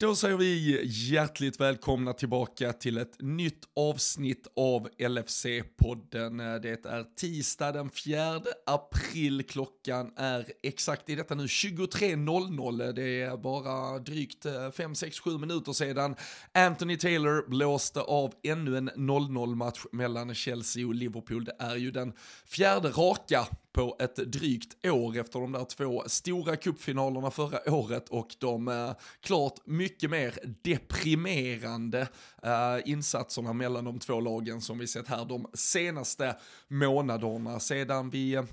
Då 0.00 0.14
säger 0.14 0.36
vi 0.36 0.80
hjärtligt 0.84 1.60
välkomna 1.60 2.12
tillbaka 2.12 2.72
till 2.72 2.98
ett 2.98 3.16
nytt 3.20 3.64
avsnitt 3.76 4.46
av 4.56 4.88
LFC-podden. 4.98 6.60
Det 6.60 6.86
är 6.86 7.04
tisdag 7.16 7.72
den 7.72 7.90
4 7.90 8.40
april, 8.66 9.42
klockan 9.48 10.12
är 10.16 10.46
exakt 10.62 11.10
i 11.10 11.14
detta 11.14 11.34
nu 11.34 11.46
23.00. 11.46 12.92
Det 12.92 13.22
är 13.22 13.36
bara 13.36 13.98
drygt 13.98 14.46
5, 14.76 14.94
6, 14.94 15.20
7 15.20 15.38
minuter 15.38 15.72
sedan 15.72 16.16
Anthony 16.54 16.96
Taylor 16.96 17.48
blåste 17.48 18.00
av 18.00 18.34
ännu 18.42 18.76
en 18.76 18.90
0-0 18.90 19.54
match 19.54 19.84
mellan 19.92 20.34
Chelsea 20.34 20.86
och 20.86 20.94
Liverpool. 20.94 21.44
Det 21.44 21.56
är 21.58 21.76
ju 21.76 21.90
den 21.90 22.12
fjärde 22.46 22.88
raka 22.88 23.46
på 23.72 23.96
ett 23.98 24.16
drygt 24.16 24.86
år 24.86 25.18
efter 25.18 25.40
de 25.40 25.52
där 25.52 25.64
två 25.64 26.04
stora 26.06 26.56
cupfinalerna 26.56 27.30
förra 27.30 27.74
året 27.74 28.08
och 28.08 28.36
de 28.38 28.68
eh, 28.68 28.92
klart 29.20 29.54
mycket 29.64 29.87
mycket 29.88 30.10
mer 30.10 30.38
deprimerande 30.62 32.08
uh, 32.46 32.90
insatserna 32.90 33.52
mellan 33.52 33.84
de 33.84 33.98
två 33.98 34.20
lagen 34.20 34.60
som 34.60 34.78
vi 34.78 34.86
sett 34.86 35.08
här 35.08 35.24
de 35.24 35.50
senaste 35.54 36.36
månaderna. 36.68 37.60
Sedan 37.60 38.10
vi 38.10 38.34
eh, 38.34 38.44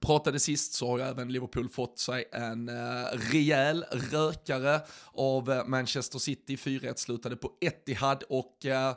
pratade 0.00 0.40
sist 0.40 0.74
så 0.74 0.88
har 0.88 0.98
ju 0.98 1.04
även 1.04 1.32
Liverpool 1.32 1.68
fått 1.68 1.98
sig 1.98 2.24
en 2.32 2.68
uh, 2.68 3.04
rejäl 3.32 3.84
rökare 3.90 4.80
av 5.12 5.50
uh, 5.50 5.66
Manchester 5.66 6.18
City. 6.18 6.56
4-1 6.56 6.94
slutade 6.96 7.36
på 7.36 7.50
Etihad 7.60 8.22
och 8.28 8.56
uh, 8.66 8.92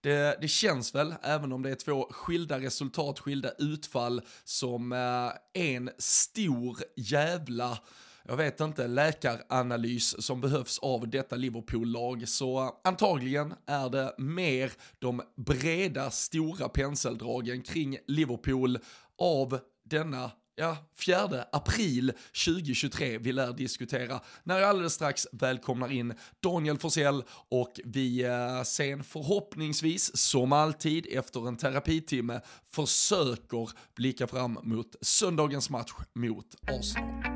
det, 0.00 0.38
det, 0.40 0.48
känns 0.48 0.94
väl, 0.94 1.14
även 1.22 1.52
om 1.52 1.62
det 1.62 1.70
är 1.70 1.74
två 1.74 2.08
skilda 2.10 2.60
resultat, 2.60 3.18
skilda 3.18 3.50
utfall, 3.58 4.22
som 4.44 4.92
eh, 4.92 5.62
en 5.62 5.90
stor 5.98 6.78
jävla 6.96 7.78
jag 8.24 8.36
vet 8.36 8.60
inte, 8.60 8.86
läkaranalys 8.86 10.24
som 10.24 10.40
behövs 10.40 10.78
av 10.78 11.08
detta 11.10 11.36
Liverpool-lag. 11.36 12.28
Så 12.28 12.80
antagligen 12.84 13.54
är 13.66 13.90
det 13.90 14.14
mer 14.18 14.72
de 14.98 15.22
breda, 15.36 16.10
stora 16.10 16.68
penseldragen 16.68 17.62
kring 17.62 17.98
Liverpool 18.06 18.78
av 19.18 19.58
denna 19.84 20.30
ja, 20.54 20.76
4 21.06 21.44
april 21.52 22.12
2023 22.44 23.18
vi 23.18 23.32
lär 23.32 23.52
diskutera 23.52 24.20
när 24.44 24.58
jag 24.58 24.68
alldeles 24.68 24.92
strax 24.92 25.26
välkomnar 25.32 25.92
in 25.92 26.14
Daniel 26.42 26.78
Forsell 26.78 27.24
och 27.48 27.80
vi 27.84 28.24
eh, 28.24 28.62
sen 28.62 29.04
förhoppningsvis 29.04 30.16
som 30.16 30.52
alltid 30.52 31.06
efter 31.10 31.48
en 31.48 31.56
terapitimme 31.56 32.40
försöker 32.70 33.70
blicka 33.94 34.26
fram 34.26 34.58
mot 34.62 34.96
söndagens 35.00 35.70
match 35.70 35.92
mot 36.14 36.46
Arsenal. 36.62 37.31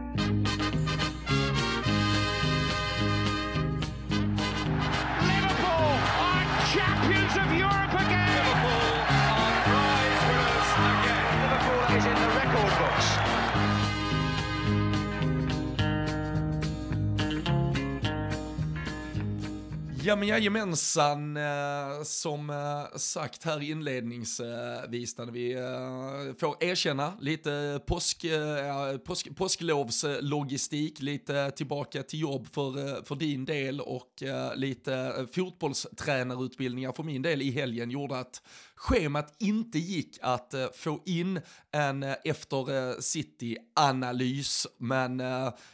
if 7.49 7.59
you're 7.59 7.86
Ja 20.07 20.17
men 20.17 20.29
jajamensan, 20.29 21.37
eh, 21.37 22.03
som 22.03 22.51
eh, 22.51 22.97
sagt 22.99 23.45
här 23.45 23.63
inledningsvis 23.63 25.19
när 25.19 25.31
vi 25.31 25.53
eh, 25.53 26.37
får 26.39 26.65
erkänna 26.65 27.13
lite 27.21 27.81
påsk, 27.87 28.25
påsk, 29.05 29.37
påsklovslogistik, 29.37 31.01
lite 31.01 31.51
tillbaka 31.51 32.03
till 32.03 32.21
jobb 32.21 32.47
för, 32.53 33.05
för 33.05 33.15
din 33.15 33.45
del 33.45 33.81
och 33.81 34.23
lite 34.55 35.27
fotbollstränarutbildningar 35.33 36.93
för 36.93 37.03
min 37.03 37.23
del 37.23 37.43
i 37.43 37.51
helgen 37.51 37.91
gjorde 37.91 38.19
att 38.19 38.43
schemat 38.77 39.35
inte 39.39 39.79
gick 39.79 40.19
att 40.23 40.55
uh, 40.55 40.67
få 40.75 41.01
in 41.05 41.41
en 41.73 42.03
uh, 42.03 42.15
efter 42.25 42.71
uh, 42.71 42.99
City-analys, 43.01 44.67
men 44.79 45.23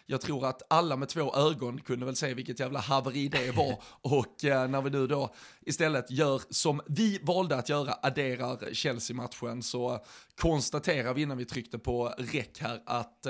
jag 0.06 0.20
tror 0.20 0.46
att 0.46 0.62
alla 0.70 0.96
med 0.96 1.08
två 1.08 1.36
ögon 1.36 1.80
kunde 1.80 2.06
väl 2.06 2.16
se 2.16 2.34
vilket 2.34 2.60
jävla 2.60 2.80
haveri 2.80 3.28
det 3.28 3.50
var. 3.56 3.82
Och 4.00 4.36
när 4.42 4.82
vi 4.82 4.90
nu 4.90 5.06
då 5.06 5.34
istället 5.66 6.10
gör 6.10 6.42
som 6.50 6.80
vi 6.86 7.18
valde 7.22 7.56
att 7.56 7.68
göra, 7.68 7.94
adderar 8.02 8.74
Chelsea-matchen, 8.74 9.62
så 9.62 10.04
konstaterar 10.40 11.14
vi 11.14 11.22
innan 11.22 11.38
vi 11.38 11.44
tryckte 11.44 11.78
på 11.78 12.14
räck 12.18 12.58
här 12.60 12.82
att, 12.86 13.26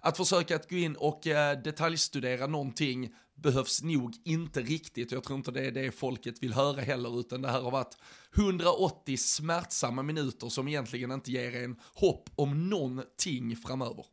att 0.00 0.16
försöka 0.16 0.56
att 0.56 0.70
gå 0.70 0.76
in 0.76 0.96
och 0.96 1.20
detaljstudera 1.64 2.46
någonting 2.46 3.10
behövs 3.34 3.82
nog 3.82 4.16
inte 4.24 4.62
riktigt. 4.62 5.12
Jag 5.12 5.24
tror 5.24 5.38
inte 5.38 5.50
det 5.50 5.66
är 5.66 5.72
det 5.72 5.92
folket 5.92 6.42
vill 6.42 6.52
höra 6.52 6.80
heller, 6.80 7.20
utan 7.20 7.42
det 7.42 7.50
här 7.50 7.62
har 7.62 7.70
varit 7.70 7.96
180 8.36 9.16
smärtsamma 9.16 10.02
minuter 10.02 10.48
som 10.48 10.68
egentligen 10.68 11.12
inte 11.12 11.32
ger 11.32 11.64
en 11.64 11.76
hopp 11.94 12.30
om 12.34 12.70
någonting 12.70 13.56
framöver. 13.56 14.06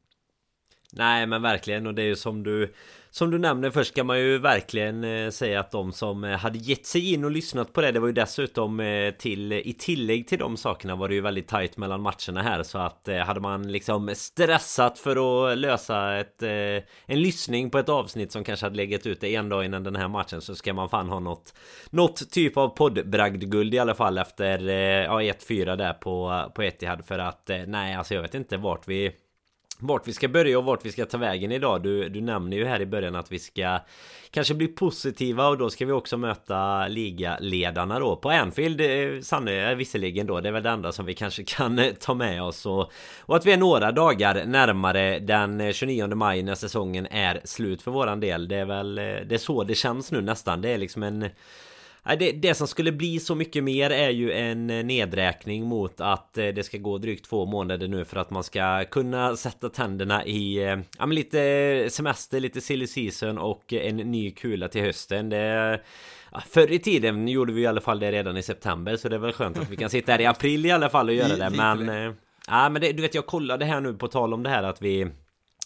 Nej 0.94 1.28
men 1.28 1.42
verkligen. 1.42 1.88
Och 1.88 1.96
det 1.96 2.02
är 2.02 2.06
ju 2.06 2.16
som 2.16 2.44
du 2.44 2.74
Som 3.14 3.32
du 3.32 3.38
nämner 3.38 3.70
först 3.70 3.96
kan 3.96 4.06
man 4.06 4.20
ju 4.20 4.38
verkligen 4.38 5.04
eh, 5.04 5.30
säga 5.30 5.60
att 5.60 5.72
de 5.72 5.92
som 5.92 6.24
eh, 6.24 6.38
hade 6.38 6.58
gett 6.58 6.86
sig 6.86 7.14
in 7.14 7.24
och 7.24 7.32
lyssnat 7.32 7.74
på 7.74 7.82
det 7.82 7.92
Det 7.92 8.00
var 8.00 8.08
ju 8.08 8.14
dessutom 8.14 8.80
eh, 8.80 9.12
till 9.12 9.54
I 9.54 9.74
tillägg 9.74 10.28
till 10.28 10.40
de 10.40 10.58
sakerna 10.58 10.96
var 10.96 11.08
det 11.08 11.16
ju 11.16 11.22
väldigt 11.22 11.48
tajt 11.48 11.78
mellan 11.78 12.02
matcherna 12.02 12.42
här. 12.42 12.64
Så 12.64 12.78
att 12.78 13.10
hade 13.26 13.40
man 13.40 13.72
liksom 13.72 14.16
stressat 14.16 15.00
för 15.00 15.52
att 15.52 15.58
lösa 15.58 16.18
ett 16.18 16.44
En 17.06 17.22
lyssning 17.22 17.70
på 17.70 17.80
ett 17.80 17.90
avsnitt 17.90 18.32
som 18.32 18.44
kanske 18.44 18.66
hade 18.66 18.76
legat 18.76 19.06
ute 19.06 19.28
en 19.28 19.50
dag 19.50 19.66
innan 19.66 19.84
den 19.84 19.96
här 19.96 20.08
matchen 20.08 20.42
Så 20.42 20.56
ska 20.56 20.74
man 20.74 20.90
fan 20.90 21.10
ha 21.10 21.20
något 21.20 21.54
Något 21.90 22.32
typ 22.32 22.58
av 22.58 22.70
poddbragdguld 22.70 23.74
i 23.74 23.80
alla 23.80 23.96
fall 23.96 24.18
efter 24.18 24.70
Ja 25.04 25.22
1-4 25.22 25.76
där 25.76 25.94
på, 25.94 26.46
på 26.56 26.64
Etihad. 26.64 27.06
För 27.06 27.20
att 27.20 27.50
Nej 27.68 27.96
alltså 27.96 28.14
jag 28.14 28.22
vet 28.22 28.36
inte 28.36 28.58
vart 28.58 28.88
vi 28.88 29.12
vart 29.82 30.08
vi 30.08 30.14
ska 30.14 30.28
börja 30.28 30.58
och 30.58 30.66
vart 30.66 30.86
vi 30.86 30.92
ska 30.92 31.06
ta 31.06 31.18
vägen 31.18 31.52
idag. 31.52 31.84
Du, 31.84 32.10
du 32.10 32.22
nämner 32.22 32.58
ju 32.58 32.66
här 32.66 32.82
i 32.82 32.86
början 32.86 33.16
att 33.16 33.32
vi 33.32 33.40
ska 33.40 33.80
kanske 34.32 34.54
bli 34.54 34.68
positiva 34.68 35.48
och 35.48 35.58
då 35.58 35.70
ska 35.70 35.86
vi 35.86 35.92
också 35.92 36.18
möta 36.18 36.88
ligaledarna 36.88 38.00
då 38.00 38.16
på 38.16 38.30
Anfield. 38.30 38.82
Eh, 38.82 39.48
eh 39.48 39.76
visserligen 39.76 40.28
då, 40.28 40.40
det 40.40 40.50
är 40.50 40.54
väl 40.54 40.64
det 40.64 40.70
enda 40.70 40.92
som 40.92 41.06
vi 41.06 41.14
kanske 41.14 41.44
kan 41.44 41.80
eh, 41.80 41.94
ta 41.94 42.14
med 42.14 42.44
oss 42.44 42.66
och, 42.66 42.92
och 43.20 43.36
att 43.36 43.46
vi 43.46 43.52
är 43.52 43.58
några 43.58 43.92
dagar 43.92 44.46
närmare 44.46 45.20
den 45.20 45.62
eh, 45.62 45.72
29 45.72 46.16
maj 46.16 46.44
när 46.44 46.56
säsongen 46.56 47.06
är 47.06 47.42
slut 47.44 47.82
för 47.82 47.92
våran 47.92 48.20
del. 48.20 48.48
Det 48.48 48.56
är 48.56 48.66
väl 48.66 48.96
det 48.96 49.34
är 49.34 49.38
så 49.38 49.64
det 49.64 49.76
känns 49.76 50.12
nu 50.12 50.22
nästan. 50.22 50.62
Det 50.62 50.70
är 50.70 50.78
liksom 50.78 51.04
en 51.04 51.30
det, 52.04 52.32
det 52.32 52.54
som 52.54 52.68
skulle 52.68 52.92
bli 52.92 53.20
så 53.20 53.36
mycket 53.36 53.64
mer 53.64 53.90
är 53.90 54.10
ju 54.10 54.32
en 54.32 54.70
eh, 54.70 54.84
nedräkning 54.84 55.66
mot 55.66 56.02
att 56.02 56.38
eh, 56.38 56.48
det 56.48 56.64
ska 56.64 56.78
gå 56.78 56.98
drygt 56.98 57.26
två 57.26 57.46
månader 57.46 57.88
nu 57.88 58.06
för 58.06 58.18
att 58.18 58.30
man 58.30 58.44
ska 58.44 58.86
kunna 58.86 59.36
sätta 59.36 59.70
tänderna 59.70 60.26
i 60.26 60.58
eh, 60.58 60.80
ja, 61.00 61.06
men 61.06 61.16
lite 61.16 61.88
semester, 61.92 62.40
lite 62.40 62.62
silly 62.62 62.88
season 62.88 63.38
och 63.38 63.74
en 63.74 63.98
ny 63.98 64.32
kula 64.32 64.68
till 64.68 64.82
hösten. 64.82 65.30
Det 65.30 65.82
förr 66.50 66.72
i 66.72 66.80
tiden 66.80 67.28
gjorde 67.28 67.54
vi 67.54 67.62
i 67.62 67.68
alla 67.68 67.82
fall 67.82 68.00
det 68.00 68.12
redan 68.12 68.38
i 68.38 68.44
september 68.44 68.96
så 68.96 69.10
det 69.10 69.16
är 69.16 69.20
väl 69.20 69.34
skönt 69.34 69.58
att 69.58 69.70
vi 69.70 69.78
kan 69.78 69.90
sitta 69.90 70.12
här 70.12 70.22
i 70.22 70.26
april 70.26 70.66
i 70.66 70.72
alla 70.72 70.90
fall 70.90 71.10
och 71.10 71.16
göra 71.16 71.36
det 71.36 71.50
men... 71.50 72.16
Ja 72.48 72.70
men 72.70 72.82
det, 72.82 72.92
du 72.92 73.02
vet 73.02 73.16
jag 73.16 73.26
kollade 73.26 73.66
här 73.66 73.82
nu 73.82 73.94
på 73.94 74.08
tal 74.08 74.34
om 74.34 74.44
det 74.44 74.50
här 74.50 74.64
att 74.64 74.82
vi 74.82 75.08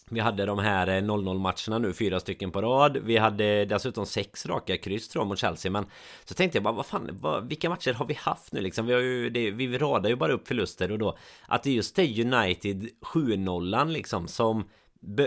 vi 0.09 0.19
hade 0.19 0.45
de 0.45 0.59
här 0.59 0.87
eh, 0.87 1.01
0-0 1.01 1.39
matcherna 1.39 1.87
nu, 1.87 1.93
fyra 1.93 2.19
stycken 2.19 2.51
på 2.51 2.61
rad 2.61 2.97
Vi 2.97 3.17
hade 3.17 3.65
dessutom 3.65 4.05
sex 4.05 4.45
raka 4.45 4.77
kryss 4.77 5.09
tror 5.09 5.21
jag 5.21 5.27
mot 5.27 5.39
Chelsea 5.39 5.71
Men 5.71 5.85
så 6.25 6.33
tänkte 6.33 6.57
jag 6.57 6.63
bara, 6.63 6.73
vad 6.73 6.85
fan, 6.85 7.09
vad, 7.21 7.49
vilka 7.49 7.69
matcher 7.69 7.93
har 7.93 8.05
vi 8.05 8.13
haft 8.13 8.51
nu 8.51 8.61
liksom? 8.61 8.85
Vi, 8.85 8.93
har 8.93 9.01
ju, 9.01 9.29
det, 9.29 9.51
vi 9.51 9.77
radar 9.77 10.09
ju 10.09 10.15
bara 10.15 10.33
upp 10.33 10.47
förluster 10.47 10.91
och 10.91 10.99
då 10.99 11.17
Att 11.47 11.63
det 11.63 11.71
just 11.71 11.99
är 11.99 12.25
United 12.25 12.89
7-0 13.01 13.87
liksom 13.87 14.27
som 14.27 14.63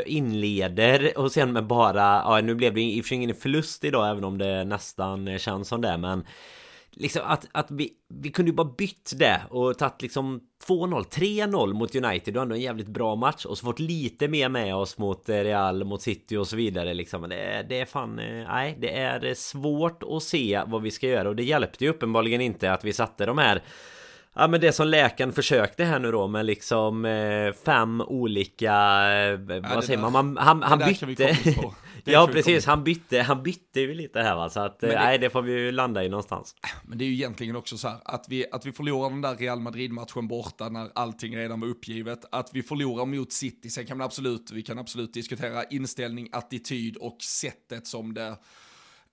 inleder 0.06 1.18
och 1.18 1.32
sen 1.32 1.52
med 1.52 1.66
bara, 1.66 2.02
ja 2.02 2.40
nu 2.40 2.54
blev 2.54 2.74
det 2.74 2.80
i 2.80 3.00
och 3.00 3.04
för 3.04 3.08
sig 3.08 3.16
ingen 3.16 3.34
förlust 3.34 3.84
idag 3.84 4.10
även 4.10 4.24
om 4.24 4.38
det 4.38 4.64
nästan 4.64 5.38
känns 5.38 5.69
som 5.69 5.81
det 5.81 5.96
men 5.96 6.24
liksom 6.93 7.23
att, 7.25 7.46
att 7.52 7.70
vi, 7.70 7.90
vi 8.08 8.31
kunde 8.31 8.50
ju 8.50 8.55
bara 8.55 8.75
bytt 8.79 9.12
det 9.17 9.43
och 9.50 9.79
tagit 9.79 10.02
liksom 10.02 10.40
2-0, 10.69 11.05
3-0 11.05 11.73
mot 11.73 11.94
United. 11.94 12.37
Och 12.37 12.43
ändå 12.43 12.55
en 12.55 12.61
jävligt 12.61 12.88
bra 12.88 13.14
match. 13.17 13.44
Och 13.44 13.58
så 13.58 13.64
fått 13.64 13.79
lite 13.79 14.29
mer 14.29 14.49
med 14.49 14.75
oss 14.75 14.99
mot 14.99 15.29
Real, 15.29 15.85
mot 15.85 16.02
City 16.02 16.37
och 16.37 16.49
så 16.49 16.56
vidare 16.56 16.94
liksom. 16.94 17.23
Det, 17.23 17.67
det 17.69 17.81
är 17.81 17.85
fan, 17.85 18.19
eh, 18.19 18.46
nej, 18.49 18.76
det 18.81 18.99
är 18.99 19.35
svårt 19.35 20.02
att 20.02 20.23
se 20.23 20.62
vad 20.67 20.82
vi 20.82 20.90
ska 20.90 21.06
göra. 21.06 21.29
Och 21.29 21.37
det 21.37 21.44
hjälpte 21.44 21.85
ju 21.85 21.90
uppenbarligen 21.90 22.40
inte 22.40 22.73
att 22.73 22.85
vi 22.85 22.93
satte 22.93 23.26
de 23.26 23.38
här 23.38 23.62
Ja 24.34 24.49
men 24.49 24.61
det 24.61 24.73
som 24.73 24.88
läkaren 24.88 25.32
försökte 25.32 25.84
här 25.84 25.99
nu 25.99 26.12
då 26.12 26.26
med 26.26 26.46
liksom 26.46 27.05
eh, 27.05 27.52
fem 27.64 28.00
olika, 28.00 28.73
eh, 28.73 29.41
ja, 29.49 29.61
vad 29.75 29.84
säger 29.84 30.02
där, 30.02 30.11
man, 30.11 30.37
han, 30.37 30.62
han 30.62 30.79
bytte 30.79 31.06
Ja 32.12 32.28
precis, 32.32 32.66
han 32.66 32.84
bytte, 32.84 33.22
han 33.22 33.43
bytte 33.43 33.81
ju 33.81 33.94
lite 33.94 34.20
här 34.20 34.37
va, 34.37 34.50
så 34.50 34.60
att 34.60 34.81
det, 34.81 34.94
nej 34.94 35.19
det 35.19 35.31
får 35.31 35.43
vi 35.43 35.52
ju 35.52 35.72
landa 35.72 36.05
i 36.05 36.08
någonstans. 36.08 36.55
Men 36.84 36.99
det 36.99 37.05
är 37.05 37.06
ju 37.06 37.14
egentligen 37.14 37.56
också 37.56 37.78
så 37.78 37.88
här, 37.88 37.99
att 38.05 38.26
vi, 38.28 38.46
att 38.52 38.66
vi 38.66 38.72
förlorar 38.72 39.10
den 39.10 39.20
där 39.20 39.37
Real 39.37 39.60
Madrid-matchen 39.60 40.28
borta 40.28 40.69
när 40.69 40.90
allting 40.94 41.37
redan 41.37 41.60
var 41.60 41.69
uppgivet, 41.69 42.25
att 42.32 42.50
vi 42.52 42.62
förlorar 42.62 43.06
mot 43.06 43.32
City, 43.32 43.70
sen 43.70 43.87
kan 43.87 43.99
man 43.99 44.05
absolut, 44.05 44.50
vi 44.50 44.62
kan 44.62 44.78
absolut 44.78 45.12
diskutera 45.12 45.64
inställning, 45.64 46.28
attityd 46.32 46.96
och 46.96 47.22
sättet 47.22 47.87
som 47.87 48.14
det 48.14 48.37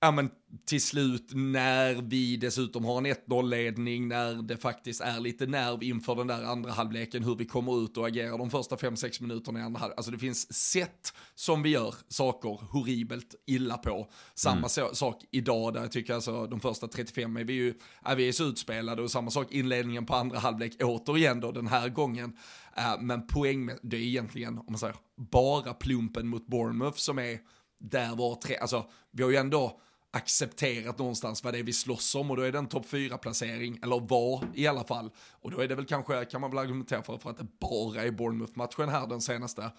ja 0.05 0.11
men 0.11 0.29
till 0.65 0.81
slut 0.81 1.31
när 1.33 1.93
vi 1.93 2.37
dessutom 2.37 2.85
har 2.85 2.97
en 2.97 3.05
1-0-ledning, 3.05 4.07
när 4.07 4.41
det 4.41 4.57
faktiskt 4.57 5.01
är 5.01 5.19
lite 5.19 5.45
nerv 5.45 5.83
inför 5.83 6.15
den 6.15 6.27
där 6.27 6.43
andra 6.43 6.71
halvleken, 6.71 7.23
hur 7.23 7.35
vi 7.35 7.45
kommer 7.45 7.83
ut 7.83 7.97
och 7.97 8.07
agerar 8.07 8.37
de 8.37 8.49
första 8.49 8.75
5-6 8.75 9.21
minuterna 9.21 9.59
i 9.59 9.61
andra 9.61 9.79
halvlek. 9.79 9.97
Alltså 9.97 10.11
det 10.11 10.17
finns 10.17 10.53
sätt 10.53 11.13
som 11.35 11.63
vi 11.63 11.69
gör 11.69 11.95
saker 12.07 12.49
horribelt 12.49 13.35
illa 13.45 13.77
på. 13.77 14.07
Samma 14.35 14.67
mm. 14.77 14.95
sak 14.95 15.23
idag 15.31 15.73
där 15.73 15.81
jag 15.81 15.91
tycker 15.91 16.13
alltså 16.13 16.47
de 16.47 16.59
första 16.59 16.87
35 16.87 17.37
är 17.37 17.43
vi 17.43 17.53
ju, 17.53 17.73
är 18.03 18.15
vi 18.15 18.27
är 18.27 18.31
så 18.31 18.43
utspelade 18.43 19.01
och 19.01 19.11
samma 19.11 19.31
sak 19.31 19.51
inledningen 19.51 20.05
på 20.05 20.15
andra 20.15 20.39
halvlek 20.39 20.75
återigen 20.83 21.39
då 21.39 21.51
den 21.51 21.67
här 21.67 21.89
gången. 21.89 22.37
Uh, 22.77 23.01
men 23.01 23.27
poäng, 23.27 23.65
med, 23.65 23.79
det 23.81 23.97
är 23.97 24.01
egentligen, 24.01 24.57
om 24.57 24.65
man 24.67 24.79
säger, 24.79 24.95
bara 25.31 25.73
plumpen 25.73 26.27
mot 26.27 26.47
Bournemouth 26.47 26.97
som 26.97 27.19
är 27.19 27.39
där 27.79 28.15
var 28.15 28.35
tre, 28.35 28.57
alltså 28.57 28.85
vi 29.11 29.23
har 29.23 29.29
ju 29.29 29.35
ändå 29.35 29.81
accepterat 30.15 30.97
någonstans 30.97 31.43
vad 31.43 31.53
det 31.53 31.59
är 31.59 31.63
vi 31.63 31.73
slåss 31.73 32.15
om 32.15 32.31
och 32.31 32.37
då 32.37 32.43
är 32.43 32.51
det 32.51 32.57
en 32.57 32.67
topp 32.67 32.85
4-placering, 32.85 33.79
eller 33.83 33.99
var 33.99 34.47
i 34.53 34.67
alla 34.67 34.83
fall. 34.83 35.09
Och 35.31 35.51
då 35.51 35.59
är 35.59 35.67
det 35.67 35.75
väl 35.75 35.85
kanske, 35.85 36.25
kan 36.25 36.41
man 36.41 36.51
väl 36.51 36.57
argumentera 36.57 37.03
för, 37.03 37.17
för 37.17 37.29
att 37.29 37.37
det 37.37 37.47
bara 37.59 38.03
är 38.03 38.11
Bournemouth-matchen 38.11 38.89
här 38.89 39.07
den 39.07 39.21
senaste 39.21 39.71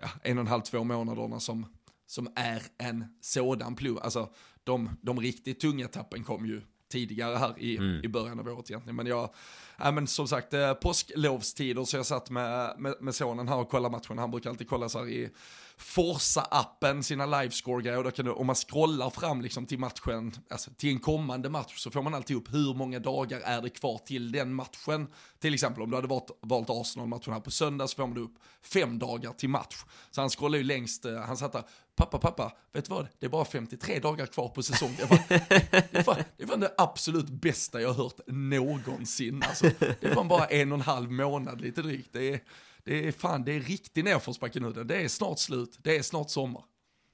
ja, 0.00 0.08
en 0.22 0.38
och 0.38 0.42
en 0.42 0.48
halv, 0.48 0.60
två 0.60 0.84
månaderna 0.84 1.40
som, 1.40 1.66
som 2.06 2.32
är 2.36 2.62
en 2.78 3.04
sådan 3.20 3.74
plump. 3.74 4.04
Alltså 4.04 4.32
de, 4.64 4.90
de 5.02 5.20
riktigt 5.20 5.60
tunga 5.60 5.88
tappen 5.88 6.24
kom 6.24 6.46
ju 6.46 6.62
tidigare 6.88 7.36
här 7.36 7.54
i, 7.58 7.76
mm. 7.76 8.04
i 8.04 8.08
början 8.08 8.40
av 8.40 8.48
året 8.48 8.70
egentligen. 8.70 8.96
Men 8.96 9.06
jag, 9.06 9.34
ja, 9.78 9.90
men 9.90 10.06
som 10.06 10.28
sagt, 10.28 10.54
eh, 10.54 10.74
påsklovstider 10.74 11.84
så 11.84 11.96
jag 11.96 12.06
satt 12.06 12.30
med, 12.30 12.74
med, 12.78 12.94
med 13.00 13.14
sonen 13.14 13.48
här 13.48 13.56
och 13.56 13.68
kollade 13.68 13.92
matchen. 13.92 14.18
Han 14.18 14.30
brukar 14.30 14.50
alltid 14.50 14.68
kolla 14.68 14.88
så 14.88 14.98
här 14.98 15.08
i 15.08 15.30
Forsa-appen, 15.78 17.02
sina 17.02 17.26
livescore-grejer. 17.26 18.04
Då 18.04 18.10
kan 18.10 18.24
du, 18.24 18.32
om 18.32 18.46
man 18.46 18.56
scrollar 18.56 19.10
fram 19.10 19.42
liksom 19.42 19.66
till 19.66 19.78
matchen, 19.78 20.32
alltså 20.50 20.70
till 20.76 20.90
en 20.90 20.98
kommande 20.98 21.48
match, 21.48 21.78
så 21.78 21.90
får 21.90 22.02
man 22.02 22.14
alltid 22.14 22.36
upp 22.36 22.54
hur 22.54 22.74
många 22.74 22.98
dagar 22.98 23.40
är 23.40 23.62
det 23.62 23.70
kvar 23.70 23.98
till 23.98 24.32
den 24.32 24.54
matchen. 24.54 25.06
Till 25.40 25.54
exempel 25.54 25.82
om 25.82 25.90
du 25.90 25.96
hade 25.96 26.08
valt, 26.08 26.30
valt 26.40 26.70
Arsenal-matchen 26.70 27.32
här 27.32 27.40
på 27.40 27.50
söndag 27.50 27.88
så 27.88 27.96
får 27.96 28.06
man 28.06 28.18
upp 28.18 28.34
fem 28.62 28.98
dagar 28.98 29.32
till 29.32 29.48
match. 29.48 29.76
Så 30.10 30.20
han 30.20 30.30
scrollar 30.30 30.58
ju 30.58 30.64
längst, 30.64 31.04
eh, 31.04 31.16
han 31.16 31.36
satt 31.36 31.52
där, 31.52 31.64
pappa, 31.96 32.18
pappa, 32.18 32.52
vet 32.72 32.84
du 32.84 32.94
vad, 32.94 33.06
det 33.18 33.26
är 33.26 33.30
bara 33.30 33.44
53 33.44 33.98
dagar 33.98 34.26
kvar 34.26 34.48
på 34.48 34.62
säsongen. 34.62 34.96
Det 34.98 35.10
var, 35.10 35.18
det 35.92 36.06
var, 36.06 36.24
det 36.36 36.44
var 36.44 36.56
det 36.56 36.74
absolut 36.78 37.28
bästa 37.28 37.80
jag 37.80 37.88
har 37.88 38.04
hört 38.04 38.20
någonsin. 38.26 39.42
Alltså, 39.48 39.63
Alltså, 39.64 39.86
det 40.00 40.14
var 40.14 40.24
bara 40.24 40.44
en 40.44 40.72
och 40.72 40.78
en 40.78 40.84
halv 40.84 41.10
månad 41.10 41.60
lite 41.60 41.82
drygt. 41.82 42.08
Det 42.12 42.34
är, 42.34 42.40
det 42.84 43.08
är 43.08 43.12
fan, 43.12 43.44
det 43.44 43.52
är 43.52 43.60
riktig 43.60 44.04
nedförsbacke 44.04 44.60
nu. 44.60 44.72
Det 44.72 45.02
är 45.02 45.08
snart 45.08 45.38
slut, 45.38 45.78
det 45.82 45.96
är 45.96 46.02
snart 46.02 46.30
sommar. 46.30 46.62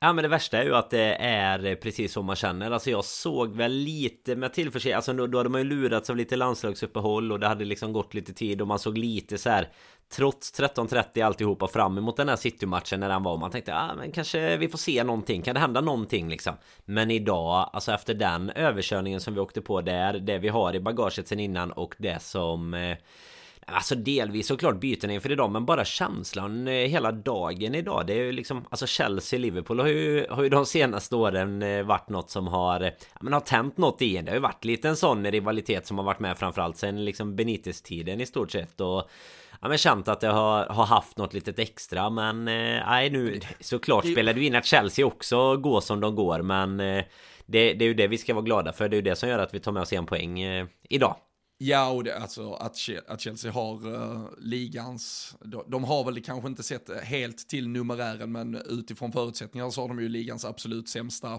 Ja 0.02 0.12
men 0.12 0.22
det 0.22 0.28
värsta 0.28 0.58
är 0.58 0.64
ju 0.64 0.74
att 0.74 0.90
det 0.90 1.14
är 1.14 1.74
precis 1.74 2.12
som 2.12 2.26
man 2.26 2.36
känner 2.36 2.70
Alltså 2.70 2.90
jag 2.90 3.04
såg 3.04 3.56
väl 3.56 3.72
lite 3.72 4.36
med 4.36 4.52
tillförsikt 4.52 4.96
Alltså 4.96 5.12
då, 5.12 5.26
då 5.26 5.38
hade 5.38 5.50
man 5.50 5.60
ju 5.60 5.66
lurats 5.66 6.10
av 6.10 6.16
lite 6.16 6.36
landslagsuppehåll 6.36 7.32
Och 7.32 7.40
det 7.40 7.48
hade 7.48 7.64
liksom 7.64 7.92
gått 7.92 8.14
lite 8.14 8.32
tid 8.32 8.60
och 8.60 8.68
man 8.68 8.78
såg 8.78 8.98
lite 8.98 9.38
så 9.38 9.50
här 9.50 9.68
Trots 10.12 10.60
13.30 10.60 11.26
alltihopa 11.26 11.68
fram 11.68 11.98
emot 11.98 12.16
den 12.16 12.28
här 12.28 12.36
City-matchen 12.36 13.00
när 13.00 13.08
den 13.08 13.22
var 13.22 13.36
Man 13.36 13.50
tänkte 13.50 13.74
ah, 13.74 13.94
men 13.94 14.12
kanske 14.12 14.56
vi 14.56 14.68
får 14.68 14.78
se 14.78 15.04
någonting. 15.04 15.42
Kan 15.42 15.54
det 15.54 15.60
hända 15.60 15.80
någonting 15.80 16.28
liksom? 16.28 16.54
Men 16.84 17.10
idag 17.10 17.70
Alltså 17.72 17.92
efter 17.92 18.14
den 18.14 18.50
överkörningen 18.50 19.20
som 19.20 19.34
vi 19.34 19.40
åkte 19.40 19.60
på 19.60 19.80
där 19.80 20.18
Det 20.18 20.38
vi 20.38 20.48
har 20.48 20.74
i 20.74 20.80
bagaget 20.80 21.28
sen 21.28 21.40
innan 21.40 21.72
och 21.72 21.94
det 21.98 22.22
som 22.22 22.74
eh, 22.74 22.96
Alltså 23.66 23.94
delvis 23.94 24.46
såklart 24.46 24.80
byten 24.80 25.10
inför 25.10 25.32
idag 25.32 25.50
men 25.50 25.66
bara 25.66 25.84
känslan 25.84 26.68
eh, 26.68 26.74
hela 26.74 27.12
dagen 27.12 27.74
idag 27.74 28.06
Det 28.06 28.12
är 28.12 28.24
ju 28.24 28.32
liksom 28.32 28.64
Alltså 28.70 28.86
Chelsea-Liverpool 28.86 29.80
har 29.80 29.88
ju, 29.88 30.26
har 30.30 30.42
ju 30.42 30.48
de 30.48 30.66
senaste 30.66 31.16
åren 31.16 31.62
eh, 31.62 31.82
varit 31.82 32.08
något 32.08 32.30
som 32.30 32.46
har 32.46 32.80
ja, 32.80 33.18
men 33.20 33.32
har 33.32 33.40
tänt 33.40 33.76
något 33.76 34.02
i 34.02 34.16
en 34.16 34.24
Det 34.24 34.30
har 34.30 34.36
ju 34.36 34.42
varit 34.42 34.64
lite 34.64 34.88
en 34.88 34.96
sån 34.96 35.26
rivalitet 35.26 35.86
som 35.86 35.98
har 35.98 36.04
varit 36.04 36.20
med 36.20 36.38
framförallt 36.38 36.76
sen 36.76 37.04
liksom 37.04 37.36
Benitez-tiden 37.36 38.20
i 38.20 38.26
stort 38.26 38.50
sett 38.50 38.80
och 38.80 39.10
Ja 39.60 39.68
men 39.68 39.78
känt 39.78 40.08
att 40.08 40.20
det 40.20 40.28
har, 40.28 40.66
har 40.66 40.86
haft 40.86 41.16
något 41.16 41.34
litet 41.34 41.58
extra 41.58 42.10
men 42.10 42.48
eh, 42.48 42.86
nej 42.86 43.10
nu 43.10 43.40
såklart 43.60 44.06
spelar 44.06 44.34
du 44.34 44.44
in 44.44 44.54
att 44.54 44.66
Chelsea 44.66 45.06
också 45.06 45.56
går 45.56 45.80
som 45.80 46.00
de 46.00 46.14
går 46.14 46.42
men 46.42 46.76
det, 46.76 47.04
det 47.46 47.84
är 47.84 47.88
ju 47.88 47.94
det 47.94 48.08
vi 48.08 48.18
ska 48.18 48.34
vara 48.34 48.44
glada 48.44 48.72
för. 48.72 48.88
Det 48.88 48.94
är 48.94 48.98
ju 48.98 49.02
det 49.02 49.16
som 49.16 49.28
gör 49.28 49.38
att 49.38 49.54
vi 49.54 49.60
tar 49.60 49.72
med 49.72 49.82
oss 49.82 49.92
en 49.92 50.06
poäng 50.06 50.40
idag. 50.88 51.16
Ja, 51.62 51.90
och 51.90 52.04
det, 52.04 52.18
alltså 52.18 52.52
att, 52.52 52.76
att 53.08 53.20
Chelsea 53.20 53.52
har 53.52 53.86
uh, 53.86 54.28
ligans, 54.38 55.34
de, 55.44 55.64
de, 55.66 55.84
har 55.84 56.04
väl 56.04 56.22
kanske 56.22 56.48
inte 56.48 56.62
sett 56.62 57.04
helt 57.04 57.48
till 57.48 57.68
numerären, 57.68 58.32
men 58.32 58.54
utifrån 58.54 59.12
förutsättningar 59.12 59.70
så 59.70 59.80
har 59.80 59.88
de 59.88 60.00
ju 60.00 60.08
ligans 60.08 60.44
absolut 60.44 60.88
sämsta 60.88 61.38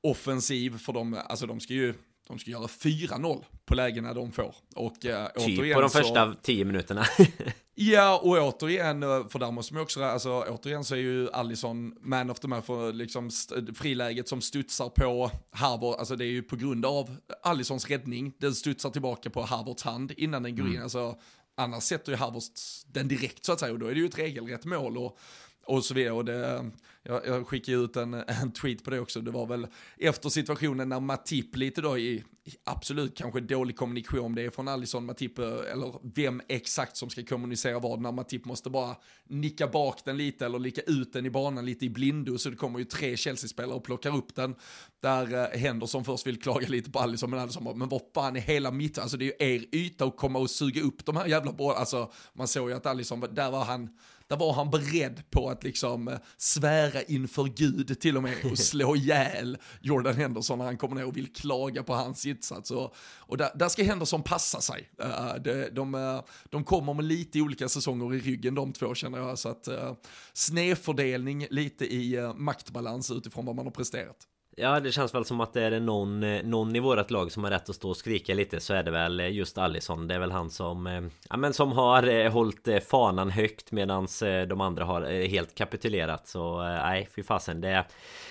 offensiv, 0.00 0.78
för 0.78 0.92
de, 0.92 1.20
alltså 1.28 1.46
de 1.46 1.60
ska 1.60 1.74
ju 1.74 1.94
de 2.28 2.38
ska 2.38 2.50
göra 2.50 2.66
4-0 2.66 3.44
på 3.64 3.74
lägena 3.74 4.14
de 4.14 4.32
får. 4.32 4.54
Och, 4.74 5.06
eh, 5.06 5.28
typ 5.28 5.74
på 5.74 5.80
de 5.80 5.90
så, 5.90 5.98
första 5.98 6.34
10 6.42 6.64
minuterna. 6.64 7.04
ja, 7.74 8.20
och 8.22 8.30
återigen, 8.30 9.02
eh, 9.02 9.28
för 9.28 9.38
där 9.38 9.50
måste 9.50 9.74
man 9.74 9.82
också, 9.82 10.02
alltså 10.02 10.44
återigen 10.48 10.84
så 10.84 10.94
är 10.94 10.98
ju 10.98 11.30
Allison 11.30 11.94
man 12.00 12.30
of 12.30 12.40
the 12.40 12.48
match 12.48 12.64
för 12.64 12.92
liksom 12.92 13.30
friläget 13.74 14.28
som 14.28 14.40
studsar 14.40 14.88
på 14.88 15.30
Harvard, 15.50 15.98
alltså 15.98 16.16
det 16.16 16.24
är 16.24 16.30
ju 16.30 16.42
på 16.42 16.56
grund 16.56 16.86
av 16.86 17.16
Allisons 17.42 17.86
räddning, 17.86 18.32
den 18.38 18.54
studsar 18.54 18.90
tillbaka 18.90 19.30
på 19.30 19.42
Harvards 19.42 19.82
hand 19.82 20.12
innan 20.16 20.42
den 20.42 20.56
går 20.56 20.66
in, 20.66 20.72
mm. 20.72 20.82
alltså 20.82 21.18
annars 21.56 21.82
sätter 21.82 22.12
ju 22.12 22.18
Harvards 22.18 22.84
den 22.86 23.08
direkt 23.08 23.44
så 23.44 23.52
att 23.52 23.60
säga, 23.60 23.72
och 23.72 23.78
då 23.78 23.86
är 23.86 23.94
det 23.94 24.00
ju 24.00 24.06
ett 24.06 24.18
regelrätt 24.18 24.64
mål 24.64 24.98
och 24.98 25.18
och 25.68 25.84
så 25.84 25.94
vidare. 25.94 26.12
Och 26.12 26.24
det, 26.24 26.46
eh, 26.46 26.64
jag, 27.02 27.26
jag 27.26 27.46
skickade 27.46 27.78
ut 27.78 27.96
en, 27.96 28.14
en 28.42 28.52
tweet 28.52 28.84
på 28.84 28.90
det 28.90 29.00
också, 29.00 29.20
det 29.20 29.30
var 29.30 29.46
väl 29.46 29.66
efter 29.98 30.28
situationen 30.28 30.88
när 30.88 31.00
Matip 31.00 31.56
lite 31.56 31.80
då 31.80 31.98
i, 31.98 32.24
absolut 32.64 33.16
kanske 33.16 33.40
dålig 33.40 33.76
kommunikation, 33.76 34.24
om 34.24 34.34
det 34.34 34.42
är 34.42 34.50
från 34.50 34.68
Alisson, 34.68 35.06
Matip 35.06 35.38
eh, 35.38 35.46
eller 35.46 35.94
vem 36.14 36.42
exakt 36.48 36.96
som 36.96 37.10
ska 37.10 37.24
kommunicera 37.24 37.78
vad, 37.78 38.00
när 38.00 38.12
Matip 38.12 38.44
måste 38.44 38.70
bara 38.70 38.96
nicka 39.28 39.66
bak 39.66 40.04
den 40.04 40.16
lite 40.16 40.46
eller 40.46 40.58
lika 40.58 40.80
ut 40.80 41.12
den 41.12 41.26
i 41.26 41.30
banan 41.30 41.66
lite 41.66 41.84
i 41.84 41.90
blindo, 41.90 42.38
så 42.38 42.50
det 42.50 42.56
kommer 42.56 42.78
ju 42.78 42.84
tre 42.84 43.16
Chelsea-spelare 43.16 43.76
och 43.76 43.84
plockar 43.84 44.16
upp 44.16 44.34
den, 44.34 44.54
där 45.00 45.54
eh, 45.54 45.60
Henderson 45.60 46.04
först 46.04 46.26
vill 46.26 46.42
klaga 46.42 46.68
lite 46.68 46.90
på 46.90 46.98
Alisson, 46.98 47.30
men 47.30 47.40
Alisson 47.40 47.64
bara, 47.64 47.74
men 47.74 47.88
vad 47.88 48.02
fan 48.14 48.36
är 48.36 48.40
hela 48.40 48.70
mitt, 48.70 48.98
alltså 48.98 49.16
det 49.16 49.24
är 49.24 49.48
ju 49.48 49.56
er 49.56 49.64
yta 49.72 50.04
att 50.04 50.16
komma 50.16 50.38
och 50.38 50.50
suga 50.50 50.82
upp 50.82 51.04
de 51.04 51.16
här 51.16 51.26
jävla 51.26 51.52
bollarna, 51.52 51.80
alltså 51.80 52.12
man 52.32 52.48
såg 52.48 52.70
ju 52.70 52.76
att 52.76 52.86
Alisson, 52.86 53.20
där 53.20 53.50
var 53.50 53.64
han, 53.64 53.88
där 54.28 54.36
var 54.36 54.52
han 54.52 54.70
beredd 54.70 55.30
på 55.30 55.50
att 55.50 55.64
liksom 55.64 56.08
eh, 56.08 56.18
svära 56.36 57.02
inför 57.02 57.44
Gud 57.44 58.00
till 58.00 58.16
och 58.16 58.22
med 58.22 58.34
och 58.50 58.58
slå 58.58 58.96
ihjäl 58.96 59.58
Jordan 59.80 60.16
Henderson 60.16 60.58
när 60.58 60.64
han 60.64 60.76
kommer 60.76 60.94
ner 60.94 61.06
och 61.06 61.16
vill 61.16 61.32
klaga 61.32 61.82
på 61.82 61.94
hans 61.94 62.26
insats. 62.26 62.70
Och, 62.70 62.94
och 63.18 63.36
där, 63.36 63.50
där 63.54 63.68
ska 63.68 63.82
Henderson 63.82 64.22
passa 64.22 64.60
sig. 64.60 64.90
Uh, 65.02 65.34
de, 65.42 65.68
de, 65.72 66.22
de 66.50 66.64
kommer 66.64 66.94
med 66.94 67.04
lite 67.04 67.40
olika 67.40 67.68
säsonger 67.68 68.14
i 68.14 68.20
ryggen 68.20 68.54
de 68.54 68.72
två 68.72 68.94
känner 68.94 69.18
jag. 69.18 69.38
Så 69.38 69.48
att 69.48 69.68
uh, 69.68 69.92
snedfördelning 70.32 71.46
lite 71.50 71.94
i 71.94 72.18
uh, 72.18 72.34
maktbalans 72.34 73.10
utifrån 73.10 73.46
vad 73.46 73.56
man 73.56 73.66
har 73.66 73.72
presterat. 73.72 74.26
Ja 74.60 74.80
det 74.80 74.92
känns 74.92 75.14
väl 75.14 75.24
som 75.24 75.40
att 75.40 75.52
det 75.52 75.62
är 75.62 75.80
någon, 75.80 76.22
eh, 76.22 76.42
någon 76.42 76.76
i 76.76 76.80
vårat 76.80 77.10
lag 77.10 77.32
som 77.32 77.44
har 77.44 77.50
rätt 77.50 77.68
att 77.68 77.74
stå 77.74 77.88
och 77.88 77.96
skrika 77.96 78.34
lite 78.34 78.60
så 78.60 78.74
är 78.74 78.82
det 78.82 78.90
väl 78.90 79.20
eh, 79.20 79.32
just 79.32 79.58
Allison 79.58 80.08
Det 80.08 80.14
är 80.14 80.18
väl 80.18 80.32
han 80.32 80.50
som 80.50 80.86
eh, 80.86 81.02
Ja 81.28 81.36
men 81.36 81.52
som 81.52 81.72
har 81.72 82.28
hållit 82.28 82.68
fanan 82.90 83.30
högt 83.30 83.72
medans 83.72 84.22
de 84.48 84.60
andra 84.60 84.84
har 84.84 85.26
helt 85.26 85.54
kapitulerat. 85.54 86.28
Så 86.28 86.62
nej 86.62 87.08
fy 87.16 87.22
fasen 87.22 87.60
det 87.60 87.84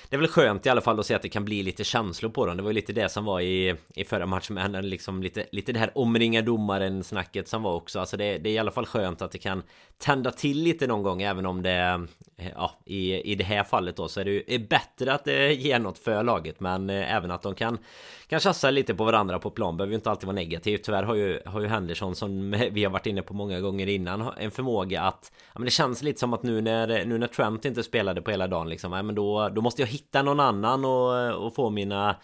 det 0.09 0.15
är 0.15 0.19
väl 0.19 0.27
skönt 0.27 0.65
i 0.65 0.69
alla 0.69 0.81
fall 0.81 0.99
att 0.99 1.05
se 1.05 1.13
att 1.13 1.21
det 1.21 1.29
kan 1.29 1.45
bli 1.45 1.63
lite 1.63 1.83
känslor 1.83 2.29
på 2.29 2.45
dem. 2.45 2.57
Det 2.57 2.63
var 2.63 2.69
ju 2.69 2.75
lite 2.75 2.93
det 2.93 3.09
som 3.09 3.25
var 3.25 3.41
i, 3.41 3.75
i 3.95 4.03
förra 4.03 4.25
matchen 4.25 4.53
med 4.53 4.63
henne 4.63 4.81
liksom 4.81 5.23
lite, 5.23 5.45
lite 5.51 5.71
det 5.71 5.79
här 5.79 5.91
omringa 5.95 6.41
domaren 6.41 7.03
snacket 7.03 7.47
som 7.47 7.63
var 7.63 7.73
också. 7.73 7.99
Alltså 7.99 8.17
det, 8.17 8.37
det 8.37 8.49
är 8.49 8.53
i 8.53 8.57
alla 8.57 8.71
fall 8.71 8.85
skönt 8.85 9.21
att 9.21 9.31
det 9.31 9.37
kan 9.37 9.63
tända 9.97 10.31
till 10.31 10.63
lite 10.63 10.87
någon 10.87 11.03
gång 11.03 11.21
även 11.21 11.45
om 11.45 11.61
det 11.61 12.07
Ja 12.55 12.71
i, 12.85 13.31
i 13.31 13.35
det 13.35 13.43
här 13.43 13.63
fallet 13.63 13.95
då 13.95 14.07
så 14.07 14.19
är 14.19 14.25
det 14.25 14.31
ju 14.31 14.59
bättre 14.59 15.13
att 15.13 15.25
det 15.25 15.53
ger 15.53 15.79
något 15.79 15.99
för 15.99 16.23
laget. 16.23 16.59
Men 16.59 16.89
eh, 16.89 17.15
även 17.15 17.31
att 17.31 17.41
de 17.41 17.55
kan 17.55 17.77
kan 18.27 18.39
tjafsa 18.39 18.71
lite 18.71 18.95
på 18.95 19.03
varandra 19.03 19.39
på 19.39 19.49
plan 19.49 19.77
behöver 19.77 19.91
ju 19.91 19.95
inte 19.95 20.09
alltid 20.09 20.27
vara 20.27 20.35
negativt. 20.35 20.83
Tyvärr 20.83 21.03
har 21.03 21.15
ju, 21.15 21.39
har 21.45 21.61
ju 21.61 21.67
Henderson 21.67 22.15
som 22.15 22.51
vi 22.71 22.83
har 22.83 22.91
varit 22.91 23.05
inne 23.05 23.21
på 23.21 23.33
många 23.33 23.59
gånger 23.59 23.87
innan 23.87 24.31
En 24.37 24.51
förmåga 24.51 25.01
att 25.01 25.31
Ja 25.53 25.59
men 25.59 25.65
det 25.65 25.71
känns 25.71 26.03
lite 26.03 26.19
som 26.19 26.33
att 26.33 26.43
nu 26.43 26.61
när, 26.61 27.05
nu 27.05 27.17
när 27.17 27.27
Trent 27.27 27.65
inte 27.65 27.83
spelade 27.83 28.21
på 28.21 28.31
hela 28.31 28.47
dagen 28.47 28.69
liksom 28.69 28.93
ja, 28.93 29.03
men 29.03 29.15
då, 29.15 29.49
då 29.49 29.61
måste 29.61 29.81
jag 29.81 29.87
hitta 29.87 30.21
någon 30.21 30.39
annan 30.39 30.85
och, 30.85 31.45
och 31.45 31.55
få 31.55 31.69
mina 31.69 32.15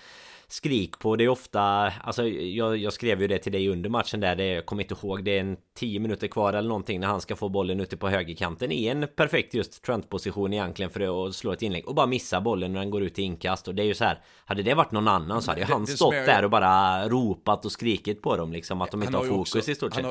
skrik 0.54 1.00
på. 1.00 1.16
Det 1.16 1.24
är 1.24 1.30
ofta, 1.30 1.62
alltså 2.04 2.28
jag, 2.28 2.78
jag, 2.78 2.94
skrev 2.94 3.22
ju 3.22 3.28
det 3.28 3.38
till 3.38 3.52
dig 3.52 3.70
under 3.70 3.90
matchen 3.90 4.20
där, 4.20 4.36
det, 4.36 4.46
jag 4.46 4.66
kommer 4.66 4.84
inte 4.84 4.96
ihåg, 5.02 5.24
det 5.24 5.38
är 5.38 5.42
en 5.42 5.58
10 5.76 6.00
minuter 6.00 6.28
kvar 6.28 6.54
eller 6.54 6.70
någonting 6.70 7.00
när 7.00 7.08
han 7.08 7.22
ska 7.22 7.36
få 7.36 7.50
bollen 7.50 7.80
ute 7.80 7.98
på 7.98 8.10
högerkanten 8.10 8.72
i 8.72 8.88
en 8.88 9.08
perfekt 9.16 9.54
just 9.54 9.84
Trent-position 9.84 10.54
egentligen 10.54 10.90
för 10.90 11.28
att 11.28 11.36
slå 11.36 11.52
ett 11.52 11.62
inlägg 11.62 11.88
och 11.88 11.96
bara 11.96 12.06
missa 12.06 12.42
bollen 12.42 12.74
när 12.74 12.80
den 12.80 12.90
går 12.90 13.04
ut 13.04 13.20
i 13.20 13.22
inkast 13.22 13.68
och 13.68 13.76
det 13.76 13.84
är 13.84 13.86
ju 13.86 13.94
så 13.94 14.04
här, 14.04 14.22
hade 14.46 14.64
det 14.64 14.74
varit 14.74 14.92
någon 14.92 15.08
annan 15.08 15.42
så 15.42 15.52
hade 15.52 15.62
ju 15.62 15.68
han 15.68 15.88
stått 15.88 16.12
där 16.12 16.44
och 16.44 16.50
bara 16.50 17.08
ropat 17.10 17.66
och 17.66 17.72
skrikit 17.72 18.22
på 18.22 18.38
dem 18.38 18.54
liksom 18.54 18.82
att 18.82 18.92
de 18.92 19.04
inte 19.04 19.18
har 19.18 19.26
fokus 19.26 19.56
också, 19.56 19.72
i 19.72 19.76
stort 19.76 19.94
sett 19.94 20.06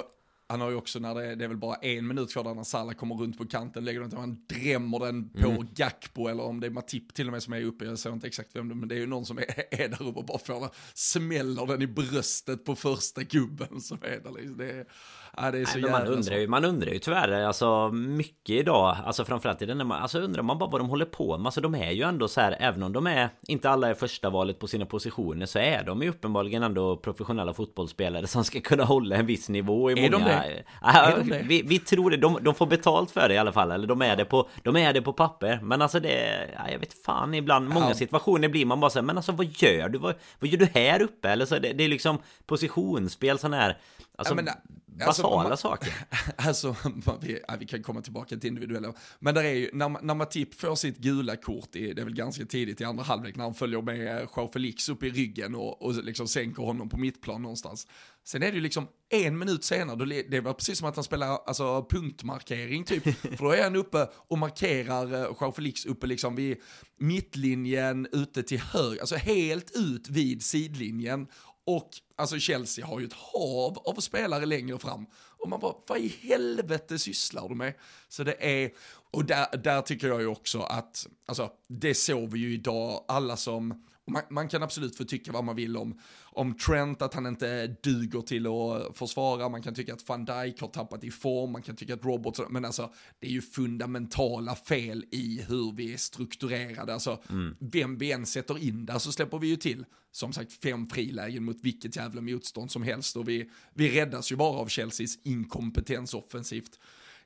han 0.52 0.60
har 0.60 0.70
ju 0.70 0.76
också 0.76 0.98
när 0.98 1.14
det 1.14 1.34
det 1.34 1.44
är 1.44 1.48
väl 1.48 1.56
bara 1.56 1.74
en 1.74 2.06
minut 2.06 2.32
kvar 2.32 2.44
där 2.44 2.54
när 2.54 2.62
Salah 2.62 2.94
kommer 2.94 3.14
runt 3.14 3.38
på 3.38 3.46
kanten, 3.46 3.84
lägger 3.84 4.00
den 4.00 4.10
till, 4.10 4.18
han 4.18 4.44
drämmer 4.46 4.98
den 4.98 5.28
på 5.28 5.48
mm. 5.48 5.66
Gakpo 5.74 6.28
eller 6.28 6.42
om 6.42 6.60
det 6.60 6.66
är 6.66 6.70
Matip 6.70 7.14
till 7.14 7.26
och 7.26 7.32
med 7.32 7.42
som 7.42 7.52
är 7.52 7.64
uppe, 7.64 7.84
jag 7.84 7.98
ser 7.98 8.12
inte 8.12 8.26
exakt 8.26 8.56
vem 8.56 8.68
det 8.68 8.74
men 8.74 8.88
det 8.88 8.94
är 8.94 8.98
ju 8.98 9.06
någon 9.06 9.26
som 9.26 9.38
är, 9.38 9.44
är 9.70 9.88
där 9.88 10.02
uppe 10.02 10.18
och 10.18 10.24
bara 10.24 10.38
får, 10.38 10.68
smäller 10.94 11.66
den 11.66 11.82
i 11.82 11.86
bröstet 11.86 12.64
på 12.64 12.76
första 12.76 13.22
gubben 13.22 13.80
som 13.80 13.98
är 14.02 14.20
där 14.20 14.32
liksom. 14.32 14.56
Det 14.56 14.70
är, 14.70 14.86
Ja, 15.36 15.50
det 15.50 15.58
är 15.58 15.64
så 15.64 15.78
Nej, 15.78 15.90
man, 15.90 16.06
undrar 16.06 16.36
ju, 16.36 16.48
man 16.48 16.64
undrar 16.64 16.92
ju 16.92 16.98
tyvärr 16.98 17.32
alltså 17.32 17.90
mycket 17.92 18.56
idag 18.56 18.96
Alltså 19.04 19.24
framförallt 19.24 19.62
i 19.62 19.66
den 19.66 19.86
man, 19.86 20.02
Alltså 20.02 20.18
undrar 20.18 20.42
man 20.42 20.58
bara 20.58 20.70
vad 20.70 20.80
de 20.80 20.88
håller 20.88 21.04
på 21.04 21.38
med 21.38 21.46
Alltså 21.46 21.60
de 21.60 21.74
är 21.74 21.90
ju 21.90 22.02
ändå 22.02 22.28
så 22.28 22.40
här 22.40 22.56
Även 22.60 22.82
om 22.82 22.92
de 22.92 23.06
är 23.06 23.28
Inte 23.42 23.70
alla 23.70 23.88
är 23.88 23.94
första 23.94 24.30
valet 24.30 24.58
på 24.58 24.66
sina 24.66 24.86
positioner 24.86 25.46
Så 25.46 25.58
är 25.58 25.84
de 25.84 26.02
ju 26.02 26.08
uppenbarligen 26.08 26.62
ändå 26.62 26.96
professionella 26.96 27.54
fotbollsspelare 27.54 28.26
Som 28.26 28.44
ska 28.44 28.60
kunna 28.60 28.84
hålla 28.84 29.16
en 29.16 29.26
viss 29.26 29.48
nivå 29.48 29.90
i 29.90 29.92
är 29.92 30.10
många 30.10 30.24
de 30.24 30.30
det? 30.30 30.64
Ja, 30.82 30.88
är 30.92 31.16
de 31.16 31.28
det? 31.28 31.42
Vi, 31.48 31.62
vi, 31.62 31.78
tror 31.78 32.10
det 32.10 32.16
de, 32.16 32.38
de 32.40 32.54
får 32.54 32.66
betalt 32.66 33.10
för 33.10 33.28
det 33.28 33.34
i 33.34 33.38
alla 33.38 33.52
fall 33.52 33.70
Eller 33.70 33.86
de 33.86 34.02
är 34.02 34.16
det 34.16 34.24
på 34.24 34.48
De 34.62 34.76
är 34.76 34.92
det 34.92 35.02
på 35.02 35.12
papper 35.12 35.60
Men 35.62 35.82
alltså 35.82 36.00
det 36.00 36.48
ja, 36.54 36.70
Jag 36.70 36.78
vet 36.78 37.04
fan 37.04 37.34
ibland 37.34 37.68
Många 37.68 37.88
ja. 37.88 37.94
situationer 37.94 38.48
blir 38.48 38.66
man 38.66 38.80
bara 38.80 38.90
så 38.90 38.98
här, 38.98 39.06
Men 39.06 39.16
alltså 39.16 39.32
vad 39.32 39.46
gör 39.46 39.88
du? 39.88 39.98
Vad, 39.98 40.14
vad 40.38 40.50
gör 40.50 40.58
du 40.58 40.68
här 40.74 41.02
uppe? 41.02 41.28
Eller 41.28 41.46
så 41.46 41.58
det, 41.58 41.72
det 41.72 41.84
är 41.84 41.88
liksom 41.88 42.18
Positionsspel 42.46 43.38
sån 43.38 43.52
här 43.52 43.78
Alltså, 44.16 44.34
ja, 44.34 44.42
men, 44.42 44.54
basala 44.98 45.48
man, 45.48 45.56
saker. 45.56 45.92
Alltså, 46.36 46.76
vi, 47.20 47.40
ja, 47.48 47.54
vi 47.60 47.66
kan 47.66 47.82
komma 47.82 48.00
tillbaka 48.00 48.36
till 48.36 48.48
individuella. 48.48 48.92
Men 49.18 49.34
där 49.34 49.44
är 49.44 49.54
ju, 49.54 49.70
när, 49.72 49.88
när 50.02 50.14
Matip 50.14 50.54
får 50.54 50.74
sitt 50.74 50.98
gula 50.98 51.36
kort, 51.36 51.76
i, 51.76 51.92
det 51.92 52.00
är 52.00 52.04
väl 52.04 52.14
ganska 52.14 52.44
tidigt 52.44 52.80
i 52.80 52.84
andra 52.84 53.04
halvlek, 53.04 53.36
när 53.36 53.44
han 53.44 53.54
följer 53.54 53.82
med 53.82 54.28
Joao 54.36 54.48
Felix 54.52 54.88
upp 54.88 55.02
i 55.02 55.10
ryggen 55.10 55.54
och, 55.54 55.82
och 55.82 56.04
liksom 56.04 56.28
sänker 56.28 56.62
honom 56.62 56.88
på 56.88 56.98
mittplan 56.98 57.42
någonstans. 57.42 57.86
Sen 58.24 58.42
är 58.42 58.50
det 58.50 58.54
ju 58.54 58.60
liksom 58.60 58.88
en 59.08 59.38
minut 59.38 59.64
senare, 59.64 59.96
då, 59.96 60.04
det 60.04 60.40
var 60.40 60.52
precis 60.52 60.78
som 60.78 60.88
att 60.88 60.96
han 60.96 61.04
spelar 61.04 61.26
alltså, 61.46 61.86
punktmarkering 61.90 62.84
typ. 62.84 63.02
För 63.38 63.44
då 63.44 63.50
är 63.50 63.62
han 63.62 63.76
uppe 63.76 64.08
och 64.14 64.38
markerar 64.38 65.14
uh, 65.14 65.36
Joao 65.40 65.52
Felix 65.52 65.86
uppe 65.86 66.06
liksom 66.06 66.36
vid 66.36 66.56
mittlinjen 66.98 68.08
ute 68.12 68.42
till 68.42 68.58
höger, 68.58 69.00
alltså 69.00 69.16
helt 69.16 69.76
ut 69.76 70.08
vid 70.08 70.42
sidlinjen. 70.42 71.26
Och 71.64 71.90
alltså 72.16 72.38
Chelsea 72.38 72.86
har 72.86 73.00
ju 73.00 73.06
ett 73.06 73.12
hav 73.12 73.78
av 73.78 74.00
spelare 74.00 74.46
längre 74.46 74.78
fram. 74.78 75.06
Och 75.14 75.48
man 75.48 75.60
bara, 75.60 75.74
vad 75.86 75.98
i 75.98 76.08
helvete 76.08 76.98
sysslar 76.98 77.48
du 77.48 77.54
med? 77.54 77.74
Så 78.08 78.24
det 78.24 78.62
är, 78.62 78.70
och 79.10 79.24
där, 79.24 79.56
där 79.56 79.82
tycker 79.82 80.08
jag 80.08 80.20
ju 80.20 80.26
också 80.26 80.60
att, 80.60 81.06
alltså 81.26 81.50
det 81.68 81.94
såg 81.94 82.32
vi 82.32 82.38
ju 82.38 82.54
idag, 82.54 83.04
alla 83.08 83.36
som, 83.36 83.84
man, 84.06 84.22
man, 84.30 84.48
kan 84.48 84.62
absolut 84.62 84.96
få 84.96 85.04
tycka 85.04 85.32
vad 85.32 85.44
man 85.44 85.56
vill 85.56 85.76
om, 85.76 86.00
om 86.22 86.54
Trent, 86.54 87.02
att 87.02 87.14
han 87.14 87.26
inte 87.26 87.66
duger 87.66 88.20
till 88.20 88.46
att 88.46 88.96
försvara, 88.96 89.48
man 89.48 89.62
kan 89.62 89.74
tycka 89.74 89.94
att 89.94 90.08
van 90.08 90.24
Dijk 90.24 90.60
har 90.60 90.68
tappat 90.68 91.04
i 91.04 91.10
form, 91.10 91.52
man 91.52 91.62
kan 91.62 91.76
tycka 91.76 91.94
att 91.94 92.04
Roberts, 92.04 92.40
men 92.50 92.64
alltså 92.64 92.92
det 93.18 93.26
är 93.26 93.30
ju 93.30 93.42
fundamentala 93.42 94.54
fel 94.54 95.04
i 95.10 95.44
hur 95.48 95.72
vi 95.72 95.92
är 95.92 95.96
strukturerade, 95.96 96.94
alltså 96.94 97.22
mm. 97.30 97.56
vem 97.60 97.98
vi 97.98 98.12
än 98.12 98.26
sätter 98.26 98.64
in 98.64 98.86
där 98.86 98.98
så 98.98 99.12
släpper 99.12 99.38
vi 99.38 99.46
ju 99.46 99.56
till, 99.56 99.84
som 100.12 100.32
sagt, 100.32 100.52
fem 100.52 100.86
frilägen 100.86 101.44
mot 101.44 101.58
vilket 101.60 101.96
jävla 101.96 102.20
motstånd 102.20 102.70
som 102.70 102.82
helst 102.82 103.16
och 103.16 103.28
vi, 103.28 103.50
vi 103.74 104.00
räddas 104.00 104.32
ju 104.32 104.36
bara 104.36 104.58
av 104.58 104.68
Chelseas 104.68 105.18
inkompetens 105.22 106.14
offensivt 106.14 106.78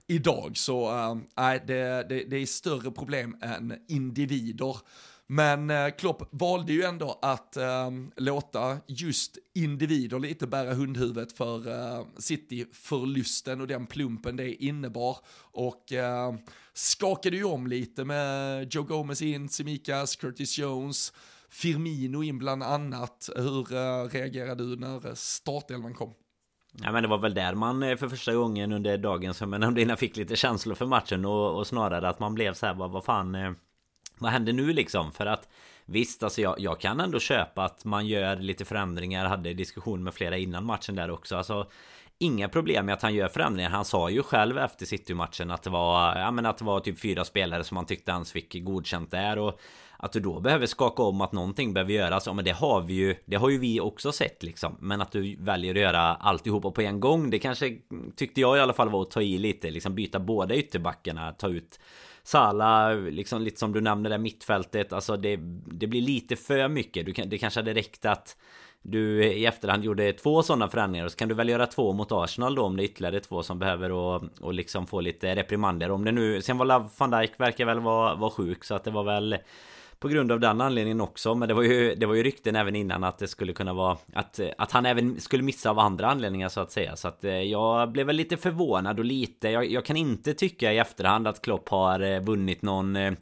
idag, 0.07 0.57
så 0.57 0.91
äh, 1.39 1.67
det, 1.67 2.07
det, 2.09 2.25
det 2.31 2.37
är 2.37 2.47
större 2.47 2.91
problem 2.91 3.37
än 3.41 3.79
individer. 3.89 4.77
Men 5.29 5.71
eh, 5.71 5.89
Klopp 5.91 6.29
valde 6.31 6.73
ju 6.73 6.83
ändå 6.83 7.19
att 7.23 7.57
eh, 7.57 7.91
låta 8.17 8.79
just 8.87 9.39
individer 9.55 10.19
lite 10.19 10.47
bära 10.47 10.75
hundhuvudet 10.75 11.33
för 11.33 11.69
eh, 11.69 12.07
City-förlusten 12.19 13.61
och 13.61 13.67
den 13.67 13.87
plumpen 13.87 14.37
det 14.37 14.65
innebar. 14.65 15.17
Och 15.53 15.93
eh, 15.93 16.35
skakade 16.73 17.37
ju 17.37 17.45
om 17.45 17.67
lite 17.67 18.05
med 18.05 18.75
Joe 18.75 18.83
Gomez 18.83 19.23
in, 19.23 19.49
Simikas, 19.49 20.17
Curtis 20.17 20.59
Jones, 20.59 21.13
Firmino 21.51 22.23
in 22.23 22.39
bland 22.39 22.63
annat. 22.63 23.31
Hur 23.37 23.75
eh, 23.75 24.09
reagerade 24.09 24.69
du 24.69 24.77
när 24.77 25.07
eh, 25.07 25.15
startelvan 25.15 25.95
kom? 25.95 26.15
Ja 26.83 26.93
men 26.93 27.03
det 27.03 27.09
var 27.09 27.19
väl 27.19 27.35
där 27.35 27.55
man 27.55 27.83
eh, 27.83 27.97
för 27.97 28.09
första 28.09 28.35
gången 28.35 28.73
under 28.73 28.99
dagen 28.99 29.35
som 29.35 29.53
jag 29.53 29.61
nämnde 29.61 29.83
innan 29.83 29.97
fick 29.97 30.17
lite 30.17 30.37
känslor 30.37 30.75
för 30.75 30.87
matchen 30.87 31.25
och, 31.25 31.59
och 31.59 31.67
snarare 31.67 32.09
att 32.09 32.21
man 32.21 32.35
blev 32.35 32.55
så 32.55 32.67
här 32.67 32.75
vad, 32.75 32.91
vad 32.91 33.05
fan 33.05 33.35
eh, 33.35 33.53
vad 34.19 34.31
händer 34.31 34.53
nu 34.53 34.73
liksom? 34.73 35.13
För 35.13 35.27
att 35.27 35.49
Visst, 35.89 36.23
alltså 36.23 36.41
jag, 36.41 36.55
jag 36.61 36.81
kan 36.81 37.01
ändå 37.01 37.21
köpa 37.21 37.65
att 37.65 37.85
man 37.85 38.07
gör 38.07 38.37
lite 38.37 38.65
förändringar. 38.65 39.27
Hade 39.27 39.55
diskussion 39.55 40.05
med 40.05 40.15
flera 40.15 40.37
innan 40.37 40.65
matchen 40.65 40.95
där 40.95 41.11
också. 41.11 41.37
Alltså 41.37 41.67
Inga 42.19 42.49
problem 42.49 42.87
med 42.87 42.93
att 42.93 43.03
han 43.03 43.15
gör 43.15 43.29
förändringar. 43.29 43.71
Han 43.71 43.85
sa 43.85 44.11
ju 44.11 44.23
själv 44.23 44.59
efter 44.59 44.87
City-matchen 44.87 45.51
att 45.51 45.63
det 45.63 45.71
var 45.71 46.19
Ja 46.19 46.31
men 46.31 46.47
att 46.47 46.59
det 46.59 46.65
var 46.65 46.81
typ 46.81 47.01
fyra 47.01 47.25
spelare 47.25 47.65
som 47.65 47.77
han 47.77 47.87
tyckte 47.87 48.13
han 48.13 48.25
fick 48.25 48.65
godkänt 48.65 49.11
där 49.11 49.39
och 49.39 49.61
att 49.99 50.13
du 50.13 50.21
då 50.21 50.41
behöver 50.41 50.67
skaka 50.67 51.03
om 51.03 51.21
att 51.21 51.33
någonting 51.33 51.75
behöver 51.75 51.93
göras. 51.93 52.27
Ja 52.27 52.33
men 52.33 52.45
det 52.45 52.51
har 52.51 52.81
vi 52.81 52.95
ju 52.95 53.17
Det 53.25 53.37
har 53.37 53.51
ju 53.51 53.59
vi 53.59 53.81
också 53.81 54.13
sett 54.13 54.43
liksom. 54.43 54.77
Men 54.81 55.01
att 55.01 55.13
du 55.13 55.37
väljer 55.37 55.75
att 55.75 55.81
göra 55.81 56.01
alltihopa 56.01 56.71
på 56.71 56.83
en 56.83 57.01
gång. 57.01 57.31
Det 57.31 57.39
kanske 57.39 57.77
tyckte 58.17 58.41
jag 58.41 58.57
i 58.57 58.61
alla 58.61 58.73
fall 58.73 58.89
var 58.89 59.03
att 59.03 59.11
ta 59.11 59.23
i 59.23 59.39
lite. 59.39 59.71
Liksom 59.71 59.95
byta 59.95 60.19
båda 60.19 60.55
ytterbackarna. 60.55 61.33
Ta 61.33 61.49
ut 61.49 61.79
Sala, 62.27 62.93
liksom 62.93 63.43
lite 63.43 63.59
som 63.59 63.73
du 63.73 63.81
nämnde 63.81 64.09
där 64.09 64.19
mittfältet, 64.19 64.93
alltså 64.93 65.17
det, 65.17 65.37
det 65.67 65.87
blir 65.87 66.03
lite 66.03 66.37
för 66.37 66.69
mycket. 66.69 67.07
Du 67.07 67.13
kan, 67.13 67.29
det 67.29 67.39
kanske 67.39 67.61
hade 67.61 67.75
räckt 67.75 68.05
att 68.05 68.37
du 68.83 69.25
i 69.25 69.47
efterhand 69.47 69.85
gjorde 69.85 70.13
två 70.13 70.43
sådana 70.43 70.69
förändringar 70.69 71.05
och 71.05 71.13
så 71.13 71.17
kan 71.17 71.29
du 71.29 71.35
väl 71.35 71.49
göra 71.49 71.67
två 71.67 71.93
mot 71.93 72.13
Arsenal 72.13 72.55
då 72.55 72.63
om 72.63 72.77
det 72.77 72.83
är 72.83 72.85
ytterligare 72.85 73.21
två 73.21 73.43
som 73.43 73.59
behöver 73.59 73.93
och, 73.93 74.23
och 74.41 74.55
liksom 74.55 74.87
få 74.87 75.01
lite 75.01 75.37
reprimander 75.37 75.91
om 75.91 76.05
det 76.05 76.13
nu 76.13 76.43
Sen 76.43 76.59
var 76.59 76.67
Love 76.67 76.89
van 76.99 77.11
Dijk 77.11 77.41
verkar 77.41 77.65
väl 77.65 77.81
vara, 77.81 78.15
vara 78.15 78.31
sjuk 78.31 78.65
så 78.65 78.75
att 78.75 78.85
det 78.85 78.91
var 78.91 79.05
väl 79.05 79.37
på 79.99 80.09
grund 80.09 80.33
av 80.33 80.41
den 80.41 80.61
anledningen 80.61 81.01
också 81.01 81.35
Men 81.35 81.49
det 81.49 81.55
var 81.55 81.63
ju 81.63 81.95
Det 81.95 82.07
var 82.07 82.15
ju 82.15 82.23
rykten 82.23 82.57
även 82.57 82.77
innan 82.77 83.05
att 83.05 83.19
det 83.19 83.29
skulle 83.29 83.53
kunna 83.53 83.73
vara 83.73 83.97
Att, 84.13 84.41
att 84.59 84.73
han 84.73 84.87
även 84.87 85.21
skulle 85.21 85.43
missa 85.43 85.71
av 85.71 85.79
andra 85.79 86.07
anledningar 86.07 86.49
så 86.49 86.61
att 86.61 86.73
säga. 86.73 86.97
Så 86.97 87.09
att 87.09 87.25
eh, 87.25 87.33
jag 87.33 87.93
blev 87.93 88.07
väl 88.07 88.17
lite 88.17 88.37
förvånad 88.37 88.99
och 88.99 89.05
lite 89.05 89.49
jag, 89.49 89.71
jag 89.71 89.85
kan 89.85 89.97
inte 89.97 90.35
tycka 90.35 90.73
i 90.73 90.79
efterhand 90.79 91.29
att 91.29 91.43
Klopp 91.43 91.69
har 91.69 92.01
eh, 92.01 92.21
vunnit 92.21 92.63
någon 92.63 92.97
eh, 92.97 93.13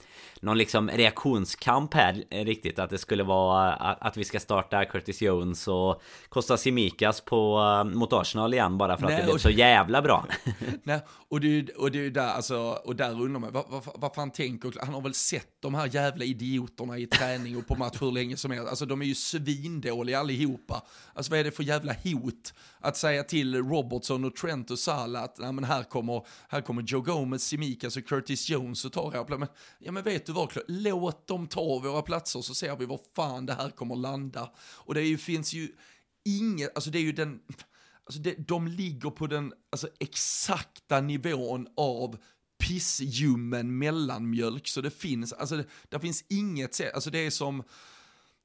någon 0.44 0.58
liksom 0.58 0.90
reaktionskamp 0.90 1.94
här 1.94 2.24
riktigt 2.30 2.78
att 2.78 2.90
det 2.90 2.98
skulle 2.98 3.22
vara 3.22 3.72
att 3.74 4.16
vi 4.16 4.24
ska 4.24 4.40
starta 4.40 4.84
Curtis 4.84 5.22
Jones 5.22 5.68
och 5.68 6.02
Kostas 6.28 6.60
Simikas 6.60 7.20
på 7.20 7.60
mot 7.94 8.12
Arsenal 8.12 8.54
igen 8.54 8.78
bara 8.78 8.96
för 8.96 9.04
att 9.04 9.12
Nej, 9.12 9.20
det 9.20 9.26
blev 9.26 9.38
så 9.38 9.50
jävla 9.50 10.02
bra. 10.02 10.26
Nej, 10.82 11.00
och 11.28 11.40
det 11.40 11.58
är 11.58 11.80
och 11.80 11.90
det 11.90 12.06
är 12.06 12.10
där 12.10 12.28
alltså 12.28 12.78
och 12.84 12.96
där 12.96 13.12
undrar 13.12 13.40
man 13.40 13.52
vad, 13.52 13.64
vad, 13.68 13.82
vad 13.94 14.14
fan 14.14 14.30
tänker 14.30 14.72
han 14.80 14.94
har 14.94 15.00
väl 15.00 15.14
sett 15.14 15.48
de 15.60 15.74
här 15.74 15.94
jävla 15.94 16.24
idioterna 16.24 16.98
i 16.98 17.06
träning 17.06 17.56
och 17.56 17.66
på 17.66 17.74
match 17.74 17.96
hur 18.00 18.12
länge 18.12 18.36
som 18.36 18.50
helst. 18.50 18.68
Alltså 18.68 18.86
de 18.86 19.02
är 19.02 19.06
ju 19.06 19.14
svindåliga 19.14 20.18
allihopa. 20.18 20.82
Alltså 21.14 21.30
vad 21.30 21.40
är 21.40 21.44
det 21.44 21.50
för 21.50 21.62
jävla 21.62 21.92
hot 21.92 22.54
att 22.80 22.96
säga 22.96 23.22
till 23.22 23.56
Robertson 23.56 24.24
och 24.24 24.36
Trent 24.36 24.70
och 24.70 24.78
Salah 24.78 25.22
att 25.22 25.38
nej, 25.38 25.52
men 25.52 25.64
här 25.64 25.82
kommer 25.82 26.26
här 26.48 26.60
kommer 26.60 26.82
Joe 26.82 27.00
Gomez, 27.00 27.44
Simikas 27.44 27.96
och 27.96 28.06
Curtis 28.06 28.50
Jones 28.50 28.84
och 28.84 28.92
tar 28.92 29.10
våra 29.10 29.38
men 29.38 29.48
ja 29.78 29.92
men 29.92 30.02
vet 30.02 30.26
du 30.26 30.32
vad, 30.34 30.58
låt 30.68 31.26
dem 31.26 31.46
ta 31.46 31.78
våra 31.78 32.02
platser 32.02 32.40
så 32.40 32.54
ser 32.54 32.76
vi 32.76 32.86
var 32.86 33.00
fan 33.16 33.46
det 33.46 33.54
här 33.54 33.70
kommer 33.70 33.96
landa. 33.96 34.50
Och 34.58 34.94
det 34.94 35.00
är 35.00 35.06
ju, 35.06 35.18
finns 35.18 35.52
ju 35.52 35.68
inget, 36.24 36.74
alltså 36.74 36.90
det 36.90 36.98
är 36.98 37.02
ju 37.02 37.12
den, 37.12 37.40
alltså 38.04 38.20
det, 38.20 38.48
de 38.48 38.68
ligger 38.68 39.10
på 39.10 39.26
den 39.26 39.52
alltså 39.70 39.88
exakta 40.00 41.00
nivån 41.00 41.66
av 41.76 42.16
pissljummen 42.58 43.78
mellanmjölk 43.78 44.68
så 44.68 44.80
det 44.80 44.90
finns, 44.90 45.32
alltså 45.32 45.56
det, 45.56 45.64
det 45.88 46.00
finns 46.00 46.24
inget 46.28 46.74
sätt, 46.74 46.94
alltså 46.94 47.10
det 47.10 47.18
är 47.18 47.30
som, 47.30 47.62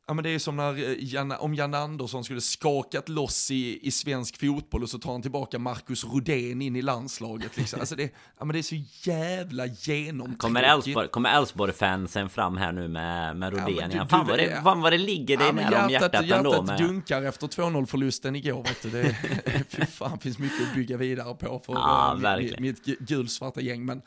Ja 0.10 0.14
men 0.14 0.24
det 0.24 0.30
är 0.30 0.40
som 0.40 0.56
när 0.56 0.90
eh, 0.90 0.96
Jan, 1.00 1.32
om 1.32 1.56
Jan 1.56 1.74
Andersson 1.74 2.24
skulle 2.24 2.42
skakat 2.42 3.10
loss 3.10 3.52
i, 3.52 3.88
i 3.88 3.92
svensk 3.92 4.40
fotboll 4.40 4.84
och 4.84 4.90
så 4.90 5.00
tar 5.00 5.12
han 5.12 5.22
tillbaka 5.22 5.60
Marcus 5.60 6.04
Rodén 6.04 6.62
in 6.62 6.76
i 6.76 6.82
landslaget. 6.82 7.58
Liksom. 7.58 7.80
Alltså 7.80 7.96
det, 7.96 8.14
ja, 8.40 8.46
men 8.46 8.54
det 8.54 8.60
är 8.60 8.64
så 8.64 8.76
jävla 9.10 9.66
genomtråkigt. 9.66 11.12
Kommer 11.12 11.30
Elfsborg-fansen 11.30 12.30
fram 12.30 12.58
här 12.58 12.72
nu 12.72 12.88
med, 12.88 13.38
med 13.38 13.54
Rodén? 13.54 13.92
Ja, 13.92 14.08
fan, 14.08 14.28
vad 14.28 14.38
det, 14.38 14.62
fan 14.64 14.82
vad 14.82 14.94
det 14.94 14.98
ligger 14.98 15.38
dig 15.38 15.48
ja, 15.48 15.54
nära 15.54 15.86
om 15.86 15.92
hjärtat, 15.92 16.26
hjärtat 16.26 16.38
ändå. 16.38 16.54
Hjärtat 16.54 16.78
dunkar 16.78 17.24
efter 17.24 17.48
2-0 17.48 17.86
förlusten 17.86 18.36
igår. 18.36 18.64
Vet 18.64 18.82
du. 18.82 18.90
Det, 18.90 19.16
fy 19.70 19.86
fan, 19.86 20.20
finns 20.20 20.40
mycket 20.40 20.68
att 20.70 20.76
bygga 20.76 20.98
vidare 20.98 21.36
på 21.36 21.62
för 21.66 21.74
ja, 21.74 22.20
uh, 22.24 22.38
mitt, 22.38 22.60
mitt 22.60 22.86
gulsvarta 22.86 23.62
gäng. 23.62 23.86
Men, 23.86 24.02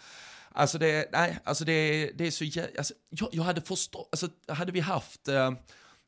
Alltså 0.54 0.78
det, 0.78 1.08
nej, 1.12 1.38
alltså 1.44 1.64
det, 1.64 2.10
det 2.14 2.26
är 2.26 2.30
så 2.30 2.44
jävla, 2.44 2.78
alltså, 2.78 2.94
jag, 3.10 3.28
jag 3.32 3.42
hade 3.42 3.60
förstått, 3.60 4.08
alltså 4.12 4.28
hade 4.48 4.72
vi 4.72 4.80
haft, 4.80 5.28
uh, 5.28 5.50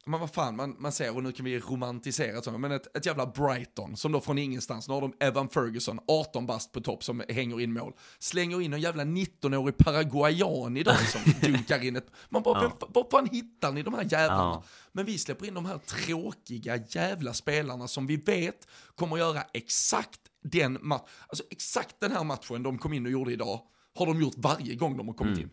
men 0.07 0.21
vad 0.21 0.31
fan, 0.31 0.57
man, 0.57 0.77
man 0.79 0.93
ser, 0.93 1.17
och 1.17 1.23
nu 1.23 1.33
kan 1.33 1.45
vi 1.45 1.59
romantisera 1.59 2.43
så, 2.43 2.59
men 2.59 2.73
ett, 2.73 2.97
ett 2.97 3.07
jävla 3.07 3.27
Brighton 3.27 3.97
som 3.97 4.13
då 4.13 4.21
från 4.21 4.39
ingenstans, 4.39 4.89
nu 4.89 4.95
har 4.95 5.01
de 5.01 5.15
Evan 5.21 5.49
Ferguson, 5.49 6.01
18 6.09 6.47
bast 6.47 6.73
på 6.73 6.81
topp 6.81 7.05
som 7.05 7.23
hänger 7.29 7.61
in 7.61 7.73
mål, 7.73 7.93
slänger 8.19 8.61
in 8.61 8.73
en 8.73 8.81
jävla 8.81 9.05
19-årig 9.05 9.77
paraguayan 9.77 10.77
idag 10.77 11.09
som 11.09 11.21
dunkar 11.43 11.85
in 11.85 11.97
ett, 11.97 12.07
man 12.29 12.43
bara, 12.43 12.63
ja. 12.63 12.89
var 12.89 13.07
fan 13.11 13.29
hittar 13.33 13.73
ni 13.73 13.83
de 13.83 13.95
här 13.95 14.07
jävlarna? 14.11 14.43
Ja. 14.43 14.65
Men 14.93 15.05
vi 15.05 15.19
släpper 15.19 15.47
in 15.47 15.55
de 15.55 15.67
här 15.67 15.79
tråkiga 15.79 16.79
jävla 16.89 17.33
spelarna 17.33 17.89
som 17.89 18.07
vi 18.07 18.17
vet 18.17 18.69
kommer 18.95 19.17
göra 19.17 19.43
exakt 19.53 20.21
den 20.43 20.79
matchen, 20.83 21.07
alltså 21.29 21.45
exakt 21.51 22.01
den 22.01 22.13
här 22.13 22.25
matchen 22.25 22.63
de 22.63 22.79
kom 22.79 22.93
in 22.93 23.07
och 23.07 23.13
gjorde 23.13 23.33
idag, 23.33 23.61
har 23.95 24.07
de 24.07 24.21
gjort 24.21 24.35
varje 24.37 24.75
gång 24.75 24.97
de 24.97 25.09
har 25.09 25.15
kommit 25.15 25.39
in. 25.39 25.51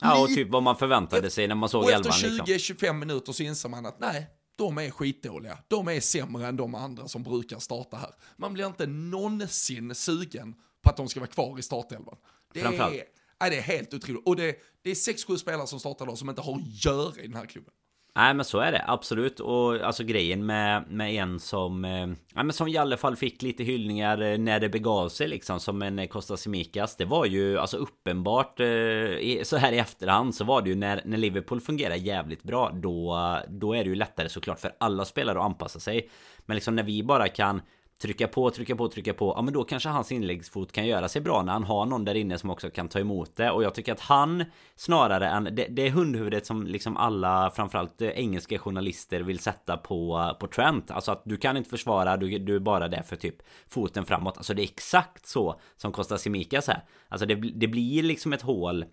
Ja, 0.00 0.22
och 0.22 0.28
typ 0.28 0.50
vad 0.50 0.62
man 0.62 0.76
förväntade 0.76 1.30
sig 1.30 1.48
när 1.48 1.54
man 1.54 1.68
såg 1.68 1.84
Och 1.84 1.90
elvan 1.90 2.10
efter 2.10 2.30
liksom. 2.30 2.76
20-25 2.76 2.92
minuter 2.92 3.32
så 3.32 3.42
inser 3.42 3.68
man 3.68 3.86
att 3.86 4.00
nej, 4.00 4.26
de 4.56 4.78
är 4.78 4.90
skitdåliga. 4.90 5.58
De 5.68 5.88
är 5.88 6.00
sämre 6.00 6.46
än 6.46 6.56
de 6.56 6.74
andra 6.74 7.08
som 7.08 7.22
brukar 7.22 7.58
starta 7.58 7.96
här. 7.96 8.10
Man 8.36 8.54
blir 8.54 8.66
inte 8.66 8.86
någonsin 8.86 9.94
sugen 9.94 10.54
på 10.82 10.90
att 10.90 10.96
de 10.96 11.08
ska 11.08 11.20
vara 11.20 11.30
kvar 11.30 11.58
i 11.58 11.62
startelvan. 11.62 12.16
Det 12.54 12.60
Framförallt. 12.60 12.94
är, 12.94 13.04
nej, 13.40 13.50
det 13.50 13.56
är 13.56 13.62
helt 13.62 13.94
otroligt. 13.94 14.26
Och 14.26 14.36
det, 14.36 14.56
det 14.82 14.90
är 14.90 14.94
6-7 14.94 15.36
spelare 15.36 15.66
som 15.66 15.80
startar 15.80 16.06
då 16.06 16.16
som 16.16 16.28
inte 16.28 16.42
har 16.42 16.54
att 16.54 16.84
göra 16.84 17.22
i 17.22 17.26
den 17.26 17.36
här 17.36 17.46
klubben. 17.46 17.72
Nej 18.16 18.34
men 18.34 18.44
så 18.44 18.58
är 18.58 18.72
det. 18.72 18.84
Absolut. 18.86 19.40
Och 19.40 19.74
alltså 19.74 20.04
grejen 20.04 20.46
med, 20.46 20.84
med 20.90 21.14
en 21.14 21.40
som 21.40 21.84
eh, 21.84 22.06
ja, 22.34 22.42
men 22.42 22.52
som 22.52 22.68
i 22.68 22.76
alla 22.76 22.96
fall 22.96 23.16
fick 23.16 23.42
lite 23.42 23.64
hyllningar 23.64 24.22
eh, 24.22 24.38
när 24.38 24.60
det 24.60 24.68
begav 24.68 25.08
sig 25.08 25.28
liksom 25.28 25.60
som 25.60 25.82
en 25.82 25.98
eh, 25.98 26.06
Costa 26.06 26.36
Simikas 26.36 26.96
Det 26.96 27.04
var 27.04 27.26
ju 27.26 27.58
alltså 27.58 27.76
uppenbart 27.76 28.60
eh, 28.60 29.42
så 29.42 29.56
här 29.56 29.72
i 29.72 29.78
efterhand 29.78 30.34
så 30.34 30.44
var 30.44 30.62
det 30.62 30.68
ju 30.68 30.74
när, 30.74 31.02
när 31.04 31.18
Liverpool 31.18 31.60
fungerar 31.60 31.94
jävligt 31.94 32.42
bra 32.42 32.70
då, 32.74 33.18
då 33.48 33.74
är 33.74 33.84
det 33.84 33.90
ju 33.90 33.94
lättare 33.94 34.28
såklart 34.28 34.60
för 34.60 34.74
alla 34.80 35.04
spelare 35.04 35.38
att 35.38 35.44
anpassa 35.44 35.80
sig. 35.80 36.08
Men 36.46 36.54
liksom 36.54 36.76
när 36.76 36.82
vi 36.82 37.02
bara 37.02 37.28
kan 37.28 37.62
Trycka 38.02 38.28
på, 38.28 38.50
trycka 38.50 38.76
på, 38.76 38.88
trycka 38.88 39.14
på. 39.14 39.32
Ja 39.36 39.42
men 39.42 39.54
då 39.54 39.64
kanske 39.64 39.88
hans 39.88 40.12
inläggsfot 40.12 40.72
kan 40.72 40.86
göra 40.86 41.08
sig 41.08 41.22
bra 41.22 41.42
när 41.42 41.52
han 41.52 41.64
har 41.64 41.86
någon 41.86 42.04
där 42.04 42.14
inne 42.14 42.38
som 42.38 42.50
också 42.50 42.70
kan 42.70 42.88
ta 42.88 42.98
emot 42.98 43.36
det. 43.36 43.50
Och 43.50 43.62
jag 43.62 43.74
tycker 43.74 43.92
att 43.92 44.00
han 44.00 44.44
Snarare 44.76 45.28
än 45.28 45.44
Det, 45.44 45.66
det 45.70 45.90
hundhuvudet 45.90 46.46
som 46.46 46.66
liksom 46.66 46.96
alla 46.96 47.50
Framförallt 47.50 48.02
engelska 48.02 48.58
journalister 48.58 49.20
vill 49.20 49.38
sätta 49.38 49.76
på 49.76 50.30
På 50.40 50.46
Trent. 50.46 50.90
Alltså 50.90 51.12
att 51.12 51.22
du 51.24 51.36
kan 51.36 51.56
inte 51.56 51.70
försvara 51.70 52.16
Du, 52.16 52.38
du 52.38 52.54
är 52.56 52.60
bara 52.60 52.88
där 52.88 53.02
för 53.02 53.16
typ 53.16 53.36
Foten 53.68 54.04
framåt. 54.04 54.36
Alltså 54.36 54.54
det 54.54 54.62
är 54.62 54.64
exakt 54.64 55.26
så 55.26 55.60
Som 55.76 55.92
Kostas 55.92 56.22
Simikas 56.22 56.68
är 56.68 56.84
Alltså 57.08 57.26
det, 57.26 57.34
det 57.34 57.68
blir 57.68 58.02
liksom 58.02 58.32
ett 58.32 58.42
hål 58.42 58.84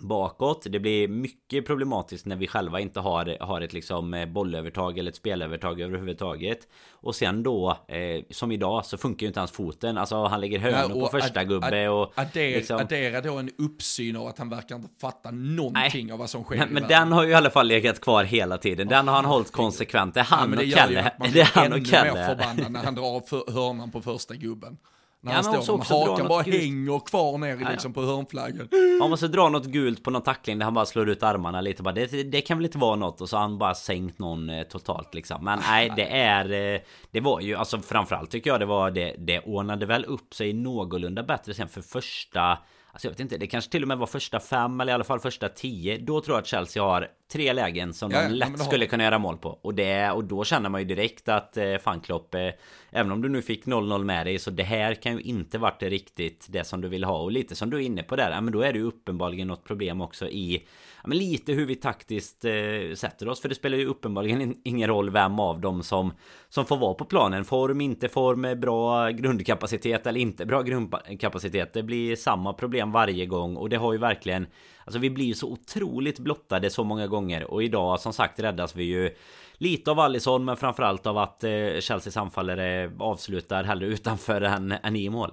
bakåt. 0.00 0.66
Det 0.70 0.78
blir 0.80 1.08
mycket 1.08 1.66
problematiskt 1.66 2.26
när 2.26 2.36
vi 2.36 2.46
själva 2.46 2.80
inte 2.80 3.00
har, 3.00 3.36
har 3.40 3.60
ett 3.60 3.72
liksom 3.72 4.14
eh, 4.14 4.26
bollövertag 4.26 4.98
eller 4.98 5.10
ett 5.10 5.16
spelövertag 5.16 5.80
överhuvudtaget. 5.80 6.58
Och 6.90 7.14
sen 7.14 7.42
då, 7.42 7.70
eh, 7.88 8.22
som 8.30 8.52
idag, 8.52 8.86
så 8.86 8.96
funkar 8.98 9.24
ju 9.24 9.28
inte 9.28 9.40
hans 9.40 9.50
foten. 9.52 9.98
Alltså 9.98 10.24
han 10.24 10.40
lägger 10.40 10.58
hönor 10.58 10.94
på 10.94 11.00
och 11.00 11.10
första 11.10 11.40
ad- 11.40 11.48
gubbe 11.48 11.66
ad- 11.66 11.88
och... 11.88 12.12
Addera, 12.18 12.56
liksom- 12.56 12.76
addera 12.80 13.20
då 13.20 13.34
en 13.38 13.50
uppsyn 13.58 14.16
av 14.16 14.26
att 14.26 14.38
han 14.38 14.48
verkar 14.48 14.76
inte 14.76 14.88
fatta 15.00 15.30
någonting 15.30 16.12
av 16.12 16.18
vad 16.18 16.30
som 16.30 16.44
sker 16.44 16.56
men, 16.56 16.68
i 16.68 16.72
men 16.72 16.88
den 16.88 17.12
har 17.12 17.24
ju 17.24 17.30
i 17.30 17.34
alla 17.34 17.50
fall 17.50 17.66
legat 17.66 18.00
kvar 18.00 18.24
hela 18.24 18.58
tiden. 18.58 18.88
Den 18.88 19.08
har 19.08 19.14
han 19.14 19.24
hållit 19.24 19.52
konsekvent. 19.52 20.14
Det 20.14 20.20
är 20.20 20.26
Ja, 20.30 20.36
han 20.36 20.50
men 20.50 20.58
det 20.58 20.64
och 20.64 20.68
gör 20.68 20.88
ju 20.88 20.94
Kalle. 20.94 21.10
man 21.18 21.30
blir 21.30 21.40
är 21.42 21.50
han 21.54 21.64
ännu 21.66 21.74
och 21.74 21.80
mer 21.82 21.90
Kalle. 21.90 22.26
förbannad 22.26 22.72
när 22.72 22.84
han 22.84 22.94
drar 22.94 23.20
för 23.20 23.52
hörnan 23.52 23.90
på 23.90 24.00
första 24.00 24.34
gubben. 24.34 24.76
När 25.24 25.32
Ja, 25.32 25.40
han 25.44 25.52
men 25.54 25.62
står 25.62 25.78
dra 25.78 26.10
hakan 26.10 26.28
bara 26.28 26.42
gult. 26.42 26.56
hänger 26.56 26.98
kvar 27.06 27.38
ner 27.38 27.58
ja. 27.60 27.70
liksom 27.70 27.92
på 27.92 28.02
hörnflaggen. 28.02 28.68
Man 29.00 29.10
måste 29.10 29.28
dra 29.28 29.48
något 29.48 29.66
gult 29.66 30.04
på 30.04 30.10
någon 30.10 30.22
tackling 30.22 30.58
där 30.58 30.64
han 30.64 30.74
bara 30.74 30.86
slår 30.86 31.08
ut 31.08 31.22
armarna 31.22 31.60
lite 31.60 31.82
bara, 31.82 31.94
det, 31.94 32.22
det 32.22 32.40
kan 32.40 32.58
väl 32.58 32.64
inte 32.64 32.78
vara 32.78 32.96
något 32.96 33.20
och 33.20 33.28
så 33.28 33.36
har 33.36 33.42
han 33.42 33.58
bara 33.58 33.74
sänkt 33.74 34.18
någon 34.18 34.50
eh, 34.50 34.62
totalt 34.62 35.14
liksom 35.14 35.44
Men 35.44 35.58
nej 35.68 35.92
det 35.96 36.06
är 36.06 36.74
eh, 36.74 36.80
Det 37.10 37.20
var 37.20 37.40
ju 37.40 37.54
alltså 37.54 37.78
framförallt 37.78 38.30
tycker 38.30 38.50
jag 38.50 38.60
det 38.60 38.66
var 38.66 38.90
det 38.90 39.14
Det 39.18 39.40
ordnade 39.40 39.86
väl 39.86 40.04
upp 40.04 40.34
sig 40.34 40.52
någorlunda 40.52 41.22
bättre 41.22 41.54
sen 41.54 41.68
för 41.68 41.80
första 41.82 42.58
Alltså 42.92 43.06
jag 43.06 43.10
vet 43.12 43.20
inte, 43.20 43.36
det 43.38 43.46
kanske 43.46 43.70
till 43.70 43.82
och 43.82 43.88
med 43.88 43.98
var 43.98 44.06
första 44.06 44.40
fem 44.40 44.80
eller 44.80 44.92
i 44.92 44.94
alla 44.94 45.04
fall 45.04 45.20
första 45.20 45.48
tio 45.48 45.98
Då 45.98 46.20
tror 46.20 46.36
jag 46.36 46.40
att 46.42 46.46
Chelsea 46.46 46.82
har 46.82 47.08
tre 47.32 47.52
lägen 47.52 47.94
som 47.94 48.10
Ja, 48.10 48.22
ja, 48.22 48.28
de 48.28 48.34
lätt 48.34 48.58
har 48.58 48.64
skulle 48.64 48.86
kunna 48.86 49.04
göra 49.04 49.18
mål 49.18 49.36
på. 49.36 49.48
Och 49.62 49.74
det, 49.74 50.10
och 50.10 50.24
då 50.24 50.44
känner 50.44 50.68
man 50.68 50.80
ju 50.80 50.84
direkt 50.84 51.28
att 51.28 51.56
eh, 51.56 51.76
fan 51.78 52.00
Klopp 52.00 52.34
eh, 52.34 52.50
Även 52.94 53.12
om 53.12 53.22
du 53.22 53.28
nu 53.28 53.42
fick 53.42 53.66
0-0 53.66 54.04
med 54.04 54.26
dig 54.26 54.38
så 54.38 54.50
det 54.50 54.62
här 54.62 54.94
kan 54.94 55.12
ju 55.12 55.20
inte 55.20 55.58
varit 55.58 55.82
riktigt 55.82 56.46
det 56.48 56.64
som 56.64 56.80
du 56.80 56.88
vill 56.88 57.04
ha. 57.04 57.18
Och 57.18 57.32
lite 57.32 57.54
som 57.54 57.70
du 57.70 57.76
är 57.76 57.80
inne 57.80 58.02
på 58.02 58.16
där, 58.16 58.30
ja, 58.30 58.40
men 58.40 58.52
då 58.52 58.62
är 58.62 58.72
det 58.72 58.78
ju 58.78 58.84
uppenbarligen 58.84 59.48
något 59.48 59.64
problem 59.64 60.00
också 60.00 60.28
i 60.28 60.66
Ja 61.02 61.08
men 61.08 61.18
lite 61.18 61.52
hur 61.52 61.66
vi 61.66 61.74
taktiskt 61.74 62.44
eh, 62.44 62.52
sätter 62.94 63.28
oss. 63.28 63.40
För 63.40 63.48
det 63.48 63.54
spelar 63.54 63.78
ju 63.78 63.86
uppenbarligen 63.86 64.40
in, 64.40 64.60
ingen 64.64 64.88
roll 64.88 65.10
vem 65.10 65.40
av 65.40 65.60
dem 65.60 65.82
som 65.82 66.12
Som 66.48 66.66
får 66.66 66.76
vara 66.76 66.94
på 66.94 67.04
planen. 67.04 67.44
Form, 67.44 67.80
inte 67.80 68.08
form, 68.08 68.44
eh, 68.44 68.54
bra 68.54 69.10
grundkapacitet 69.10 70.06
eller 70.06 70.20
inte 70.20 70.46
bra 70.46 70.62
grundkapacitet 70.62 71.72
Det 71.72 71.82
blir 71.82 72.16
samma 72.16 72.52
problem 72.52 72.92
varje 72.92 73.26
gång. 73.26 73.56
Och 73.56 73.68
det 73.68 73.76
har 73.76 73.92
ju 73.92 73.98
verkligen 73.98 74.46
Alltså 74.84 74.98
vi 74.98 75.10
blir 75.10 75.34
så 75.34 75.48
otroligt 75.48 76.18
blottade 76.18 76.70
så 76.70 76.84
många 76.84 77.06
gånger 77.06 77.44
och 77.44 77.62
idag 77.62 78.00
som 78.00 78.12
sagt 78.12 78.40
räddas 78.40 78.76
vi 78.76 78.84
ju 78.84 79.14
Lite 79.54 79.90
av 79.90 80.00
Allison 80.00 80.44
men 80.44 80.56
framförallt 80.56 81.06
av 81.06 81.18
att 81.18 81.44
eh, 81.44 81.80
Chelseas 81.80 82.16
anfallare 82.16 82.92
avslutar 82.98 83.64
hellre 83.64 83.86
utanför 83.86 84.40
än, 84.40 84.72
än 84.72 84.96
i 84.96 85.10
mål 85.10 85.32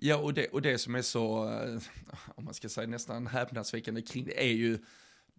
Ja, 0.00 0.16
och 0.16 0.34
det, 0.34 0.46
och 0.46 0.62
det 0.62 0.78
som 0.78 0.94
är 0.94 1.02
så, 1.02 1.44
eh, 1.44 1.80
om 2.34 2.44
man 2.44 2.54
ska 2.54 2.68
säga 2.68 2.86
nästan 2.86 3.26
häpnadsväckande 3.26 4.02
kring 4.02 4.24
det 4.24 4.44
är 4.44 4.52
ju, 4.52 4.78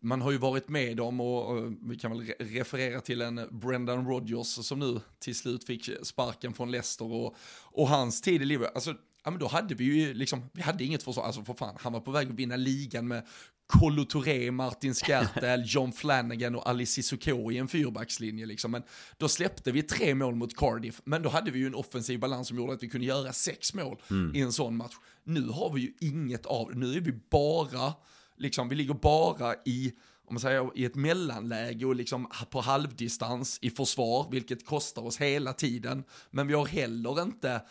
man 0.01 0.21
har 0.21 0.31
ju 0.31 0.37
varit 0.37 0.69
med 0.69 0.99
om 0.99 1.21
och, 1.21 1.49
och 1.49 1.73
vi 1.81 1.95
kan 1.95 2.11
väl 2.11 2.33
referera 2.39 3.01
till 3.01 3.21
en 3.21 3.47
Brendan 3.51 4.07
Rodgers 4.07 4.47
som 4.47 4.79
nu 4.79 4.99
till 5.19 5.35
slut 5.35 5.63
fick 5.63 5.89
sparken 6.03 6.53
från 6.53 6.71
Leicester 6.71 7.13
och, 7.13 7.35
och 7.63 7.87
hans 7.87 8.21
tid 8.21 8.41
i 8.41 8.45
Liverpool. 8.45 8.75
Alltså, 8.75 8.95
ja 9.23 9.31
men 9.31 9.39
då 9.39 9.47
hade 9.47 9.75
vi 9.75 9.83
ju 9.83 10.13
liksom, 10.13 10.49
vi 10.53 10.61
hade 10.61 10.83
inget 10.83 11.03
försvar, 11.03 11.23
alltså 11.23 11.43
för 11.43 11.53
fan, 11.53 11.77
han 11.79 11.93
var 11.93 11.99
på 11.99 12.11
väg 12.11 12.27
att 12.29 12.35
vinna 12.35 12.55
ligan 12.55 13.07
med 13.07 13.27
Kolo 13.67 14.05
Touré, 14.05 14.51
Martin 14.51 14.93
Skertel, 14.93 15.63
John 15.67 15.91
Flanagan 15.91 16.55
och 16.55 16.69
Ali 16.69 16.85
Cissoko 16.85 17.51
i 17.51 17.57
en 17.57 17.67
fyrbackslinje 17.67 18.45
liksom. 18.45 18.71
Men 18.71 18.83
då 19.17 19.27
släppte 19.27 19.71
vi 19.71 19.83
tre 19.83 20.15
mål 20.15 20.35
mot 20.35 20.55
Cardiff, 20.55 21.01
men 21.03 21.21
då 21.21 21.29
hade 21.29 21.51
vi 21.51 21.59
ju 21.59 21.67
en 21.67 21.75
offensiv 21.75 22.19
balans 22.19 22.47
som 22.47 22.57
gjorde 22.57 22.73
att 22.73 22.83
vi 22.83 22.89
kunde 22.89 23.07
göra 23.07 23.33
sex 23.33 23.73
mål 23.73 24.01
i 24.33 24.41
en 24.41 24.53
sån 24.53 24.77
match. 24.77 24.93
Nu 25.23 25.47
har 25.47 25.73
vi 25.73 25.81
ju 25.81 25.93
inget 25.99 26.45
av 26.45 26.75
nu 26.75 26.93
är 26.93 26.99
vi 26.99 27.11
bara, 27.31 27.93
liksom, 28.37 28.69
vi 28.69 28.75
ligger 28.75 28.93
bara 28.93 29.55
i 29.65 29.93
om 30.29 30.33
man 30.33 30.39
säger 30.39 30.71
i 30.75 30.85
ett 30.85 30.95
mellanläge 30.95 31.85
och 31.85 31.95
liksom 31.95 32.27
på 32.49 32.61
halvdistans 32.61 33.59
i 33.61 33.69
försvar, 33.69 34.27
vilket 34.31 34.65
kostar 34.65 35.01
oss 35.01 35.17
hela 35.17 35.53
tiden. 35.53 36.03
Men 36.31 36.47
vi 36.47 36.53
har 36.53 36.65
heller 36.65 37.21
inte 37.21 37.61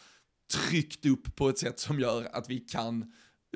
tryckt 0.52 1.06
upp 1.06 1.37
på 1.37 1.48
ett 1.48 1.58
sätt 1.58 1.78
som 1.78 2.00
gör 2.00 2.28
att 2.32 2.50
vi 2.50 2.58
kan 2.58 3.12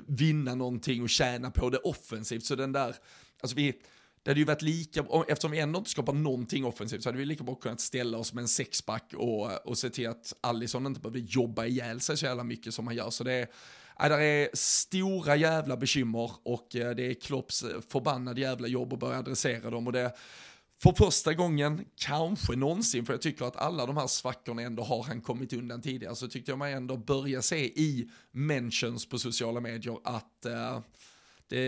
vinna 0.06 0.54
någonting 0.54 1.02
och 1.02 1.10
tjäna 1.10 1.50
på 1.50 1.70
det 1.70 1.78
offensivt. 1.78 2.44
Så 2.44 2.54
den 2.54 2.72
där, 2.72 2.96
alltså 3.40 3.56
vi, 3.56 3.72
det 4.22 4.30
hade 4.30 4.40
ju 4.40 4.46
varit 4.46 4.62
lika, 4.62 5.04
eftersom 5.28 5.50
vi 5.50 5.58
ändå 5.58 5.78
inte 5.78 5.90
skapar 5.90 6.12
någonting 6.12 6.64
offensivt 6.64 7.02
så 7.02 7.08
hade 7.08 7.18
vi 7.18 7.24
lika 7.24 7.44
bra 7.44 7.54
kunnat 7.54 7.80
ställa 7.80 8.18
oss 8.18 8.32
med 8.32 8.42
en 8.42 8.48
sexback 8.48 9.14
och, 9.16 9.66
och 9.66 9.78
se 9.78 9.90
till 9.90 10.08
att 10.08 10.34
Allison 10.40 10.86
inte 10.86 11.00
behöver 11.00 11.18
jobba 11.18 11.66
ihjäl 11.66 12.00
sig 12.00 12.16
så 12.16 12.26
jävla 12.26 12.44
mycket 12.44 12.74
som 12.74 12.86
han 12.86 12.96
gör. 12.96 13.10
Så 13.10 13.24
det 13.24 13.32
är, 13.32 13.48
ja, 13.98 14.08
där 14.08 14.20
är 14.20 14.48
stora 14.52 15.36
jävla 15.36 15.76
bekymmer 15.76 16.30
och 16.42 16.76
äh, 16.76 16.90
det 16.90 17.02
är 17.02 17.14
Klopps 17.14 17.64
förbannade 17.88 18.40
jävla 18.40 18.68
jobb 18.68 18.92
att 18.92 18.98
börja 18.98 19.18
adressera 19.18 19.70
dem 19.70 19.86
och 19.86 19.92
det 19.92 20.12
för 20.82 20.92
första 20.92 21.34
gången, 21.34 21.84
kanske 21.96 22.56
någonsin, 22.56 23.06
för 23.06 23.12
jag 23.12 23.22
tycker 23.22 23.44
att 23.44 23.56
alla 23.56 23.86
de 23.86 23.96
här 23.96 24.06
svackorna 24.06 24.62
ändå 24.62 24.82
har 24.82 25.02
han 25.02 25.20
kommit 25.20 25.52
undan 25.52 25.82
tidigare, 25.82 26.16
så 26.16 26.28
tyckte 26.28 26.50
jag 26.50 26.58
man 26.58 26.68
ändå 26.68 26.96
börja 26.96 27.42
se 27.42 27.64
i 27.64 28.10
mentions 28.30 29.06
på 29.08 29.18
sociala 29.18 29.60
medier 29.60 29.98
att 30.04 30.46
eh, 30.46 30.80
det, 31.48 31.58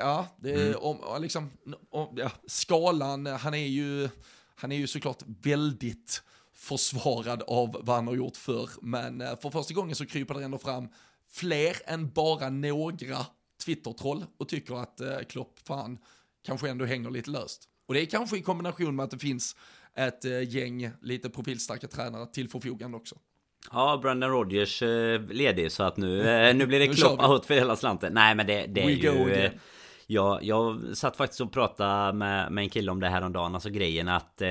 ja, 0.00 0.26
det, 0.36 0.74
om, 0.74 1.22
liksom, 1.22 1.50
om, 1.90 2.14
ja, 2.16 2.30
skalan, 2.46 3.26
han 3.26 3.54
är 3.54 3.66
ju, 3.66 4.08
han 4.54 4.72
är 4.72 4.76
ju 4.76 4.86
såklart 4.86 5.22
väldigt 5.26 6.22
försvarad 6.54 7.42
av 7.42 7.80
vad 7.82 7.96
han 7.96 8.06
har 8.06 8.14
gjort 8.14 8.36
förr, 8.36 8.70
men 8.82 9.20
eh, 9.20 9.40
för 9.40 9.50
första 9.50 9.74
gången 9.74 9.96
så 9.96 10.06
kryper 10.06 10.34
det 10.34 10.44
ändå 10.44 10.58
fram 10.58 10.88
fler 11.28 11.76
än 11.86 12.10
bara 12.10 12.50
några 12.50 13.26
Twitter-troll 13.64 14.24
och 14.36 14.48
tycker 14.48 14.74
att 14.74 15.00
eh, 15.00 15.18
Klopp 15.18 15.58
fan 15.64 15.98
kanske 16.42 16.70
ändå 16.70 16.84
hänger 16.84 17.10
lite 17.10 17.30
löst. 17.30 17.68
Och 17.88 17.94
det 17.94 18.00
är 18.00 18.06
kanske 18.06 18.36
i 18.36 18.42
kombination 18.42 18.96
med 18.96 19.04
att 19.04 19.10
det 19.10 19.18
finns 19.18 19.56
ett 19.96 20.24
eh, 20.24 20.42
gäng 20.42 20.90
lite 21.02 21.30
profilstarka 21.30 21.88
tränare 21.88 22.26
till 22.26 22.48
förfogande 22.48 22.96
också. 22.96 23.14
Ja, 23.72 23.98
Brendan 24.02 24.30
Rodgers 24.30 24.82
eh, 24.82 25.20
ledig 25.20 25.72
så 25.72 25.82
att 25.82 25.96
nu, 25.96 26.28
eh, 26.28 26.54
nu 26.54 26.66
blir 26.66 26.78
det 26.78 26.86
Nu 26.88 26.94
Klopp 26.94 27.20
kör 27.20 27.28
vi. 27.28 27.34
out 27.34 27.46
för 27.46 27.54
hela 27.54 27.76
slanten. 27.76 28.12
Nej 28.14 28.34
men 28.34 28.46
det, 28.46 28.66
det 28.66 28.80
är 28.82 28.86
We 28.86 28.92
ju... 28.92 29.50
Jag, 30.10 30.44
jag 30.44 30.80
satt 30.94 31.16
faktiskt 31.16 31.40
och 31.40 31.52
pratade 31.52 32.12
med, 32.12 32.52
med 32.52 32.62
en 32.62 32.70
kille 32.70 32.90
om 32.90 33.00
det 33.00 33.08
här 33.08 33.22
om 33.22 33.32
dagen, 33.32 33.54
alltså 33.54 33.70
grejen 33.70 34.08
att 34.08 34.42
eh, 34.42 34.48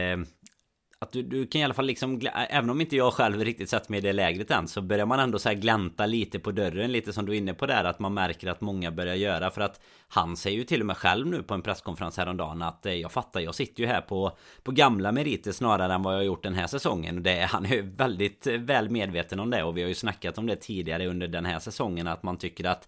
att 1.00 1.12
du, 1.12 1.24
du 1.24 1.48
kan 1.48 1.62
i 1.62 1.64
alla 1.64 1.74
fall 1.74 1.86
liksom, 1.86 2.22
även 2.50 2.70
om 2.70 2.82
inte 2.82 2.96
jag 2.96 3.14
själv 3.14 3.44
riktigt 3.44 3.70
sett 3.70 3.90
mig 3.90 3.98
i 3.98 4.02
det 4.02 4.14
lägret 4.14 4.52
än 4.52 4.68
Så 4.68 4.82
börjar 4.82 5.06
man 5.06 5.20
ändå 5.20 5.40
så 5.40 5.50
här 5.50 5.56
glänta 5.56 6.06
lite 6.06 6.40
på 6.40 6.52
dörren 6.52 6.92
Lite 6.92 7.14
som 7.14 7.26
du 7.26 7.34
är 7.34 7.38
inne 7.38 7.54
på 7.54 7.66
där 7.66 7.84
Att 7.84 8.00
man 8.00 8.14
märker 8.14 8.48
att 8.48 8.62
många 8.62 8.92
börjar 8.92 9.16
göra. 9.16 9.52
För 9.52 9.62
att 9.62 9.82
han 10.08 10.38
säger 10.38 10.58
ju 10.58 10.64
till 10.64 10.82
och 10.82 10.88
med 10.88 10.98
själv 10.98 11.28
nu 11.28 11.44
på 11.44 11.54
en 11.54 11.62
presskonferens 11.62 12.18
häromdagen 12.18 12.62
Att 12.62 12.86
eh, 12.86 12.94
jag 12.94 13.12
fattar, 13.12 13.40
jag 13.40 13.56
sitter 13.56 13.84
ju 13.84 13.88
här 13.88 14.02
på 14.02 14.38
På 14.64 14.72
gamla 14.72 15.12
meriter 15.12 15.52
snarare 15.52 15.94
än 15.94 16.04
vad 16.04 16.14
jag 16.14 16.20
har 16.20 16.26
gjort 16.26 16.44
den 16.44 16.54
här 16.54 16.68
säsongen. 16.68 17.24
Det, 17.24 17.42
han 17.42 17.66
är 17.66 17.76
ju 17.76 17.82
väldigt 17.82 18.48
eh, 18.48 18.54
väl 18.54 18.90
medveten 18.90 19.40
om 19.40 19.50
det. 19.50 19.64
Och 19.64 19.78
vi 19.78 19.82
har 19.82 19.90
ju 19.90 19.96
snackat 19.96 20.38
om 20.38 20.48
det 20.48 20.56
tidigare 20.56 21.08
under 21.08 21.28
den 21.28 21.46
här 21.46 21.60
säsongen 21.60 22.08
Att 22.08 22.24
man 22.24 22.38
tycker 22.38 22.64
att 22.64 22.88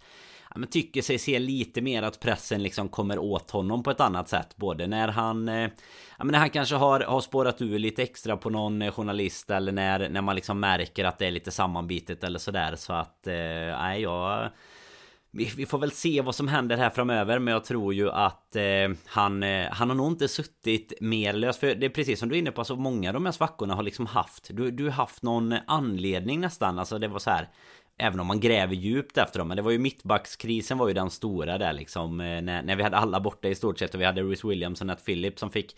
ja, 0.50 0.60
men 0.60 0.70
tycker 0.70 1.02
sig 1.02 1.20
se 1.20 1.40
lite 1.40 1.82
mer 1.82 2.04
att 2.04 2.20
pressen 2.20 2.64
liksom 2.64 2.90
kommer 2.90 3.20
åt 3.20 3.52
honom 3.52 3.84
på 3.84 3.92
ett 3.92 4.00
annat 4.00 4.30
sätt. 4.30 4.58
Både 4.58 4.88
när 4.88 5.08
han... 5.08 5.50
Eh, 5.50 5.70
ja, 6.18 6.24
men 6.24 6.28
när 6.28 6.40
han 6.40 6.50
kanske 6.50 6.76
har, 6.76 7.00
har 7.00 7.22
spårat 7.22 7.62
ur 7.62 7.80
lite 7.80 8.04
extra 8.04 8.38
på 8.38 8.50
någon 8.50 8.82
eh, 8.82 8.92
journalist 8.92 9.50
eller 9.50 9.72
när, 9.72 10.10
när 10.10 10.22
man 10.22 10.36
liksom 10.36 10.60
märker 10.60 11.06
att 11.06 11.20
det 11.20 11.28
är 11.28 11.32
lite 11.32 11.52
sammanbitet 11.52 12.24
eller 12.24 12.40
sådär. 12.40 12.76
Så 12.76 12.94
att... 12.94 13.28
Eh, 13.28 13.34
nej, 13.34 14.02
jag 14.02 14.50
vi, 15.32 15.66
får 15.66 15.78
väl 15.78 15.92
se 15.92 16.22
vad 16.22 16.36
som 16.36 16.48
händer 16.48 16.78
här 16.78 16.90
framöver 16.90 17.40
Men 17.40 17.54
jag 17.54 17.66
tror 17.66 17.94
ju 17.94 18.12
att 18.12 18.56
eh, 18.56 18.90
han, 19.06 19.44
eh, 19.44 19.68
han 19.72 19.90
har 19.90 19.96
nog 19.96 20.12
inte 20.12 20.28
suttit 20.28 20.94
mer 21.02 21.34
lös 21.34 21.58
För 21.58 21.76
det 21.76 21.86
är 21.86 21.90
precis 21.90 22.20
som 22.20 22.30
du 22.30 22.36
är 22.36 22.40
inne 22.40 22.52
på 22.52 22.64
Så 22.64 22.76
många 22.76 23.10
av 23.10 23.14
de 23.14 23.26
här 23.26 23.32
svackorna 23.32 23.76
har 23.76 23.84
liksom 23.84 24.06
haft 24.06 24.50
Du, 24.54 24.72
du 24.72 24.84
har 24.84 24.92
haft 24.92 25.24
någon 25.24 25.56
anledning 25.68 26.40
nästan 26.40 26.80
Alltså 26.80 26.98
det 26.98 27.08
var 27.08 27.20
så 27.20 27.30
här 27.30 27.50
Även 28.00 28.20
om 28.20 28.28
man 28.28 28.40
gräver 28.40 28.76
djupt 28.76 29.18
efter 29.18 29.40
dem. 29.40 29.48
Men 29.48 29.58
det 29.58 29.64
var 29.64 29.72
ju 29.72 29.80
mittbackskrisen 29.80 30.78
var 30.78 30.88
ju 30.88 30.94
den 30.94 31.10
stora 31.10 31.58
där 31.58 31.74
liksom 31.74 32.22
eh, 32.22 32.42
när, 32.42 32.64
när 32.64 32.76
vi 32.76 32.84
hade 32.84 32.98
alla 32.98 33.20
borta 33.20 33.48
i 33.48 33.56
stort 33.56 33.80
sett. 33.80 33.94
Och 33.94 34.02
vi 34.02 34.06
hade 34.06 34.22
Rhys 34.22 34.46
Williams 34.46 34.82
och 34.82 34.88
Nat 34.88 35.06
Phillips 35.06 35.40
som 35.40 35.52
fick 35.52 35.76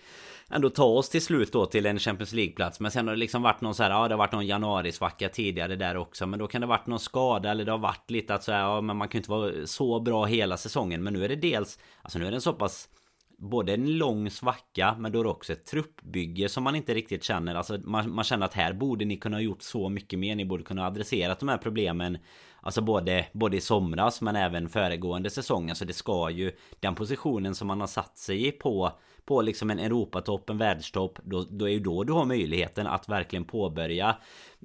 Ändå 0.54 0.70
ta 0.70 0.84
oss 0.84 1.10
till 1.10 1.22
slut 1.22 1.54
då 1.54 1.66
till 1.66 1.86
en 1.86 2.00
Champions 2.00 2.34
League-plats. 2.34 2.80
Men 2.80 2.92
sen 2.92 3.08
har 3.08 3.16
det 3.16 3.20
liksom 3.20 3.42
varit 3.42 3.62
någon 3.62 3.76
så 3.76 3.84
här 3.84 3.90
Ja 3.90 4.08
det 4.08 4.14
har 4.14 4.18
varit 4.18 4.32
någon 4.32 4.48
januarisvacka 4.48 5.30
tidigare 5.30 5.76
där 5.76 5.98
också. 5.98 6.28
Men 6.28 6.40
då 6.40 6.48
kan 6.48 6.62
det 6.62 6.68
varit 6.68 6.88
någon 6.88 7.00
skada 7.00 7.52
eller 7.52 7.66
det 7.66 7.72
har 7.72 7.80
varit 7.80 8.12
lite 8.12 8.34
att 8.34 8.44
så 8.44 8.52
här, 8.52 8.60
Ja 8.60 8.82
men 8.82 8.98
man 8.98 9.08
kan 9.08 9.18
ju 9.18 9.20
inte 9.20 9.32
vara 9.32 9.68
så 9.68 10.00
bra 10.00 10.26
hela 10.26 10.58
säsongen. 10.58 11.04
Men 11.04 11.14
nu 11.14 11.26
är 11.26 11.30
det 11.30 11.36
dels 11.36 11.80
Alltså 12.02 12.20
nu 12.20 12.28
är 12.28 12.32
den 12.32 12.42
så 12.42 12.54
pass 12.54 12.90
både 13.42 13.74
en 13.74 13.98
lång 13.98 14.30
svacka 14.30 14.96
men 15.00 15.12
då 15.12 15.20
är 15.20 15.24
det 15.24 15.30
också 15.30 15.54
ett 15.54 15.66
truppbygge 15.66 16.50
som 16.50 16.64
man 16.64 16.76
inte 16.76 16.94
riktigt 16.94 17.24
känner. 17.24 17.56
Alltså 17.56 17.78
man, 17.84 18.12
man 18.12 18.24
känner 18.24 18.46
att 18.46 18.54
här 18.54 18.74
borde 18.74 19.06
ni 19.06 19.18
kunna 19.18 19.38
ha 19.38 19.42
gjort 19.42 19.62
så 19.62 19.90
mycket 19.90 20.20
mer. 20.20 20.36
Ni 20.36 20.46
borde 20.46 20.64
kunna 20.64 20.82
ha 20.82 20.88
adresserat 20.88 21.40
de 21.40 21.50
här 21.50 21.58
problemen 21.58 22.18
Alltså 22.64 22.82
både, 22.82 23.26
både 23.34 23.58
i 23.58 23.62
somras 23.62 24.22
men 24.22 24.36
även 24.36 24.70
föregående 24.70 25.30
säsong. 25.30 25.70
Alltså 25.70 25.86
det 25.86 25.94
ska 25.94 26.30
ju 26.30 26.52
Den 26.80 26.96
positionen 26.96 27.56
som 27.56 27.68
man 27.68 27.80
har 27.80 27.88
satt 27.88 28.18
sig 28.18 28.48
i 28.48 28.52
på 28.52 28.92
På 29.26 29.42
liksom 29.42 29.70
en 29.70 29.80
Europatopp, 29.80 30.50
en 30.50 30.58
världstopp 30.58 31.20
Då, 31.24 31.46
då 31.50 31.66
är 31.66 31.72
ju 31.72 31.80
då 31.80 32.04
du 32.04 32.14
har 32.14 32.26
möjligheten 32.26 32.88
att 32.88 33.10
verkligen 33.10 33.46
påbörja 33.46 34.16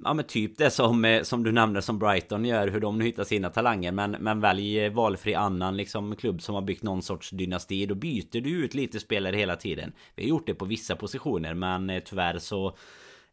Ja 0.03 0.13
men 0.13 0.25
typ 0.25 0.57
det 0.57 0.69
som, 0.69 1.05
eh, 1.05 1.23
som 1.23 1.43
du 1.43 1.51
nämnde 1.51 1.81
som 1.81 1.99
Brighton 1.99 2.45
gör 2.45 2.67
Hur 2.67 2.79
de 2.79 2.97
nu 2.97 3.05
hittar 3.05 3.23
sina 3.23 3.49
talanger. 3.49 3.91
Men, 3.91 4.11
men 4.11 4.39
välj 4.39 4.79
eh, 4.79 4.93
valfri 4.93 5.35
annan 5.35 5.77
liksom 5.77 6.15
klubb 6.15 6.41
som 6.41 6.55
har 6.55 6.61
byggt 6.61 6.83
någon 6.83 7.01
sorts 7.01 7.29
dynasti. 7.29 7.85
Då 7.85 7.95
byter 7.95 8.41
du 8.41 8.49
ut 8.49 8.73
lite 8.73 8.99
spelare 8.99 9.35
hela 9.35 9.55
tiden. 9.55 9.91
Vi 10.15 10.23
har 10.23 10.29
gjort 10.29 10.47
det 10.47 10.53
på 10.53 10.65
vissa 10.65 10.95
positioner 10.95 11.53
men 11.53 11.89
eh, 11.89 11.99
tyvärr 11.99 12.39
så 12.39 12.77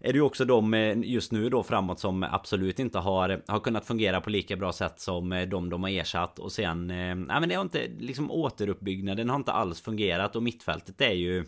är 0.01 0.13
det 0.13 0.17
ju 0.17 0.23
också 0.23 0.45
de 0.45 0.75
eh, 0.75 0.99
just 0.99 1.33
nu 1.33 1.49
då 1.49 1.63
framåt 1.63 2.01
som 2.01 2.23
absolut 2.23 2.79
inte 2.79 2.99
har, 2.99 3.43
har 3.47 3.61
kunnat 3.61 3.87
fungera 3.87 4.21
på 4.21 4.31
lika 4.31 4.57
bra 4.57 4.73
sätt 4.73 5.01
som 5.01 5.33
eh, 5.33 5.49
de 5.49 5.71
de 5.71 5.83
har 5.83 5.91
ersatt. 5.91 6.39
Och 6.39 6.53
sen 6.53 6.91
eh, 6.91 7.15
Nej 7.15 7.41
men 7.41 7.49
det 7.49 7.55
har 7.55 7.63
inte 7.63 7.89
liksom 7.99 8.31
återuppbyggnaden 8.31 9.31
har 9.31 9.37
inte 9.37 9.53
alls 9.53 9.81
fungerat. 9.81 10.37
Och 10.37 10.43
mittfältet 10.43 11.01
är 11.01 11.13
ju 11.13 11.45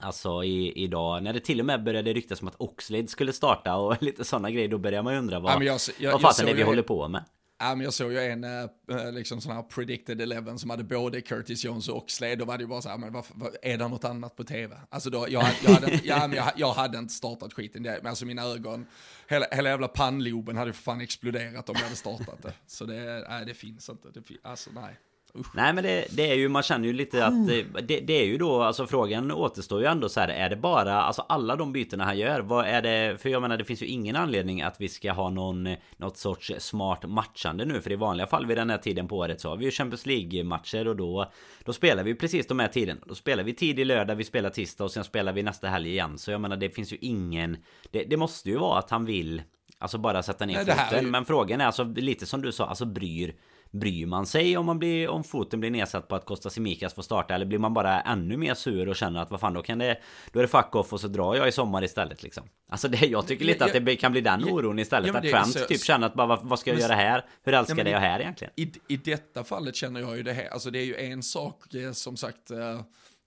Alltså 0.00 0.44
i, 0.44 0.72
idag 0.84 1.22
när 1.22 1.32
det 1.32 1.40
till 1.40 1.60
och 1.60 1.66
med 1.66 1.84
började 1.84 2.12
ryktas 2.12 2.42
om 2.42 2.48
att 2.48 2.54
Oxlade 2.58 3.08
skulle 3.08 3.32
starta 3.32 3.76
och 3.76 4.02
lite 4.02 4.24
sådana 4.24 4.50
grejer 4.50 4.68
Då 4.68 4.78
börjar 4.78 5.02
man 5.02 5.12
ju 5.12 5.18
undra 5.18 5.40
vad, 5.40 5.52
ja, 5.52 5.62
jag, 5.62 5.80
jag, 5.98 6.12
vad 6.12 6.20
fasen 6.20 6.48
är 6.48 6.54
vi 6.54 6.62
håller 6.62 6.82
på 6.82 7.08
med 7.08 7.24
Ja, 7.60 7.74
men 7.74 7.84
jag 7.84 7.94
såg 7.94 8.12
ju 8.12 8.18
en 8.18 8.44
äh, 8.44 8.68
liksom 9.12 9.40
sån 9.40 9.52
här 9.52 9.62
predicted 9.62 10.20
eleven 10.20 10.58
som 10.58 10.70
hade 10.70 10.84
både 10.84 11.20
Curtis 11.20 11.64
Jones 11.64 11.88
och 11.88 11.96
Oxlade. 11.96 12.36
Då 12.36 12.44
var 12.44 12.58
det 12.58 12.62
ju 12.62 12.68
bara 12.68 12.82
så 12.82 12.88
här, 12.88 12.98
men 12.98 13.12
varför, 13.12 13.34
är 13.62 13.78
det 13.78 13.88
något 13.88 14.04
annat 14.04 14.36
på 14.36 14.44
tv? 14.44 14.76
Alltså 14.88 15.10
då, 15.10 15.26
jag, 15.28 15.44
jag, 15.64 15.70
hade, 15.70 16.00
ja, 16.04 16.30
jag, 16.34 16.52
jag 16.56 16.72
hade 16.72 16.98
inte 16.98 17.14
startat 17.14 17.52
skiten, 17.52 17.82
men 17.82 18.06
alltså 18.06 18.26
mina 18.26 18.42
ögon, 18.42 18.86
hela, 19.28 19.46
hela 19.50 19.68
jävla 19.68 19.88
pannloben 19.88 20.56
hade 20.56 20.72
för 20.72 20.82
fan 20.82 21.00
exploderat 21.00 21.68
om 21.68 21.74
jag 21.78 21.84
hade 21.84 21.96
startat 21.96 22.42
det. 22.42 22.52
Så 22.66 22.84
det, 22.84 23.26
nej, 23.28 23.46
det 23.46 23.54
finns 23.54 23.88
inte, 23.88 24.08
det, 24.10 24.22
alltså 24.42 24.70
nej. 24.74 24.98
Usch. 25.34 25.54
Nej 25.54 25.72
men 25.72 25.84
det, 25.84 26.06
det, 26.10 26.30
är 26.30 26.34
ju, 26.34 26.48
man 26.48 26.62
känner 26.62 26.86
ju 26.86 26.92
lite 26.92 27.26
att 27.26 27.46
det, 27.46 28.00
det, 28.00 28.12
är 28.12 28.24
ju 28.24 28.38
då, 28.38 28.62
alltså 28.62 28.86
frågan 28.86 29.32
återstår 29.32 29.80
ju 29.80 29.86
ändå 29.86 30.08
så 30.08 30.20
här, 30.20 30.28
är 30.28 30.50
det 30.50 30.56
bara, 30.56 31.02
alltså 31.02 31.24
alla 31.28 31.56
de 31.56 31.72
bytena 31.72 32.04
han 32.04 32.18
gör, 32.18 32.40
vad 32.40 32.66
är 32.66 32.82
det, 32.82 33.22
för 33.22 33.28
jag 33.28 33.42
menar 33.42 33.56
det 33.56 33.64
finns 33.64 33.82
ju 33.82 33.86
ingen 33.86 34.16
anledning 34.16 34.62
att 34.62 34.80
vi 34.80 34.88
ska 34.88 35.12
ha 35.12 35.30
någon, 35.30 35.68
något 35.96 36.16
sorts 36.16 36.52
smart 36.58 37.08
matchande 37.08 37.64
nu, 37.64 37.80
för 37.80 37.92
i 37.92 37.96
vanliga 37.96 38.26
fall 38.26 38.46
vid 38.46 38.56
den 38.56 38.70
här 38.70 38.78
tiden 38.78 39.08
på 39.08 39.16
året 39.16 39.40
så 39.40 39.48
har 39.48 39.56
vi 39.56 39.64
ju 39.64 39.70
Champions 39.70 40.06
League-matcher 40.06 40.88
och 40.88 40.96
då, 40.96 41.32
då 41.64 41.72
spelar 41.72 42.02
vi 42.02 42.14
precis 42.14 42.46
de 42.46 42.58
här 42.58 42.68
tiden. 42.68 43.00
Då 43.06 43.14
spelar 43.14 43.44
vi 43.44 43.54
tidig 43.54 43.86
lördag, 43.86 44.14
vi 44.14 44.24
spelar 44.24 44.50
tisdag 44.50 44.84
och 44.84 44.90
sen 44.90 45.04
spelar 45.04 45.32
vi 45.32 45.42
nästa 45.42 45.68
helg 45.68 45.90
igen, 45.90 46.18
så 46.18 46.30
jag 46.30 46.40
menar 46.40 46.56
det 46.56 46.70
finns 46.70 46.92
ju 46.92 46.96
ingen, 47.00 47.56
det, 47.90 48.04
det 48.04 48.16
måste 48.16 48.50
ju 48.50 48.56
vara 48.56 48.78
att 48.78 48.90
han 48.90 49.04
vill 49.04 49.42
Alltså 49.80 49.98
bara 49.98 50.22
sätta 50.22 50.46
ner 50.46 50.64
Nej, 50.64 50.76
foten. 50.76 51.04
Ju... 51.04 51.10
Men 51.10 51.24
frågan 51.24 51.60
är 51.60 51.66
alltså 51.66 51.84
lite 51.84 52.26
som 52.26 52.42
du 52.42 52.52
sa, 52.52 52.66
alltså 52.66 52.84
bryr 52.84 53.34
Bryr 53.70 54.06
man 54.06 54.26
sig 54.26 54.56
om, 54.56 54.66
man 54.66 54.78
blir, 54.78 55.08
om 55.08 55.24
foten 55.24 55.60
blir 55.60 55.70
nedsatt 55.70 56.08
på 56.08 56.14
att 56.14 56.24
Costa 56.24 56.50
Simikas 56.50 56.94
får 56.94 57.02
starta? 57.02 57.34
Eller 57.34 57.46
blir 57.46 57.58
man 57.58 57.74
bara 57.74 58.00
ännu 58.00 58.36
mer 58.36 58.54
sur 58.54 58.88
och 58.88 58.96
känner 58.96 59.20
att 59.20 59.30
vad 59.30 59.40
fan 59.40 59.54
då 59.54 59.62
kan 59.62 59.78
det 59.78 59.98
Då 60.32 60.38
är 60.38 60.42
det 60.42 60.48
fuck 60.48 60.74
off 60.74 60.92
och 60.92 61.00
så 61.00 61.08
drar 61.08 61.34
jag 61.34 61.48
i 61.48 61.52
sommar 61.52 61.84
istället 61.84 62.22
liksom 62.22 62.44
Alltså 62.68 62.88
det, 62.88 63.06
jag 63.06 63.26
tycker 63.26 63.44
lite 63.44 63.64
att 63.64 63.84
det 63.84 63.96
kan 63.96 64.12
bli 64.12 64.20
den 64.20 64.44
oron 64.44 64.78
istället 64.78 65.08
ja, 65.08 65.18
Att 65.18 65.22
Trent 65.22 65.52
så, 65.52 65.66
typ 65.66 65.84
känner 65.84 66.06
att 66.06 66.14
bara 66.14 66.26
vad, 66.26 66.38
vad 66.42 66.58
ska 66.58 66.70
jag 66.70 66.74
men, 66.74 66.82
göra 66.82 66.94
här? 66.94 67.24
Hur 67.42 67.54
älskar 67.54 67.84
ja, 67.84 67.90
jag 67.90 68.00
här 68.00 68.20
egentligen? 68.20 68.52
I, 68.56 68.72
I 68.88 68.96
detta 68.96 69.44
fallet 69.44 69.76
känner 69.76 70.00
jag 70.00 70.16
ju 70.16 70.22
det 70.22 70.32
här 70.32 70.48
Alltså 70.48 70.70
det 70.70 70.78
är 70.78 70.84
ju 70.84 70.96
en 70.96 71.22
sak 71.22 71.74
eh, 71.74 71.92
som 71.92 72.16
sagt 72.16 72.50
eh, 72.50 72.80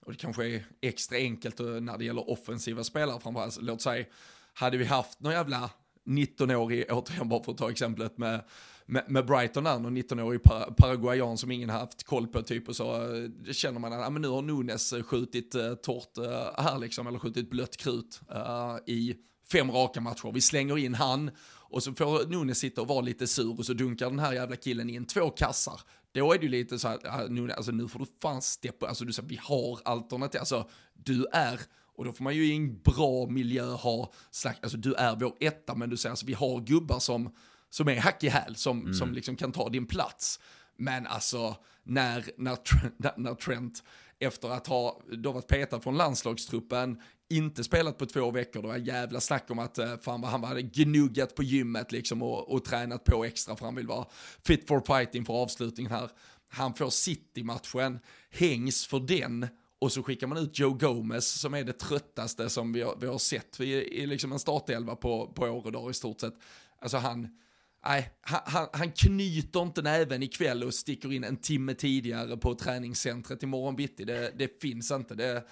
Och 0.06 0.12
det 0.12 0.18
kanske 0.18 0.46
är 0.46 0.64
extra 0.80 1.18
enkelt 1.18 1.60
eh, 1.60 1.66
när 1.66 1.98
det 1.98 2.04
gäller 2.04 2.30
offensiva 2.30 2.84
spelare 2.84 3.20
framförallt 3.20 3.46
alltså, 3.46 3.60
Låt 3.60 3.82
säga 3.82 4.04
Hade 4.54 4.76
vi 4.76 4.84
haft 4.84 5.20
någon 5.20 5.32
jävla 5.32 5.70
19-årig, 6.04 6.84
återigen 6.90 7.28
bara 7.28 7.42
för 7.42 7.52
att 7.52 7.58
ta 7.58 7.70
exemplet 7.70 8.18
med 8.18 8.40
med, 8.86 9.04
med 9.08 9.26
Brighton 9.26 9.64
där, 9.64 9.78
någon 9.78 9.96
19-årig 9.96 10.42
paraguayan 10.76 11.38
som 11.38 11.50
ingen 11.50 11.70
haft 11.70 12.04
koll 12.04 12.26
på 12.26 12.42
typ 12.42 12.68
och 12.68 12.76
så 12.76 13.08
det 13.44 13.54
känner 13.54 13.80
man 13.80 13.92
att 13.92 14.06
ah, 14.06 14.10
men 14.10 14.22
nu 14.22 14.28
har 14.28 14.42
Nunes 14.42 14.92
eh, 14.92 15.02
skjutit 15.02 15.54
eh, 15.54 15.74
torrt 15.74 16.18
eh, 16.18 16.64
här 16.64 16.78
liksom, 16.78 17.06
eller 17.06 17.18
skjutit 17.18 17.50
blött 17.50 17.76
krut 17.76 18.20
eh, 18.34 18.76
i 18.86 19.16
fem 19.52 19.70
raka 19.70 20.00
matcher. 20.00 20.32
Vi 20.32 20.40
slänger 20.40 20.78
in 20.78 20.94
han 20.94 21.30
och 21.44 21.82
så 21.82 21.94
får 21.94 22.26
Nunes 22.26 22.58
sitta 22.58 22.80
och 22.80 22.88
vara 22.88 23.00
lite 23.00 23.26
sur 23.26 23.58
och 23.58 23.66
så 23.66 23.72
dunkar 23.72 24.10
den 24.10 24.18
här 24.18 24.32
jävla 24.32 24.56
killen 24.56 24.90
in 24.90 25.06
två 25.06 25.30
kassar. 25.30 25.80
Då 26.12 26.32
är 26.32 26.38
det 26.38 26.44
ju 26.44 26.50
lite 26.50 26.78
så 26.78 26.88
här, 26.88 27.28
nu, 27.28 27.52
alltså, 27.52 27.72
nu 27.72 27.88
får 27.88 27.98
du 27.98 28.06
fan 28.22 28.42
steppa, 28.42 28.88
alltså 28.88 29.04
du 29.04 29.12
säger 29.12 29.28
vi 29.28 29.40
har 29.42 29.78
alternativ, 29.84 30.40
alltså 30.40 30.68
du 30.94 31.26
är 31.32 31.60
och 31.96 32.04
då 32.04 32.12
får 32.12 32.24
man 32.24 32.34
ju 32.34 32.46
i 32.46 32.56
en 32.56 32.80
bra 32.82 33.26
miljö 33.26 33.64
ha, 33.64 34.12
alltså 34.44 34.76
du 34.76 34.94
är 34.94 35.16
vår 35.16 35.32
etta, 35.40 35.74
men 35.74 35.90
du 35.90 35.96
säger 35.96 36.10
alltså 36.10 36.26
vi 36.26 36.34
har 36.34 36.60
gubbar 36.60 36.98
som 36.98 37.30
som 37.72 37.88
är 37.88 38.00
hack 38.00 38.24
i 38.24 38.28
häl, 38.28 38.56
som, 38.56 38.80
mm. 38.80 38.94
som 38.94 39.12
liksom 39.12 39.36
kan 39.36 39.52
ta 39.52 39.68
din 39.68 39.86
plats. 39.86 40.40
Men 40.76 41.06
alltså, 41.06 41.56
när, 41.82 42.30
när, 42.36 42.58
när 43.16 43.34
Trent, 43.34 43.82
efter 44.18 44.48
att 44.48 44.66
ha 44.66 45.00
då 45.12 45.32
varit 45.32 45.46
petad 45.46 45.80
från 45.80 45.96
landslagstruppen, 45.96 47.00
inte 47.30 47.64
spelat 47.64 47.98
på 47.98 48.06
två 48.06 48.30
veckor, 48.30 48.62
då 48.62 48.68
var 48.68 48.76
jävla 48.76 49.20
snack 49.20 49.50
om 49.50 49.58
att 49.58 49.78
eh, 49.78 49.96
fan 49.96 50.20
vad 50.20 50.30
han 50.30 50.44
hade 50.44 50.62
gnuggat 50.62 51.34
på 51.34 51.42
gymmet 51.42 51.92
liksom 51.92 52.22
och, 52.22 52.52
och 52.52 52.64
tränat 52.64 53.04
på 53.04 53.24
extra 53.24 53.56
för 53.56 53.64
han 53.64 53.74
vill 53.74 53.86
vara 53.86 54.06
fit 54.44 54.68
for 54.68 54.80
fighting 54.80 55.24
för 55.24 55.34
avslutningen 55.34 55.92
här. 55.92 56.10
Han 56.48 56.74
får 56.74 56.90
City-matchen, 56.90 57.98
hängs 58.30 58.86
för 58.86 59.00
den 59.00 59.48
och 59.78 59.92
så 59.92 60.02
skickar 60.02 60.26
man 60.26 60.38
ut 60.38 60.58
Joe 60.58 60.74
Gomez 60.74 61.40
som 61.40 61.54
är 61.54 61.64
det 61.64 61.72
tröttaste 61.72 62.48
som 62.48 62.72
vi 62.72 62.82
har, 62.82 62.96
vi 63.00 63.06
har 63.06 63.18
sett 63.18 63.60
i, 63.60 63.72
i 64.02 64.06
liksom 64.06 64.32
en 64.32 64.38
startelva 64.38 64.96
på, 64.96 65.32
på 65.34 65.42
år 65.42 65.66
och 65.66 65.72
dag 65.72 65.90
i 65.90 65.94
stort 65.94 66.20
sett. 66.20 66.34
Alltså 66.78 66.96
han, 66.96 67.28
nej, 67.84 68.10
han, 68.20 68.68
han 68.72 68.92
knyter 68.92 69.62
inte 69.62 69.82
näven 69.82 70.22
ikväll 70.22 70.64
och 70.64 70.74
sticker 70.74 71.12
in 71.12 71.24
en 71.24 71.36
timme 71.36 71.74
tidigare 71.74 72.36
på 72.36 72.54
träningscentret 72.54 73.42
imorgon 73.42 73.76
bitti. 73.76 74.04
Det, 74.04 74.32
det 74.38 74.60
finns 74.62 74.90
inte. 74.90 75.14
Det, 75.14 75.44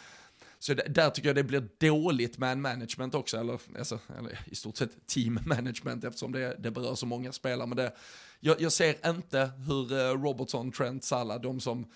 så 0.59 0.75
det, 0.75 0.83
där 0.89 1.11
tycker 1.11 1.29
jag 1.29 1.37
det 1.37 1.45
blir 1.45 1.69
dåligt 1.79 2.39
man 2.39 2.61
management 2.61 3.15
också, 3.15 3.37
eller, 3.39 3.61
alltså, 3.79 3.99
eller 4.19 4.39
i 4.47 4.55
stort 4.55 4.77
sett 4.77 5.07
team 5.07 5.41
management 5.45 6.05
eftersom 6.05 6.33
det, 6.33 6.57
det 6.59 6.71
berör 6.71 6.95
så 6.95 7.07
många 7.07 7.33
spelare. 7.33 7.67
Men 7.67 7.77
det, 7.77 7.93
jag, 8.41 8.61
jag 8.61 8.73
ser 8.73 9.11
inte 9.11 9.51
hur 9.67 9.93
eh, 9.93 10.23
Robertson, 10.23 10.73
Trent, 10.73 11.05
Salah, 11.05 11.41
de 11.41 11.61
som 11.61 11.87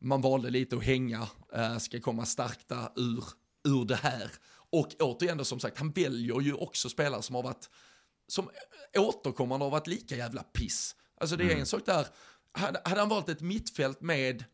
man 0.00 0.20
valde 0.20 0.50
lite 0.50 0.76
att 0.76 0.84
hänga, 0.84 1.28
eh, 1.54 1.78
ska 1.78 2.00
komma 2.00 2.24
starkta 2.24 2.92
ur, 2.96 3.24
ur 3.64 3.84
det 3.84 3.96
här. 3.96 4.30
Och 4.70 4.88
återigen 4.98 5.38
då, 5.38 5.44
som 5.44 5.60
sagt, 5.60 5.78
han 5.78 5.90
väljer 5.90 6.40
ju 6.40 6.54
också 6.54 6.88
spelare 6.88 7.22
som 7.22 7.34
har 7.34 7.42
varit 7.42 7.68
som 8.30 8.50
återkommande 8.98 9.66
har 9.66 9.70
varit 9.70 9.86
lika 9.86 10.16
jävla 10.16 10.42
piss. 10.42 10.96
Alltså 11.20 11.36
det 11.36 11.44
är 11.44 11.46
mm. 11.46 11.60
en 11.60 11.66
sak 11.66 11.86
där, 11.86 12.06
hade, 12.52 12.80
hade 12.84 13.00
han 13.00 13.08
valt 13.08 13.28
ett 13.28 13.40
mittfält 13.40 14.00
med, 14.00 14.44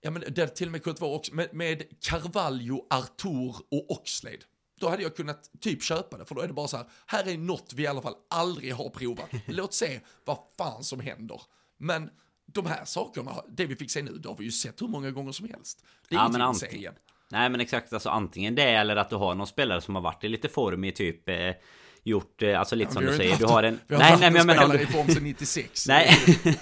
ja 0.00 0.10
men 0.10 0.24
det 0.28 0.46
till 0.46 0.68
och 0.68 0.72
med 0.72 0.82
kunnat 0.82 1.00
vara 1.00 1.16
också, 1.16 1.34
med, 1.34 1.54
med 1.54 1.84
Carvalho, 2.00 2.86
Artur 2.90 3.56
och 3.70 3.90
Oxlade. 3.90 4.38
Då 4.80 4.88
hade 4.88 5.02
jag 5.02 5.16
kunnat 5.16 5.50
typ 5.60 5.82
köpa 5.82 6.18
det, 6.18 6.24
för 6.24 6.34
då 6.34 6.40
är 6.40 6.46
det 6.46 6.52
bara 6.52 6.68
så 6.68 6.76
här, 6.76 6.86
här 7.06 7.28
är 7.28 7.38
något 7.38 7.72
vi 7.72 7.82
i 7.82 7.86
alla 7.86 8.02
fall 8.02 8.14
aldrig 8.30 8.74
har 8.74 8.90
provat. 8.90 9.30
Låt 9.46 9.74
se 9.74 10.00
vad 10.24 10.38
fan 10.58 10.84
som 10.84 11.00
händer. 11.00 11.42
Men 11.78 12.10
de 12.46 12.66
här 12.66 12.84
sakerna, 12.84 13.44
det 13.48 13.66
vi 13.66 13.76
fick 13.76 13.90
se 13.90 14.02
nu, 14.02 14.12
det 14.12 14.28
har 14.28 14.36
vi 14.36 14.44
ju 14.44 14.52
sett 14.52 14.82
hur 14.82 14.88
många 14.88 15.10
gånger 15.10 15.32
som 15.32 15.48
helst. 15.48 15.84
Det 16.08 16.14
är 16.14 16.18
ja, 16.18 16.26
ingenting 16.26 16.42
att 16.42 16.56
se 16.56 16.76
igen. 16.76 16.94
Nej 17.28 17.50
men 17.50 17.60
exakt, 17.60 17.92
alltså 17.92 18.08
antingen 18.08 18.54
det 18.54 18.70
eller 18.70 18.96
att 18.96 19.10
du 19.10 19.16
har 19.16 19.34
någon 19.34 19.46
spelare 19.46 19.80
som 19.80 19.94
har 19.94 20.02
varit 20.02 20.24
i 20.24 20.28
lite 20.28 20.48
form 20.48 20.84
i 20.84 20.92
typ 20.92 21.28
eh, 21.28 21.54
gjort, 22.06 22.42
eh, 22.42 22.58
alltså 22.58 22.74
lite 22.76 22.88
Ja, 22.88 22.92
som 22.94 23.02
du 23.02 23.08
har 23.08 23.16
säger, 23.16 23.36
du 23.36 23.44
har 23.46 23.62
en... 23.62 23.80
Vi 23.86 23.94
har 23.94 24.02
Nej, 24.02 24.10
nej, 24.10 24.22
haft 24.22 24.32
men 24.32 24.50
en 24.50 24.56
spelare 24.56 24.78
du... 24.78 24.82
i 24.82 24.86
form 24.86 25.08
sedan 25.08 25.22
96. 25.24 25.88
Nej. 25.88 26.08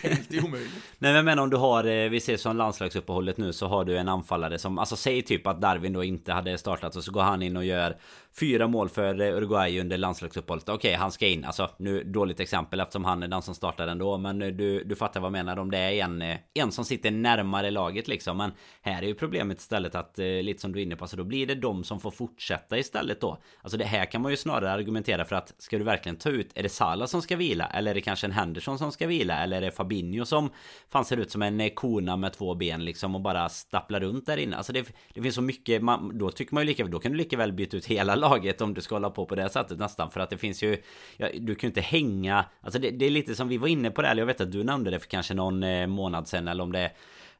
Helt 0.03 0.45
omöjligt. 0.45 0.73
Nej 0.99 1.13
men 1.13 1.25
menar 1.25 1.43
om 1.43 1.51
du 1.51 1.57
har, 1.57 1.85
eh, 1.85 2.09
vi 2.11 2.21
ser 2.21 2.37
som 2.37 2.57
landslagsuppehållet 2.57 3.37
nu 3.37 3.53
så 3.53 3.67
har 3.67 3.85
du 3.85 3.99
en 3.99 4.09
anfallare 4.09 4.59
som, 4.59 4.79
alltså 4.79 4.97
säg 4.97 5.23
typ 5.23 5.47
att 5.47 5.61
Darwin 5.61 5.93
då 5.93 6.05
inte 6.05 6.33
hade 6.33 6.59
startat 6.59 6.97
och 6.97 7.05
så 7.05 7.13
går 7.13 7.23
han 7.23 7.43
in 7.43 7.57
och 7.57 7.65
gör 7.65 7.97
fyra 8.41 8.67
mål 8.67 8.89
för 8.89 9.21
Uruguay 9.21 9.81
under 9.81 9.99
landslagsuppehållet. 9.99 10.69
Okej, 10.69 10.95
han 10.95 11.13
ska 11.13 11.27
in. 11.27 11.45
Alltså 11.45 11.71
nu 11.77 12.05
dåligt 12.05 12.41
exempel 12.41 12.81
eftersom 12.81 13.05
han 13.05 13.23
är 13.23 13.29
den 13.29 13.43
som 13.43 13.55
startar 13.55 13.89
ändå. 13.89 14.19
Men 14.19 14.43
eh, 14.43 14.49
du, 14.49 14.85
du 14.85 14.97
fattar 14.97 15.21
vad 15.21 15.27
jag 15.27 15.33
menar 15.33 15.59
om 15.59 15.71
det 15.71 15.79
är 15.79 15.93
en, 16.05 16.23
eh, 16.23 16.37
en 16.55 16.73
som 16.73 16.85
sitter 16.85 17.11
närmare 17.11 17.71
laget 17.71 18.09
liksom. 18.09 18.37
Men 18.37 18.53
här 18.83 19.03
är 19.03 19.07
ju 19.07 19.15
problemet 19.15 19.59
istället 19.59 19.95
att, 19.95 20.19
eh, 20.19 20.27
lite 20.27 20.61
som 20.61 20.73
du 20.73 20.79
är 20.79 20.83
inne 20.83 20.97
på, 20.97 21.07
så 21.07 21.17
då 21.17 21.25
blir 21.25 21.47
det 21.47 21.55
de 21.55 21.85
som 21.85 22.01
får 22.01 22.11
fortsätta 22.11 22.79
istället 22.79 23.21
då. 23.21 23.39
Alltså 23.63 23.79
det 23.79 23.85
här 23.85 24.05
kan 24.05 24.23
man 24.23 24.31
ju 24.31 24.37
snarare 24.37 24.73
argumentera 24.73 25.25
för 25.25 25.37
att 25.37 25.55
ska 25.59 25.79
du 25.79 25.85
verkligen 25.85 26.17
ta 26.17 26.31
ut, 26.31 26.51
är 26.55 26.63
det 26.63 26.69
Salah 26.69 27.07
som 27.07 27.23
ska 27.23 27.37
vila? 27.37 27.67
Eller 27.67 27.91
är 27.91 27.95
det 27.95 28.01
kanske 28.01 28.27
en 28.27 28.33
Henderson 28.33 28.79
som 28.79 28.93
ska 28.93 29.07
vila? 29.07 29.43
Eller 29.43 29.57
är 29.57 29.61
det 29.61 29.71
Fabinho 29.71 30.25
som 30.25 30.51
fan 30.89 31.05
ser 31.05 31.17
ut 31.17 31.31
som 31.31 31.43
en 31.43 31.71
kona 31.71 32.17
med 32.17 32.33
två 32.33 32.55
ben 32.55 32.85
liksom 32.85 33.15
och 33.15 33.21
bara 33.21 33.49
stapplar 33.49 34.01
runt 34.01 34.27
där 34.27 34.37
inne? 34.37 34.57
Alltså 34.57 34.73
det, 34.73 34.87
det 35.15 35.23
finns 35.23 35.35
så 35.35 35.43
mycket, 35.43 35.83
man, 35.83 36.19
då 36.19 36.31
tycker 36.31 36.55
man 36.55 36.63
ju 36.63 36.67
lika, 36.67 36.85
då 36.85 36.99
kan 36.99 37.13
du 37.13 37.19
lika 37.19 37.37
väl 37.37 37.53
byta 37.53 37.77
ut 37.77 37.87
hela 37.87 38.15
laget 38.25 38.61
om 38.61 38.75
du 38.75 38.81
ska 38.81 38.95
hålla 38.95 39.11
på 39.11 39.27
på 39.27 39.35
det 39.35 39.49
sättet 39.49 39.79
nästan. 39.79 40.11
För 40.11 40.21
att 40.21 40.31
det 40.31 40.39
finns 40.39 40.63
ju, 40.63 40.83
ja, 41.17 41.29
du 41.41 41.55
kan 41.55 41.67
ju 41.67 41.71
inte 41.71 41.81
hänga, 41.81 42.45
alltså 42.61 42.79
det, 42.79 42.91
det 42.91 43.07
är 43.07 43.11
lite 43.11 43.35
som 43.35 43.49
vi 43.49 43.59
var 43.59 43.69
inne 43.69 43.91
på 43.91 44.03
det, 44.03 44.09
eller 44.09 44.23
jag 44.23 44.27
vet 44.27 44.41
att 44.41 44.53
du 44.53 44.65
nämnde 44.65 44.91
det 44.91 44.99
för 44.99 45.09
kanske 45.09 45.35
någon 45.35 45.63
eh, 45.63 45.87
månad 45.87 46.29
sedan 46.29 46.49
eller 46.49 46.65
om 46.65 46.73
det 46.73 46.91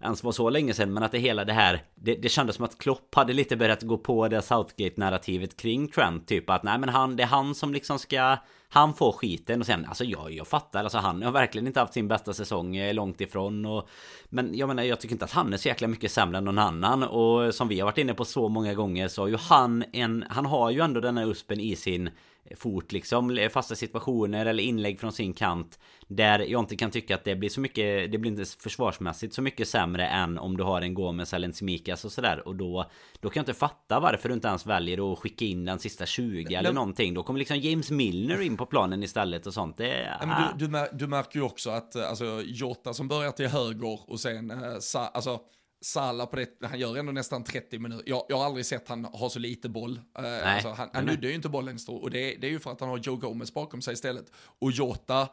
ens 0.01 0.25
var 0.25 0.33
så 0.33 0.51
länge 0.51 0.75
sedan 0.75 0.93
men 0.93 1.03
att 1.03 1.13
det 1.13 1.19
hela 1.19 1.45
det 1.45 1.53
här 1.53 1.83
det, 1.95 2.15
det 2.15 2.29
kändes 2.29 2.57
som 2.57 2.65
att 2.65 2.79
Klopp 2.79 3.15
hade 3.15 3.33
lite 3.33 3.57
börjat 3.57 3.83
gå 3.83 3.99
på 3.99 4.29
det 4.29 4.43
Southgate-narrativet 4.43 5.57
kring 5.57 5.89
Trent 5.89 6.29
typ 6.29 6.51
att 6.51 6.63
nej 6.63 6.79
men 6.79 6.89
han, 6.89 7.17
det 7.17 7.23
är 7.23 7.27
han 7.27 7.55
som 7.55 7.73
liksom 7.73 7.99
ska 7.99 8.37
han 8.75 8.95
får 8.95 9.13
skiten 9.13 9.61
och 9.61 9.67
sen 9.67 9.85
alltså 9.85 10.05
jag, 10.05 10.33
jag 10.33 10.47
fattar 10.47 10.83
alltså 10.83 10.99
han 10.99 11.23
har 11.23 11.33
verkligen 11.33 11.67
inte 11.67 11.81
haft 11.81 11.93
sin 11.93 12.09
bästa 12.09 12.35
säsong 12.35 12.93
långt 12.93 13.21
ifrån 13.21 13.67
och 13.67 13.89
Men 14.25 14.51
jag 14.55 14.69
menar 14.69 14.83
jag 14.83 15.01
tycker 15.01 15.15
inte 15.15 15.25
att 15.25 15.33
han 15.33 15.53
är 15.53 15.57
så 15.57 15.69
jäkla 15.69 15.89
mycket 15.89 16.13
sämre 16.13 16.39
än 16.39 16.45
någon 16.45 16.59
annan 16.59 17.03
och 17.03 17.55
som 17.55 17.69
vi 17.69 17.81
har 17.81 17.85
varit 17.85 17.99
inne 17.99 18.15
på 18.15 18.25
så 18.25 18.49
många 18.49 18.75
gånger 18.75 19.09
så 19.09 19.23
har 19.23 19.29
ju 19.29 19.37
han 19.37 19.85
en 19.93 20.25
Han 20.29 20.47
har 20.47 20.71
ju 20.71 20.81
ändå 20.81 21.01
den 21.01 21.17
här 21.17 21.27
uspen 21.27 21.61
i 21.61 21.77
sin 21.77 22.11
fot 22.57 22.93
liksom 22.93 23.49
fasta 23.53 23.75
situationer 23.75 24.47
eller 24.47 24.63
inlägg 24.63 25.01
från 25.01 25.13
sin 25.13 25.33
kant 25.33 25.79
där 26.09 26.39
jag 26.39 26.61
inte 26.61 26.77
kan 26.77 26.91
tycka 26.91 27.15
att 27.15 27.25
det 27.25 27.37
blir 27.37 27.49
så 27.49 27.61
mycket 27.61 28.13
Det 28.13 28.19
blir 28.19 28.31
inte 28.31 28.45
försvarsmässigt 28.63 29.35
så 29.35 29.43
mycket 29.43 29.69
sämre 29.69 30.07
än 30.07 30.39
om 30.39 30.57
du 30.57 30.65
har 30.65 30.81
en 30.81 30.95
Gomes 30.95 31.35
eller 31.35 31.49
en 31.49 31.55
Simikas 31.55 32.05
och 32.05 32.13
sådär. 32.13 32.49
Och 32.49 32.57
då 32.57 32.91
Då 33.21 33.31
kan 33.31 33.41
jag 33.41 33.43
inte 33.43 33.55
fatta 33.55 34.01
varför 34.01 34.29
du 34.29 34.35
inte 34.35 34.49
ens 34.49 34.67
väljer 34.67 35.13
att 35.13 35.19
skicka 35.19 35.45
in 35.45 35.65
den 35.65 35.79
sista 35.79 36.07
20 36.07 36.55
eller 36.55 36.73
någonting. 36.73 37.15
Då 37.15 37.23
kommer 37.23 37.39
liksom 37.39 37.59
James 37.59 37.91
Milner 37.91 38.41
in 38.41 38.57
på 38.57 38.67
planen 38.67 39.03
istället 39.03 39.47
och 39.47 39.55
sånt. 39.55 39.77
Det, 39.77 40.19
men 40.21 40.59
du, 40.59 40.67
du, 40.67 40.87
du 40.93 41.07
märker 41.07 41.39
ju 41.39 41.45
också 41.45 41.71
att 41.71 41.95
eh, 41.95 42.09
alltså, 42.09 42.43
Jota 42.45 42.95
som 42.95 43.09
börjar 43.09 43.33
till 43.33 43.49
höger 43.49 44.11
och 44.11 44.21
sen 44.21 44.51
eh, 44.51 44.79
sa, 44.81 45.07
alltså, 45.07 45.41
Salah 45.85 46.27
på 46.27 46.37
det, 46.37 46.49
han 46.63 46.79
gör 46.79 46.97
ändå 46.97 47.13
nästan 47.13 47.45
30 47.45 47.79
minuter. 47.79 48.05
Jag, 48.09 48.27
jag 48.29 48.37
har 48.37 48.45
aldrig 48.45 48.67
sett 48.67 48.89
han 48.89 49.05
ha 49.05 49.31
så 49.31 49.39
lite 49.39 49.69
boll. 49.69 50.01
Eh, 50.19 50.55
alltså, 50.55 50.69
han 50.69 50.91
han 50.93 51.05
Nej. 51.05 51.15
nuddar 51.15 51.29
ju 51.29 51.35
inte 51.35 51.49
bollen 51.49 51.79
stor 51.79 52.03
och 52.03 52.11
det, 52.11 52.35
det 52.35 52.47
är 52.47 52.51
ju 52.51 52.59
för 52.59 52.73
att 52.73 52.81
han 52.81 52.89
har 52.89 52.99
Joe 52.99 53.17
Gomez 53.17 53.55
bakom 53.55 53.83
sig 53.83 53.95
istället. 53.95 54.33
Och 54.59 54.73
Jota, 54.73 55.29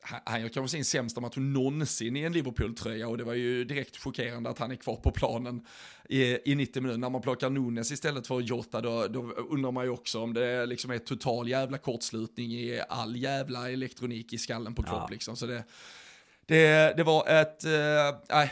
han, 0.00 0.20
han 0.24 0.40
gör 0.40 0.48
kanske 0.48 0.76
sin 0.76 0.84
sämsta 0.84 1.20
match 1.20 1.36
någonsin 1.36 2.16
i 2.16 2.20
en 2.20 2.32
Liverpool-tröja 2.32 3.08
och 3.08 3.18
det 3.18 3.24
var 3.24 3.34
ju 3.34 3.64
direkt 3.64 3.96
chockerande 3.96 4.50
att 4.50 4.58
han 4.58 4.70
är 4.70 4.76
kvar 4.76 4.96
på 4.96 5.10
planen 5.10 5.66
i, 6.08 6.52
i 6.52 6.54
90 6.54 6.82
minuter. 6.82 6.98
När 6.98 7.10
man 7.10 7.22
plockar 7.22 7.50
Nunes 7.50 7.92
istället 7.92 8.26
för 8.26 8.40
Jota 8.40 8.80
då, 8.80 9.06
då 9.08 9.20
undrar 9.32 9.70
man 9.70 9.84
ju 9.84 9.90
också 9.90 10.20
om 10.20 10.34
det 10.34 10.66
liksom 10.66 10.90
är 10.90 10.98
total 10.98 11.48
jävla 11.48 11.78
kortslutning 11.78 12.52
i 12.52 12.82
all 12.88 13.16
jävla 13.16 13.70
elektronik 13.70 14.32
i 14.32 14.38
skallen 14.38 14.74
på 14.74 14.82
Klopp 14.82 14.96
Ja. 15.00 15.08
liksom. 15.10 15.36
Så 15.36 15.46
det, 15.46 15.64
det, 16.46 16.96
det 16.96 17.02
var 17.02 17.28
ett, 17.28 17.64
eh, 17.64 18.40
eh 18.40 18.50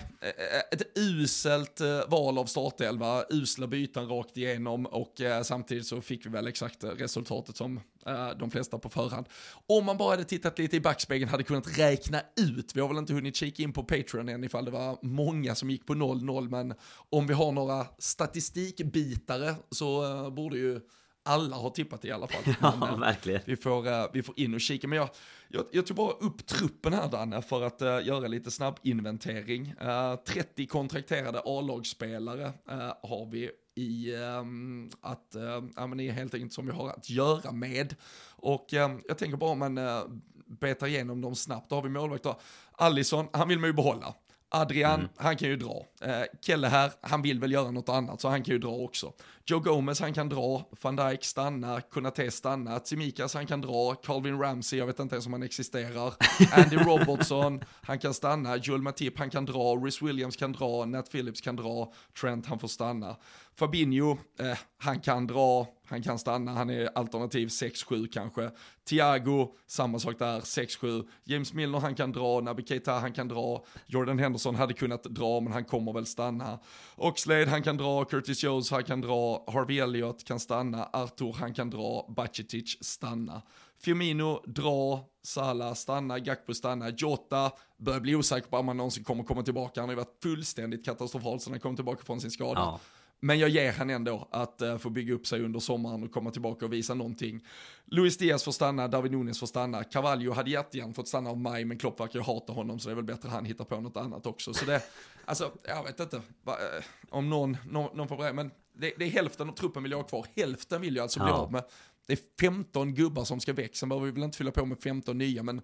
ett 0.71 0.99
uselt 0.99 1.81
eh, 1.81 2.01
val 2.09 2.39
av 2.39 2.47
startelva, 2.47 3.25
usla 3.31 3.67
byten 3.67 4.09
rakt 4.09 4.37
igenom 4.37 4.87
och 4.87 5.21
eh, 5.21 5.43
samtidigt 5.43 5.87
så 5.87 6.01
fick 6.01 6.27
vi 6.27 6.31
väl 6.31 6.47
exakt 6.47 6.85
resultatet 6.85 7.57
som 7.57 7.81
eh, 8.07 8.31
de 8.39 8.51
flesta 8.51 8.79
på 8.79 8.89
förhand. 8.89 9.27
Om 9.67 9.85
man 9.85 9.97
bara 9.97 10.11
hade 10.11 10.25
tittat 10.25 10.59
lite 10.59 10.77
i 10.77 10.81
backspegeln 10.81 11.31
hade 11.31 11.43
kunnat 11.43 11.79
räkna 11.79 12.21
ut, 12.37 12.73
vi 12.75 12.81
har 12.81 12.89
väl 12.89 12.99
inte 12.99 13.13
hunnit 13.13 13.37
kika 13.37 13.63
in 13.63 13.73
på 13.73 13.85
Patreon 13.85 14.29
än 14.29 14.45
ifall 14.45 14.65
det 14.65 14.71
var 14.71 14.99
många 15.03 15.55
som 15.55 15.71
gick 15.71 15.87
på 15.87 15.95
0-0, 15.95 16.49
men 16.49 16.75
om 17.11 17.27
vi 17.27 17.35
har 17.35 17.53
några 17.53 17.87
statistikbitare 17.99 19.55
så 19.71 20.05
eh, 20.05 20.31
borde 20.31 20.59
ju 20.59 20.81
alla 21.23 21.57
ha 21.57 21.71
tippat 21.71 22.05
i 22.05 22.11
alla 22.11 22.27
fall. 22.27 22.55
Men, 22.81 22.89
Ja 22.89 22.89
eh, 22.89 22.99
verkligen 22.99 23.41
vi 23.45 23.57
får, 23.57 23.89
eh, 23.89 24.07
vi 24.13 24.23
får 24.23 24.41
in 24.41 24.55
och 24.55 24.61
kika. 24.61 24.89
Men 24.89 24.99
jag, 24.99 25.09
jag, 25.49 25.65
jag 25.73 25.87
tog 25.87 25.97
bara 25.97 26.13
upp 26.13 26.47
truppen 26.47 26.93
här 26.93 27.09
Danne 27.09 27.43
för 27.43 27.63
att 27.63 27.83
eh, 27.83 28.07
göra 28.07 28.29
lite 28.29 28.51
snabb 28.51 28.79
inventering. 28.83 29.75
Eh, 29.81 30.17
30 30.17 30.67
kontrakterade 30.67 31.43
A-lagsspelare 31.45 32.53
eh, 32.69 32.93
har 33.03 33.31
vi 33.31 33.51
i 33.75 34.15
ehm, 34.15 34.91
att, 35.01 35.37
uh, 35.37 35.69
ja 35.77 35.87
men 35.87 35.99
det 35.99 36.09
är 36.09 36.13
helt 36.13 36.35
enkelt 36.35 36.53
som 36.53 36.67
vi 36.67 36.73
har 36.73 36.89
att 36.89 37.11
göra 37.11 37.53
med. 37.53 37.95
Och 38.31 38.75
eh, 38.75 38.97
jag 39.09 39.19
tänker 39.19 39.37
bara 39.37 39.51
om 39.51 39.59
man 39.59 39.79
uh, 39.79 40.03
betar 40.47 40.87
igenom 40.87 41.21
dem 41.21 41.35
snabbt, 41.35 41.71
då 41.71 41.75
har 41.75 41.83
vi 41.83 41.89
målvakter. 41.89 42.35
Allison, 42.73 43.29
han 43.33 43.49
vill 43.49 43.59
man 43.59 43.69
ju 43.69 43.75
behålla. 43.75 44.15
Adrian, 44.55 45.09
han 45.17 45.37
kan 45.37 45.49
ju 45.49 45.57
dra. 45.57 45.87
Eh, 46.01 46.23
Kelle 46.41 46.69
här, 46.69 46.93
han 47.01 47.23
vill 47.23 47.41
väl 47.41 47.53
göra 47.53 47.71
något 47.71 47.89
annat 47.89 48.21
så 48.21 48.29
han 48.29 48.43
kan 48.43 48.53
ju 48.53 48.59
dra 48.59 48.71
också. 48.71 49.13
Joe 49.47 49.61
Gomez, 49.61 50.01
han 50.01 50.13
kan 50.13 50.29
dra. 50.29 50.63
Van 50.83 50.97
Dijk 50.97 51.25
stanna. 51.25 51.81
Kunate 51.81 52.31
stanna. 52.31 52.79
Tsimikas, 52.79 53.35
han 53.35 53.47
kan 53.47 53.61
dra. 53.61 53.95
Calvin 53.95 54.39
Ramsey, 54.39 54.79
jag 54.79 54.87
vet 54.87 54.99
inte 54.99 55.15
ens 55.15 55.27
om 55.27 55.33
han 55.33 55.43
existerar. 55.43 56.15
Andy 56.53 56.77
Robertson, 56.77 57.61
han 57.83 57.99
kan 57.99 58.15
stanna. 58.15 58.57
Joel 58.57 58.83
Matip, 58.83 59.19
han 59.19 59.31
kan 59.31 59.45
dra. 59.45 59.77
Rhys 59.77 60.03
Williams 60.03 60.37
kan 60.37 60.53
dra. 60.53 60.85
Nat 60.85 61.11
Phillips 61.11 61.41
kan 61.41 61.57
dra. 61.57 61.93
Trent, 62.21 62.47
han 62.47 62.59
får 62.59 62.69
stanna. 62.69 63.17
Fabinho, 63.59 64.19
eh, 64.41 64.59
han 64.79 65.01
kan 65.01 65.27
dra. 65.27 65.67
Han 65.93 66.03
kan 66.03 66.19
stanna, 66.19 66.53
han 66.53 66.71
är 66.71 66.89
alternativ 66.95 67.47
6-7 67.49 68.09
kanske. 68.13 68.51
Thiago, 68.89 69.55
samma 69.67 69.99
sak 69.99 70.19
där, 70.19 70.41
6-7. 70.41 71.09
James 71.25 71.53
Milner, 71.53 71.79
han 71.81 71.95
kan 71.95 72.13
dra. 72.13 72.41
Naby 72.41 72.63
Keita, 72.67 72.93
han 72.93 73.13
kan 73.13 73.29
dra. 73.29 73.65
Jordan 73.87 74.19
Henderson 74.19 74.55
hade 74.55 74.75
kunnat 74.75 75.03
dra, 75.03 75.41
men 75.41 75.53
han 75.53 75.65
kommer 75.65 75.93
väl 75.93 76.07
stanna. 76.07 76.59
Oxlade, 76.97 77.47
han 77.51 77.63
kan 77.63 77.77
dra. 77.77 78.05
Curtis 78.05 78.43
Jones, 78.43 78.71
han 78.71 78.85
kan 78.85 79.01
dra. 79.01 79.32
Harvey 79.47 79.79
Elliott 79.79 80.25
kan 80.25 80.41
stanna. 80.41 80.89
Arthur, 80.93 81.33
han 81.33 81.55
kan 81.55 81.71
dra. 81.71 82.07
Bacetic, 82.17 82.79
stanna. 82.81 83.43
Firmino, 83.81 84.43
dra. 84.47 85.05
Salah, 85.23 85.75
stanna. 85.75 86.19
Gakpo, 86.19 86.55
stanna. 86.55 86.89
Jota, 86.89 87.51
börjar 87.77 88.01
bli 88.01 88.15
osäker 88.15 88.49
på 88.49 88.57
om 88.57 88.69
han 88.69 88.77
någonsin 88.77 89.05
kommer 89.05 89.25
komma 89.25 89.43
tillbaka. 89.43 89.81
Han 89.81 89.89
har 89.89 89.95
ju 89.95 89.97
varit 89.97 90.23
fullständigt 90.23 90.85
katastrofal 90.85 91.41
sen 91.41 91.53
han 91.53 91.61
kom 91.61 91.77
tillbaka 91.77 92.05
från 92.05 92.21
sin 92.21 92.31
skada. 92.31 92.61
Ja. 92.61 92.81
Men 93.25 93.39
jag 93.39 93.49
ger 93.49 93.73
han 93.73 93.91
ändå 93.91 94.29
att 94.31 94.63
uh, 94.63 94.79
få 94.79 94.91
bygga 94.91 95.15
upp 95.15 95.27
sig 95.27 95.43
under 95.43 95.61
sommaren 95.61 96.03
och 96.03 96.13
komma 96.13 96.31
tillbaka 96.31 96.65
och 96.65 96.73
visa 96.73 96.95
någonting. 96.95 97.47
Luis 97.85 98.19
Diaz 98.19 98.45
får 98.45 98.53
stanna, 98.53 98.89
David 98.89 99.13
Nunes 99.13 99.41
får 99.41 99.47
stanna. 99.47 99.85
Cavallo 99.85 100.33
hade 100.33 100.51
jättegärna 100.51 100.93
fått 100.93 101.09
stanna 101.09 101.31
av 101.31 101.39
maj, 101.39 101.65
men 101.65 101.79
Klopp 101.79 102.01
verkar 102.01 102.19
ju 102.19 102.25
hata 102.25 102.53
honom 102.53 102.79
så 102.79 102.89
det 102.89 102.93
är 102.93 102.97
väl 102.97 103.05
bättre 103.05 103.29
han 103.29 103.45
hittar 103.45 103.65
på 103.65 103.81
något 103.81 103.97
annat 103.97 104.27
också. 104.27 104.55
Så 104.55 104.65
det, 104.65 104.83
alltså, 105.25 105.51
jag 105.65 105.85
vet 105.85 106.01
inte 106.01 106.23
va, 106.43 106.53
eh, 106.53 106.85
om 107.11 107.31
någon, 107.31 107.57
någon, 107.71 107.97
någon 107.97 108.09
får 108.09 108.33
men 108.33 108.51
det, 108.73 108.93
det 108.99 109.05
är 109.05 109.09
hälften 109.11 109.49
av 109.49 109.53
truppen 109.55 109.83
vill 109.83 109.93
jag 109.93 109.99
ha 109.99 110.05
kvar. 110.09 110.27
Hälften 110.37 110.81
vill 110.81 110.97
jag 110.97 111.03
alltså 111.03 111.21
bli 111.21 111.29
Ja. 111.29 111.37
av 111.37 111.53
med. 111.53 111.65
Det 112.07 112.13
är 112.13 112.19
15 112.41 112.95
gubbar 112.95 113.25
som 113.25 113.41
ska 113.41 113.53
väck, 113.53 113.77
sen 113.77 113.89
behöver 113.89 114.07
vi 114.07 114.13
väl 114.13 114.23
inte 114.23 114.39
fylla 114.39 114.51
på 114.53 114.65
med 114.67 114.83
15 114.83 115.19
nya, 115.19 115.43
men 115.43 115.63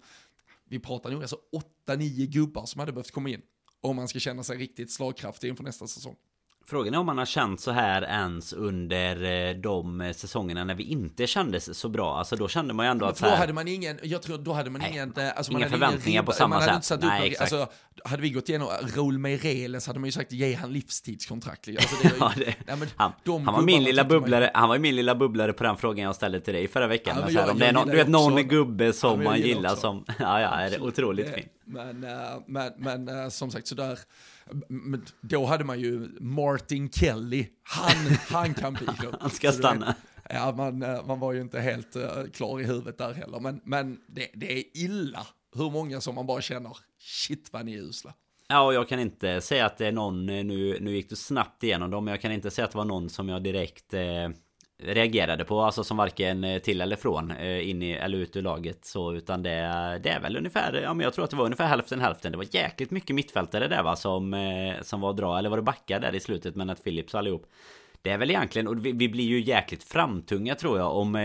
vi 0.65 0.79
pratar 0.79 1.11
nog 1.11 1.21
alltså 1.21 1.37
8-9 1.87 2.25
gubbar 2.25 2.65
som 2.65 2.79
hade 2.79 2.91
behövt 2.91 3.11
komma 3.11 3.29
in. 3.29 3.41
Om 3.81 3.95
man 3.95 4.07
ska 4.07 4.19
känna 4.19 4.43
sig 4.43 4.57
riktigt 4.57 4.91
slagkraftig 4.91 5.47
inför 5.49 5.63
nästa 5.63 5.87
säsong. 5.87 6.15
Frågan 6.69 6.93
är 6.93 6.97
om 6.97 7.05
man 7.05 7.17
har 7.17 7.25
känt 7.25 7.59
så 7.59 7.71
här 7.71 8.01
ens 8.01 8.53
under 8.53 9.23
eh, 9.49 9.55
de 9.55 10.01
eh, 10.01 10.11
säsongerna 10.13 10.63
när 10.63 10.75
vi 10.75 10.83
inte 10.83 11.27
kändes 11.27 11.77
så 11.79 11.89
bra. 11.89 12.17
Alltså 12.17 12.35
då 12.35 12.47
kände 12.47 12.73
man 12.73 12.85
ju 12.85 12.89
ändå 12.91 13.05
att 13.05 13.15
då 13.15 13.19
så 13.19 13.25
här, 13.25 13.37
hade 13.37 13.53
man 13.53 13.67
ingen, 13.67 13.99
jag 14.03 14.21
tror 14.21 14.37
då 14.37 14.53
hade 14.53 14.69
man 14.69 14.81
Nej, 14.81 14.91
ingen, 14.91 15.13
eh, 15.17 15.37
alltså 15.37 15.51
inga 15.51 15.59
man 15.59 15.69
förväntningar 15.69 16.09
ingen 16.09 16.25
på 16.25 16.31
samma 16.31 16.61
sätt. 16.61 16.83
satt 16.83 17.01
Nej, 17.01 17.19
upp, 17.21 17.31
exakt. 17.31 17.53
alltså, 17.53 17.73
hade 18.05 18.21
vi 18.21 18.29
gått 18.29 18.49
igenom 18.49 18.67
Raúl 18.95 19.17
Meireles 19.17 19.87
hade 19.87 19.99
man 19.99 20.05
ju 20.07 20.11
sagt 20.11 20.31
ge 20.31 20.53
han 20.53 20.73
livstidskontrakt. 20.73 21.67
Alltså, 21.67 21.95
det 22.01 22.07
är 22.07 22.11
ju, 22.11 22.17
Ja, 22.19 22.31
det- 22.35 22.45
nej, 22.67 22.77
men 22.77 22.87
han, 22.95 23.11
de 23.23 23.45
han 23.45 23.53
var 23.55 23.61
min 23.61 23.83
lilla 23.83 24.03
bubblare 24.03 24.51
Han 24.53 24.69
var 24.69 24.75
ju 24.75 24.81
min 24.81 24.95
lilla 24.95 25.15
bubblare 25.15 25.53
på 25.53 25.63
den 25.63 25.77
frågan 25.77 26.05
jag 26.05 26.15
ställde 26.15 26.39
till 26.39 26.53
dig 26.53 26.67
förra 26.67 26.87
veckan 26.87 27.15
Ja, 27.17 27.23
men 27.25 27.33
så 27.33 27.39
här, 27.39 27.45
jag- 27.47 27.53
Om 27.53 27.59
det 27.59 27.65
är 27.65 27.67
jag 27.67 27.73
någon, 27.75 27.87
du 27.87 27.95
vet 27.97 28.07
någon 28.07 28.33
också- 28.33 28.43
gubbe 28.43 28.93
som 28.93 29.09
Ja, 29.09 29.15
jag 29.23 29.23
man 29.31 29.41
gillar 29.41 29.69
också. 29.69 29.81
som 29.81 30.05
Ja 30.19 30.41
ja, 30.41 30.49
är 30.49 30.69
det 30.69 30.79
otroligt 30.79 31.33
fint 31.35 31.47
Men, 31.65 32.05
men, 32.47 32.73
men 33.05 33.31
som 33.31 33.51
sagt 33.51 33.67
sådär, 33.67 33.99
men 34.67 35.05
då 35.21 35.45
hade 35.45 35.63
man 35.63 35.79
ju 35.79 36.09
Martin 36.19 36.89
Kelly, 36.89 37.47
han, 37.63 38.15
han 38.29 38.53
kan 38.53 38.73
bli 38.73 38.87
då. 39.01 39.17
Han 39.21 39.29
ska 39.29 39.51
stanna 39.51 39.95
Ja, 40.29 40.53
man, 40.57 40.83
eh, 40.83 41.05
man 41.05 41.19
var 41.19 41.33
ju 41.33 41.41
inte 41.41 41.59
helt 41.59 41.95
eh, 41.95 42.23
klar 42.33 42.59
i 42.59 42.63
huvudet 42.63 42.97
där 42.97 43.13
heller, 43.13 43.39
men, 43.39 43.61
men 43.63 43.99
det, 44.07 44.27
det 44.33 44.59
är 44.59 44.63
illa 44.73 45.27
hur 45.55 45.69
många 45.71 46.01
som 46.01 46.15
man 46.15 46.27
bara 46.27 46.41
känner, 46.41 46.77
shit 46.99 47.49
vad 47.53 47.65
ni 47.65 47.73
är 47.73 47.81
usla. 47.81 48.13
Ja 48.47 48.61
och 48.65 48.73
jag 48.73 48.89
kan 48.89 48.99
inte 48.99 49.41
säga 49.41 49.65
att 49.65 49.77
det 49.77 49.87
är 49.87 49.91
någon 49.91 50.29
eh, 50.29 50.43
Nu, 50.43 50.77
nu 50.81 50.95
gick 50.95 51.09
du 51.09 51.15
snabbt 51.15 51.63
igenom 51.63 51.91
dem 51.91 52.05
Men 52.05 52.11
jag 52.11 52.21
kan 52.21 52.31
inte 52.31 52.51
säga 52.51 52.65
att 52.65 52.71
det 52.71 52.77
var 52.77 52.85
någon 52.85 53.09
som 53.09 53.29
jag 53.29 53.43
direkt 53.43 53.93
eh, 53.93 54.29
reagerade 54.83 55.45
på 55.45 55.61
Alltså 55.61 55.83
som 55.83 55.97
varken 55.97 56.43
eh, 56.43 56.59
till 56.59 56.81
eller 56.81 56.95
från 56.95 57.31
eh, 57.31 57.69
In 57.69 57.83
i, 57.83 57.91
eller 57.91 58.17
ut 58.17 58.35
ur 58.35 58.41
laget. 58.41 58.85
Så 58.85 59.13
Utan 59.13 59.43
det, 59.43 59.49
det 60.03 60.09
är 60.09 60.19
väl 60.19 60.37
ungefär 60.37 60.73
Ja 60.83 60.93
men 60.93 61.03
jag 61.03 61.13
tror 61.13 61.25
att 61.25 61.31
det 61.31 61.37
var 61.37 61.45
ungefär 61.45 61.67
hälften 61.67 62.01
hälften. 62.01 62.31
Det 62.31 62.37
var 62.37 62.55
jäkligt 62.55 62.91
mycket 62.91 63.15
mittfältare 63.15 63.67
där 63.67 63.83
va 63.83 63.95
Som, 63.95 64.33
eh, 64.33 64.81
som 64.81 65.01
var 65.01 65.13
dra 65.13 65.37
Eller 65.37 65.49
var 65.49 65.57
det 65.57 65.63
backar 65.63 65.99
där 65.99 66.15
i 66.15 66.19
slutet 66.19 66.55
Men 66.55 66.69
att 66.69 66.83
Philips 66.83 67.15
allihop. 67.15 67.45
Det 68.01 68.11
är 68.11 68.17
väl 68.17 68.29
egentligen, 68.29 68.67
och 68.67 68.85
vi, 68.85 68.91
vi 68.91 69.09
blir 69.09 69.23
ju 69.23 69.41
jäkligt 69.41 69.83
framtunga 69.83 70.55
tror 70.55 70.77
jag 70.77 70.97
om, 70.97 71.15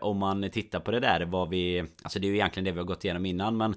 om 0.00 0.18
man 0.18 0.50
tittar 0.50 0.80
på 0.80 0.90
det 0.90 1.00
där 1.00 1.24
vad 1.24 1.48
vi... 1.48 1.84
Alltså 2.02 2.18
det 2.18 2.26
är 2.26 2.28
ju 2.28 2.34
egentligen 2.34 2.64
det 2.64 2.72
vi 2.72 2.78
har 2.78 2.84
gått 2.84 3.04
igenom 3.04 3.26
innan 3.26 3.56
men 3.56 3.74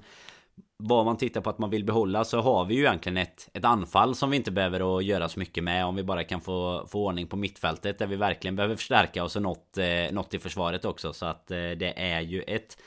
vad 0.85 1.05
man 1.05 1.17
tittar 1.17 1.41
på 1.41 1.49
att 1.49 1.59
man 1.59 1.69
vill 1.69 1.83
behålla 1.83 2.23
så 2.23 2.41
har 2.41 2.65
vi 2.65 2.75
ju 2.75 2.81
egentligen 2.81 3.17
ett, 3.17 3.49
ett 3.53 3.65
anfall 3.65 4.15
som 4.15 4.29
vi 4.29 4.37
inte 4.37 4.51
behöver 4.51 4.97
att 4.97 5.03
göra 5.03 5.29
så 5.29 5.39
mycket 5.39 5.63
med 5.63 5.85
om 5.85 5.95
vi 5.95 6.03
bara 6.03 6.23
kan 6.23 6.41
få, 6.41 6.87
få 6.87 7.05
ordning 7.05 7.27
på 7.27 7.35
mittfältet 7.35 7.99
där 7.99 8.07
vi 8.07 8.15
verkligen 8.15 8.55
behöver 8.55 8.75
förstärka 8.75 9.23
och 9.23 9.31
så 9.31 9.39
något, 9.39 9.77
eh, 9.77 10.11
något 10.11 10.33
i 10.33 10.39
försvaret 10.39 10.85
också 10.85 11.13
så 11.13 11.25
att 11.25 11.51
eh, 11.51 11.57
det 11.57 11.93
är 11.95 12.21
ju 12.21 12.41
ett 12.41 12.77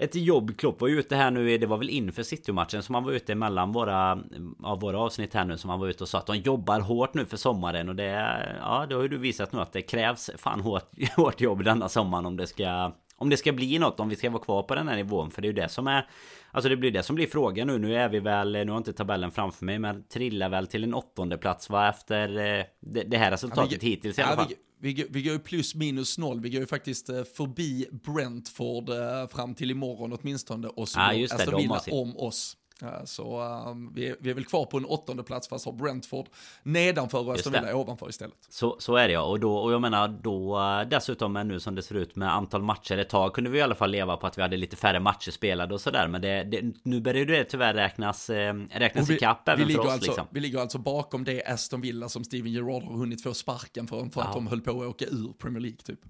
ett 0.00 0.14
jobb. 0.14 0.56
Klopp 0.56 0.80
var 0.80 0.88
ju 0.88 0.98
ute 0.98 1.16
här 1.16 1.30
nu, 1.30 1.58
det 1.58 1.66
var 1.66 1.76
väl 1.76 1.90
inför 1.90 2.22
City-matchen 2.22 2.82
som 2.82 2.94
han 2.94 3.04
var 3.04 3.12
ute 3.12 3.34
mellan 3.34 3.72
våra, 3.72 4.18
av 4.62 4.80
våra 4.80 4.98
avsnitt 4.98 5.34
här 5.34 5.44
nu 5.44 5.58
som 5.58 5.70
han 5.70 5.80
var 5.80 5.88
ute 5.88 6.04
och 6.04 6.08
sa 6.08 6.18
att 6.18 6.26
de 6.26 6.36
jobbar 6.36 6.80
hårt 6.80 7.14
nu 7.14 7.26
för 7.26 7.36
sommaren 7.36 7.88
och 7.88 7.94
det, 7.94 8.38
ja 8.60 8.86
det 8.88 8.94
har 8.94 9.02
ju 9.02 9.08
du 9.08 9.18
visat 9.18 9.52
nu 9.52 9.60
att 9.60 9.72
det 9.72 9.82
krävs 9.82 10.30
fan 10.36 10.60
hårt, 10.60 10.88
hårt 11.16 11.40
jobb 11.40 11.64
denna 11.64 11.88
sommaren 11.88 12.26
om 12.26 12.36
det 12.36 12.46
ska 12.46 12.92
om 13.20 13.30
det 13.30 13.36
ska 13.36 13.52
bli 13.52 13.78
något, 13.78 14.00
om 14.00 14.08
vi 14.08 14.16
ska 14.16 14.30
vara 14.30 14.42
kvar 14.42 14.62
på 14.62 14.74
den 14.74 14.88
här 14.88 14.96
nivån. 14.96 15.30
För 15.30 15.42
det 15.42 15.46
är 15.46 15.50
ju 15.50 15.60
det 15.60 15.68
som 15.68 15.86
är... 15.86 16.08
Alltså 16.50 16.68
det 16.68 16.76
blir 16.76 16.90
det 16.90 17.02
som 17.02 17.16
blir 17.16 17.26
frågan 17.26 17.66
nu. 17.66 17.78
Nu 17.78 17.96
är 17.96 18.08
vi 18.08 18.20
väl, 18.20 18.52
nu 18.52 18.58
har 18.58 18.66
jag 18.66 18.76
inte 18.76 18.92
tabellen 18.92 19.30
framför 19.30 19.64
mig, 19.64 19.78
men 19.78 20.04
trillar 20.04 20.48
väl 20.48 20.66
till 20.66 20.84
en 20.84 20.94
åttonde 20.94 21.38
plats 21.38 21.70
va? 21.70 21.88
Efter 21.88 22.28
eh, 22.38 22.64
det, 22.80 23.02
det, 23.02 23.18
här 23.18 23.30
resultatet 23.30 23.72
ja, 23.72 23.78
vi, 23.80 23.86
hittills 23.86 24.18
i 24.18 24.22
alla 24.22 24.36
fall. 24.36 24.52
Vi, 24.78 24.94
vi, 24.94 25.06
vi 25.10 25.22
går 25.22 25.32
ju 25.32 25.38
plus 25.38 25.74
minus 25.74 26.18
noll. 26.18 26.40
Vi 26.40 26.50
går 26.50 26.60
ju 26.60 26.66
faktiskt 26.66 27.08
eh, 27.08 27.24
förbi 27.24 27.86
Brentford 27.92 28.88
eh, 28.88 29.28
fram 29.28 29.54
till 29.54 29.70
imorgon 29.70 30.18
åtminstone. 30.20 30.68
Och 30.68 30.88
så 30.88 30.98
ja, 30.98 31.12
just 31.12 31.36
det, 31.36 31.42
Aston 31.42 31.60
Villa 31.60 31.80
om 31.90 32.16
oss. 32.16 32.56
Så 33.04 33.42
um, 33.68 33.92
vi, 33.94 34.08
är, 34.08 34.16
vi, 34.20 34.30
är 34.30 34.34
väl 34.34 34.44
kvar 34.44 34.64
på 34.64 34.76
en 34.76 34.84
åttonde 34.84 35.22
plats 35.22 35.48
fast 35.48 35.64
har 35.64 35.72
Brentford 35.72 36.26
nedanför 36.62 37.28
och 37.28 37.34
Aston 37.34 37.52
Villa 37.52 37.76
ovanför 37.76 38.08
istället. 38.08 38.36
Så, 38.48 38.76
så 38.78 38.96
är 38.96 39.08
det 39.08 39.14
ja. 39.14 39.22
Och, 39.22 39.40
då, 39.40 39.56
och 39.56 39.72
jag 39.72 39.80
menar 39.80 40.08
då 40.08 40.58
uh, 40.58 40.88
dessutom 40.88 41.32
nu 41.32 41.60
som 41.60 41.74
det 41.74 41.82
ser 41.82 41.94
ut 41.94 42.16
med 42.16 42.34
antal 42.34 42.62
matcher. 42.62 42.98
Ett 42.98 43.08
tag 43.08 43.34
kunde 43.34 43.50
vi 43.50 43.58
i 43.58 43.62
alla 43.62 43.74
fall 43.74 43.90
leva 43.90 44.16
på 44.16 44.26
att 44.26 44.38
vi 44.38 44.42
hade 44.42 44.56
lite 44.56 44.76
färre 44.76 45.00
matcher 45.00 45.30
spelade 45.30 45.74
och 45.74 45.80
sådär. 45.80 46.08
Men 46.08 46.20
det, 46.20 46.44
det, 46.44 46.74
nu 46.82 47.00
börjar 47.00 47.26
det 47.26 47.44
tyvärr 47.44 47.74
räknas, 47.74 48.30
eh, 48.30 48.54
räknas 48.70 49.10
vi, 49.10 49.14
ikapp 49.14 49.48
även 49.48 49.68
för 49.68 49.78
oss. 49.78 49.86
Alltså, 49.86 50.10
liksom. 50.10 50.26
Vi 50.30 50.40
ligger 50.40 50.58
alltså 50.58 50.78
bakom 50.78 51.24
det 51.24 51.44
Aston 51.44 51.80
Villa 51.80 52.08
som 52.08 52.24
Steven 52.24 52.52
Gerrard 52.52 52.82
har 52.82 52.96
hunnit 52.96 53.22
få 53.22 53.34
sparken 53.34 53.86
för, 53.86 53.96
för 54.10 54.20
ja. 54.20 54.26
att 54.26 54.34
de 54.34 54.46
höll 54.46 54.60
på 54.60 54.70
att 54.70 54.88
åka 54.88 55.04
ur 55.04 55.32
Premier 55.38 55.60
League 55.60 55.78
typ. 55.84 56.00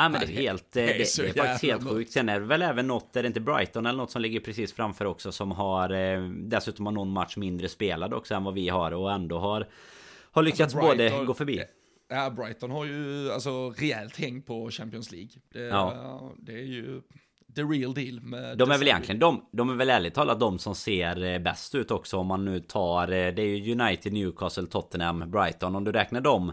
Ja 0.00 0.08
men 0.08 0.20
det 0.20 0.26
är 0.26 0.42
helt, 0.42 0.72
det, 0.72 0.86
det, 0.86 1.18
är 1.18 1.32
faktiskt 1.32 1.62
helt 1.62 1.88
sjukt. 1.88 2.12
Sen 2.12 2.28
är 2.28 2.40
det 2.40 2.46
väl 2.46 2.62
även 2.62 2.86
något, 2.86 3.16
är 3.16 3.22
det 3.22 3.26
inte 3.26 3.40
Brighton 3.40 3.86
eller 3.86 3.96
något 3.96 4.10
som 4.10 4.22
ligger 4.22 4.40
precis 4.40 4.72
framför 4.72 5.04
också 5.04 5.32
som 5.32 5.50
har 5.50 5.90
eh, 5.90 6.28
dessutom 6.28 6.86
har 6.86 6.92
någon 6.92 7.10
match 7.10 7.36
mindre 7.36 7.68
spelad 7.68 8.14
också 8.14 8.34
än 8.34 8.44
vad 8.44 8.54
vi 8.54 8.68
har 8.68 8.92
och 8.92 9.12
ändå 9.12 9.38
har 9.38 9.68
har 10.30 10.42
lyckats 10.42 10.60
alltså 10.60 10.78
Brighton, 10.78 11.16
både 11.16 11.26
gå 11.26 11.34
förbi. 11.34 11.62
Ja, 12.08 12.30
Brighton 12.30 12.70
har 12.70 12.84
ju 12.84 13.32
alltså 13.32 13.70
rejält 13.70 14.16
häng 14.16 14.42
på 14.42 14.70
Champions 14.70 15.12
League. 15.12 15.30
Det, 15.52 15.60
ja. 15.60 16.32
det 16.38 16.52
är 16.52 16.64
ju 16.64 17.02
the 17.54 17.62
real 17.62 17.94
deal. 17.94 18.20
Med 18.20 18.58
de 18.58 18.70
är 18.70 18.78
väl 18.78 18.88
egentligen 18.88 19.18
de, 19.18 19.48
de 19.52 19.70
är 19.70 19.74
väl 19.74 19.90
ärligt 19.90 20.14
talat 20.14 20.40
de 20.40 20.58
som 20.58 20.74
ser 20.74 21.24
eh, 21.24 21.38
bäst 21.38 21.74
ut 21.74 21.90
också 21.90 22.16
om 22.16 22.26
man 22.26 22.44
nu 22.44 22.60
tar 22.60 23.02
eh, 23.02 23.34
det 23.34 23.42
är 23.42 23.56
ju 23.56 23.80
United, 23.80 24.12
Newcastle, 24.12 24.66
Tottenham, 24.66 25.30
Brighton 25.30 25.76
om 25.76 25.84
du 25.84 25.92
räknar 25.92 26.20
dem 26.20 26.52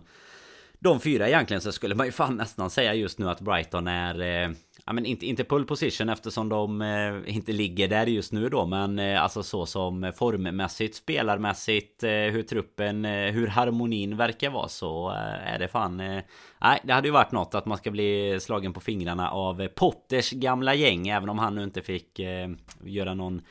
de 0.79 0.99
fyra 0.99 1.27
egentligen 1.27 1.61
så 1.61 1.71
skulle 1.71 1.95
man 1.95 2.05
ju 2.05 2.11
fan 2.11 2.37
nästan 2.37 2.69
säga 2.69 2.93
just 2.93 3.19
nu 3.19 3.29
att 3.29 3.41
Brighton 3.41 3.87
är 3.87 4.19
eh, 4.19 4.51
Ja 4.85 4.93
men 4.93 5.05
inte, 5.05 5.25
inte 5.25 5.43
pull 5.43 5.65
position 5.65 6.09
eftersom 6.09 6.49
de 6.49 6.81
eh, 6.81 7.35
inte 7.35 7.51
ligger 7.51 7.87
där 7.87 8.07
just 8.07 8.31
nu 8.31 8.49
då 8.49 8.65
Men 8.65 8.99
eh, 8.99 9.23
alltså 9.23 9.43
så 9.43 9.65
som 9.65 10.11
formmässigt, 10.15 10.95
spelarmässigt, 10.95 12.03
eh, 12.03 12.09
hur 12.09 12.43
truppen, 12.43 13.05
eh, 13.05 13.31
hur 13.31 13.47
harmonin 13.47 14.17
verkar 14.17 14.49
vara 14.49 14.67
så 14.67 15.09
eh, 15.09 15.53
är 15.53 15.59
det 15.59 15.67
fan 15.67 15.97
Nej 15.97 16.79
det 16.83 16.93
hade 16.93 17.07
ju 17.07 17.11
varit 17.11 17.31
något 17.31 17.55
att 17.55 17.65
man 17.65 17.77
ska 17.77 17.91
bli 17.91 18.37
slagen 18.41 18.73
på 18.73 18.79
fingrarna 18.79 19.31
av 19.31 19.67
Potters 19.67 20.31
gamla 20.31 20.73
gäng 20.73 21.07
Även 21.07 21.29
om 21.29 21.39
han 21.39 21.55
nu 21.55 21.63
inte 21.63 21.81
fick 21.81 22.19
göra 22.83 23.13
någon 23.13 23.41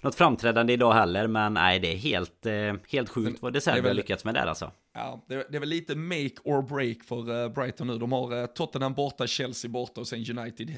Något 0.00 0.14
framträdande 0.14 0.72
idag 0.72 0.92
heller 0.92 1.26
Men 1.26 1.54
nej 1.54 1.78
det 1.78 1.92
är 1.92 1.96
helt, 1.96 2.46
helt 2.88 3.08
sjukt 3.08 3.42
vad 3.42 3.52
det 3.52 3.66
har 3.66 3.94
lyckats 3.94 4.24
med 4.24 4.34
där 4.34 4.46
alltså 4.46 4.70
Ja, 4.96 5.24
det, 5.28 5.46
det, 5.50 5.56
är 5.56 5.60
väl 5.60 5.68
lite 5.68 5.94
make 5.94 6.34
or 6.44 6.62
break 6.62 7.04
för 7.04 7.30
uh, 7.30 7.48
Brighton 7.48 7.86
nu. 7.86 7.98
De 7.98 8.12
har 8.12 8.34
uh, 8.34 8.46
Tottenham 8.46 8.94
borta, 8.94 9.26
Chelsea 9.26 9.70
borta 9.70 10.00
och 10.00 10.08
sen 10.08 10.38
United. 10.38 10.70
Uh, 10.70 10.76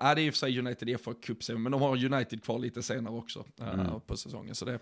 ja, 0.00 0.14
det 0.14 0.20
är 0.20 0.26
i 0.26 0.30
och 0.30 0.34
för 0.34 0.38
sig 0.38 0.58
United 0.58 0.88
i 0.88 0.98
FA 0.98 1.14
Cup 1.22 1.38
men 1.48 1.72
de 1.72 1.82
har 1.82 2.04
United 2.04 2.44
kvar 2.44 2.58
lite 2.58 2.82
senare 2.82 3.14
också 3.14 3.44
uh, 3.60 3.74
mm. 3.74 4.00
på 4.06 4.16
säsongen. 4.16 4.54
Så 4.54 4.64
det, 4.64 4.78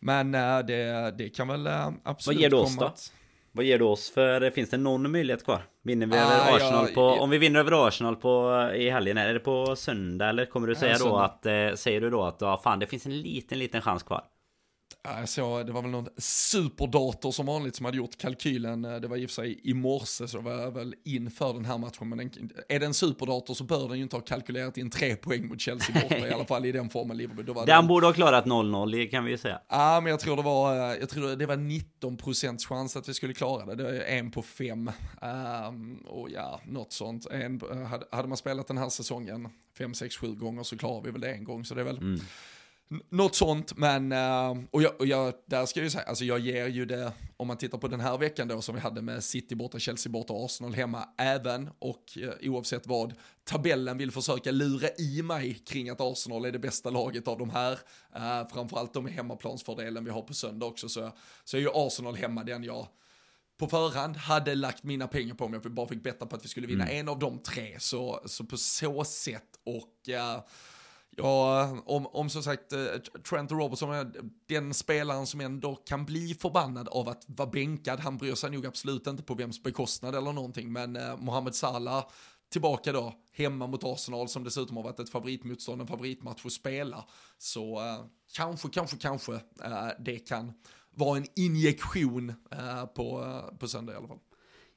men 0.00 0.34
uh, 0.34 0.66
det, 0.66 1.14
det 1.18 1.28
kan 1.28 1.48
väl 1.48 1.66
uh, 1.66 1.90
absolut 2.02 2.36
Vad 2.36 2.42
ger 2.42 2.50
du 2.50 2.56
oss 2.56 2.76
då? 2.76 2.84
Att... 2.84 3.12
Vad 3.52 3.64
ger 3.64 3.78
du 3.78 3.84
oss 3.84 4.10
för, 4.10 4.50
finns 4.50 4.70
det 4.70 4.76
någon 4.76 5.12
möjlighet 5.12 5.44
kvar? 5.44 5.62
Vinner 5.82 6.06
vi 6.06 6.16
över 6.16 6.38
ah, 6.38 6.56
Arsenal 6.56 6.86
ja, 6.88 6.94
på, 6.94 7.00
ja. 7.00 7.20
om 7.20 7.30
vi 7.30 7.38
vinner 7.38 7.60
över 7.60 7.88
Arsenal 7.88 8.16
på, 8.16 8.70
i 8.74 8.90
helgen, 8.90 9.18
är 9.18 9.34
det 9.34 9.40
på 9.40 9.76
söndag 9.76 10.28
eller 10.28 10.46
kommer 10.46 10.68
du 10.68 10.74
säga 10.74 10.96
ja, 10.98 11.04
då 11.04 11.16
att, 11.16 11.78
säger 11.78 12.00
du 12.00 12.10
då 12.10 12.22
att, 12.22 12.36
ja 12.40 12.60
fan 12.64 12.78
det 12.78 12.86
finns 12.86 13.06
en 13.06 13.20
liten, 13.20 13.58
liten 13.58 13.82
chans 13.82 14.02
kvar? 14.02 14.24
Såg, 15.26 15.66
det 15.66 15.72
var 15.72 15.82
väl 15.82 15.90
någon 15.90 16.08
superdator 16.18 17.32
som 17.32 17.46
vanligt 17.46 17.76
som 17.76 17.84
hade 17.84 17.96
gjort 17.96 18.18
kalkylen. 18.18 18.84
Eh, 18.84 18.96
det 18.96 19.08
var 19.08 19.16
i 19.16 19.26
och 19.26 19.30
för 19.30 19.34
sig 19.34 19.60
i 19.62 19.74
morse 19.74 20.28
så 20.28 20.36
det 20.36 20.42
var 20.42 20.70
väl 20.70 20.94
inför 21.04 21.54
den 21.54 21.64
här 21.64 21.78
matchen. 21.78 22.08
Men 22.08 22.18
den, 22.18 22.50
är 22.68 22.80
det 22.80 22.86
en 22.86 22.94
superdator 22.94 23.54
så 23.54 23.64
bör 23.64 23.88
den 23.88 23.96
ju 23.96 24.02
inte 24.02 24.16
ha 24.16 24.20
kalkylerat 24.20 24.76
in 24.76 24.90
tre 24.90 25.16
poäng 25.16 25.48
mot 25.48 25.60
Chelsea 25.60 26.02
borta 26.02 26.28
i 26.28 26.32
alla 26.32 26.44
fall 26.44 26.66
i 26.66 26.72
den 26.72 26.90
formen 26.90 27.16
Liverpool. 27.16 27.46
Då 27.46 27.52
var 27.52 27.66
den, 27.66 27.76
den 27.76 27.86
borde 27.86 28.06
ha 28.06 28.12
klarat 28.12 28.44
0-0 28.44 29.10
kan 29.10 29.24
vi 29.24 29.30
ju 29.30 29.38
säga. 29.38 29.60
Ja 29.68 30.00
men 30.00 30.10
jag 30.10 30.20
tror 30.20 30.36
det 30.36 30.42
var, 30.42 30.92
eh, 30.92 30.98
jag 31.00 31.08
tror 31.08 31.36
det 31.36 31.46
var 31.46 31.56
19 31.56 32.16
procents 32.16 32.66
chans 32.66 32.96
att 32.96 33.08
vi 33.08 33.14
skulle 33.14 33.34
klara 33.34 33.66
det. 33.66 33.74
Det 33.74 34.04
är 34.04 34.18
en 34.18 34.30
på 34.30 34.42
fem. 34.42 34.90
Um, 35.68 35.96
och 36.06 36.30
ja, 36.30 36.60
något 36.66 36.92
sånt. 36.92 37.26
En, 37.26 37.60
hade, 37.86 38.06
hade 38.10 38.28
man 38.28 38.36
spelat 38.36 38.68
den 38.68 38.78
här 38.78 38.88
säsongen 38.88 39.48
fem, 39.78 39.94
sex, 39.94 40.16
sju 40.16 40.34
gånger 40.34 40.62
så 40.62 40.78
klarar 40.78 41.02
vi 41.02 41.10
väl 41.10 41.20
det 41.20 41.32
en 41.32 41.44
gång. 41.44 41.64
Så 41.64 41.74
det 41.74 41.80
är 41.80 41.84
väl 41.84 41.98
mm 41.98 42.20
något 43.10 43.34
sånt, 43.34 43.76
men, 43.76 44.12
uh, 44.12 44.64
och, 44.70 44.82
jag, 44.82 45.00
och 45.00 45.06
jag, 45.06 45.34
där 45.46 45.66
ska 45.66 45.80
jag 45.80 45.84
ju 45.84 45.90
säga, 45.90 46.04
alltså 46.04 46.24
jag 46.24 46.38
ger 46.38 46.66
ju 46.66 46.84
det, 46.84 47.12
om 47.36 47.48
man 47.48 47.56
tittar 47.56 47.78
på 47.78 47.88
den 47.88 48.00
här 48.00 48.18
veckan 48.18 48.48
då 48.48 48.62
som 48.62 48.74
vi 48.74 48.80
hade 48.80 49.02
med 49.02 49.24
City 49.24 49.54
borta, 49.54 49.78
Chelsea 49.78 50.12
borta 50.12 50.32
och 50.32 50.44
Arsenal 50.44 50.74
hemma, 50.74 51.08
även 51.18 51.70
och 51.78 52.18
uh, 52.18 52.50
oavsett 52.50 52.86
vad 52.86 53.14
tabellen 53.44 53.98
vill 53.98 54.10
försöka 54.10 54.50
lura 54.50 54.88
i 54.98 55.22
mig 55.22 55.54
kring 55.54 55.90
att 55.90 56.00
Arsenal 56.00 56.44
är 56.44 56.52
det 56.52 56.58
bästa 56.58 56.90
laget 56.90 57.28
av 57.28 57.38
de 57.38 57.50
här, 57.50 57.72
uh, 57.72 58.48
framförallt 58.52 58.94
de 58.94 59.06
hemmaplansfördelen 59.06 60.04
vi 60.04 60.10
har 60.10 60.22
på 60.22 60.34
söndag 60.34 60.66
också, 60.66 60.88
så, 60.88 61.12
så 61.44 61.56
är 61.56 61.60
ju 61.60 61.70
Arsenal 61.74 62.16
hemma 62.16 62.44
den 62.44 62.64
jag 62.64 62.86
på 63.58 63.66
förhand 63.66 64.16
hade 64.16 64.54
lagt 64.54 64.82
mina 64.82 65.08
pengar 65.08 65.34
på 65.34 65.44
om 65.44 65.52
jag 65.52 65.62
bara 65.62 65.88
fick 65.88 66.02
betta 66.02 66.26
på 66.26 66.36
att 66.36 66.44
vi 66.44 66.48
skulle 66.48 66.66
vinna 66.66 66.84
mm. 66.84 66.96
en 67.00 67.08
av 67.08 67.18
de 67.18 67.38
tre, 67.38 67.76
så, 67.80 68.20
så 68.26 68.44
på 68.44 68.56
så 68.56 69.04
sätt 69.04 69.60
och 69.64 70.08
uh, 70.08 70.40
Ja, 71.18 71.70
om, 71.86 72.06
om 72.06 72.30
som 72.30 72.42
sagt 72.42 72.72
eh, 72.72 72.78
Trent 73.30 73.52
Robertson 73.52 73.92
är 73.94 74.12
den 74.48 74.74
spelaren 74.74 75.26
som 75.26 75.40
ändå 75.40 75.74
kan 75.74 76.04
bli 76.04 76.34
förbannad 76.34 76.88
av 76.88 77.08
att 77.08 77.24
vara 77.26 77.50
bänkad. 77.50 78.00
Han 78.00 78.16
bryr 78.16 78.34
sig 78.34 78.50
nog 78.50 78.66
absolut 78.66 79.06
inte 79.06 79.22
på 79.22 79.34
vems 79.34 79.62
bekostnad 79.62 80.14
eller 80.14 80.32
någonting, 80.32 80.72
men 80.72 80.96
eh, 80.96 81.16
Mohamed 81.16 81.54
Salah 81.54 82.04
tillbaka 82.52 82.92
då, 82.92 83.14
hemma 83.32 83.66
mot 83.66 83.84
Arsenal 83.84 84.28
som 84.28 84.44
dessutom 84.44 84.76
har 84.76 84.84
varit 84.84 85.00
ett 85.00 85.10
favoritmotstånd, 85.10 85.80
en 85.80 85.86
favoritmatch 85.86 86.46
att 86.46 86.52
spela. 86.52 87.04
Så 87.38 87.80
eh, 87.80 88.04
kanske, 88.32 88.68
kanske, 88.68 88.96
kanske 88.96 89.34
eh, 89.34 89.88
det 89.98 90.18
kan 90.18 90.52
vara 90.90 91.16
en 91.16 91.26
injektion 91.36 92.34
eh, 92.50 92.86
på, 92.86 93.24
eh, 93.24 93.58
på 93.58 93.68
söndag 93.68 93.92
i 93.92 93.96
alla 93.96 94.08
fall. 94.08 94.18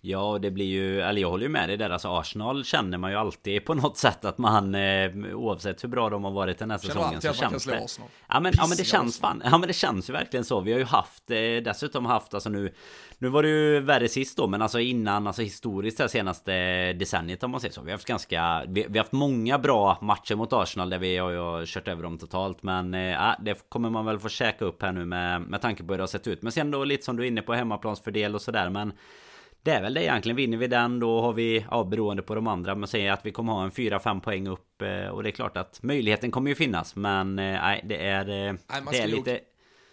Ja, 0.01 0.39
det 0.41 0.51
blir 0.51 0.65
ju, 0.65 1.01
eller 1.01 1.21
jag 1.21 1.29
håller 1.29 1.43
ju 1.43 1.49
med 1.49 1.69
dig 1.69 1.77
där. 1.77 1.89
Alltså 1.89 2.07
Arsenal 2.07 2.65
känner 2.65 2.97
man 2.97 3.11
ju 3.11 3.17
alltid 3.17 3.65
på 3.65 3.73
något 3.73 3.97
sätt 3.97 4.25
att 4.25 4.37
man 4.37 4.75
eh, 4.75 5.11
oavsett 5.33 5.83
hur 5.83 5.89
bra 5.89 6.09
de 6.09 6.23
har 6.23 6.31
varit 6.31 6.57
den 6.57 6.71
här 6.71 6.77
känner 6.77 6.93
säsongen 6.93 7.21
så 7.21 7.33
känns 7.33 7.65
det. 7.65 7.83
Arsenal. 7.83 8.09
Ja 8.27 8.39
men, 8.39 8.53
ja 8.57 8.67
men 8.67 8.77
det 8.77 8.83
känns 8.83 9.19
fan, 9.19 9.41
ja 9.45 9.57
men 9.57 9.67
det 9.67 9.73
känns 9.73 10.09
ju 10.09 10.13
verkligen 10.13 10.43
så. 10.43 10.59
Vi 10.59 10.71
har 10.71 10.79
ju 10.79 10.85
haft, 10.85 11.31
eh, 11.31 11.37
dessutom 11.37 12.05
haft, 12.05 12.33
alltså 12.33 12.49
nu, 12.49 12.73
nu 13.17 13.29
var 13.29 13.43
det 13.43 13.49
ju 13.49 13.79
värre 13.79 14.07
sist 14.07 14.37
då, 14.37 14.47
men 14.47 14.61
alltså 14.61 14.79
innan, 14.79 15.27
alltså 15.27 15.41
historiskt 15.41 15.97
det 15.97 16.09
senaste 16.09 16.53
decenniet 16.93 17.43
om 17.43 17.51
man 17.51 17.61
säger 17.61 17.73
så. 17.73 17.81
Vi 17.81 17.91
har 17.91 17.97
haft 17.97 18.07
ganska, 18.07 18.63
vi, 18.67 18.85
vi 18.89 18.97
har 18.97 19.03
haft 19.03 19.11
många 19.11 19.59
bra 19.59 19.97
matcher 20.01 20.35
mot 20.35 20.53
Arsenal 20.53 20.89
där 20.89 20.99
vi 20.99 21.17
har 21.17 21.59
ju 21.59 21.65
kört 21.65 21.87
över 21.87 22.03
dem 22.03 22.17
totalt. 22.17 22.63
Men 22.63 22.93
eh, 22.93 23.31
det 23.39 23.69
kommer 23.69 23.89
man 23.89 24.05
väl 24.05 24.19
få 24.19 24.29
käka 24.29 24.65
upp 24.65 24.81
här 24.81 24.91
nu 24.91 25.05
med, 25.05 25.41
med 25.41 25.61
tanke 25.61 25.83
på 25.83 25.93
hur 25.93 25.97
det 25.97 26.03
har 26.03 26.07
sett 26.07 26.27
ut. 26.27 26.41
Men 26.41 26.51
sen 26.51 26.71
då 26.71 26.83
lite 26.83 27.05
som 27.05 27.17
du 27.17 27.23
är 27.23 27.27
inne 27.27 27.41
på 27.41 27.53
hemmaplansfördel 27.53 28.35
och 28.35 28.41
sådär, 28.41 28.69
men 28.69 28.93
det 29.63 29.71
är 29.71 29.81
väl 29.81 29.93
det 29.93 30.03
egentligen. 30.03 30.35
Vinner 30.35 30.57
vi 30.57 30.67
den 30.67 30.99
då 30.99 31.21
har 31.21 31.33
vi, 31.33 31.65
ja 31.71 31.83
beroende 31.83 32.23
på 32.23 32.35
de 32.35 32.47
andra, 32.47 32.75
men 32.75 32.87
säger 32.87 33.11
att 33.11 33.25
vi 33.25 33.31
kommer 33.31 33.53
ha 33.53 33.63
en 33.63 33.71
4-5 33.71 34.21
poäng 34.21 34.47
upp. 34.47 34.81
Eh, 34.81 35.07
och 35.07 35.23
det 35.23 35.29
är 35.29 35.31
klart 35.31 35.57
att 35.57 35.83
möjligheten 35.83 36.31
kommer 36.31 36.49
ju 36.49 36.55
finnas. 36.55 36.95
Men 36.95 37.39
eh, 37.39 37.61
nej, 37.61 37.81
det 37.83 38.07
är, 38.07 38.29
eh, 38.29 38.53
nej, 38.53 38.81
det 38.91 38.99
är 38.99 39.07
lite... 39.07 39.39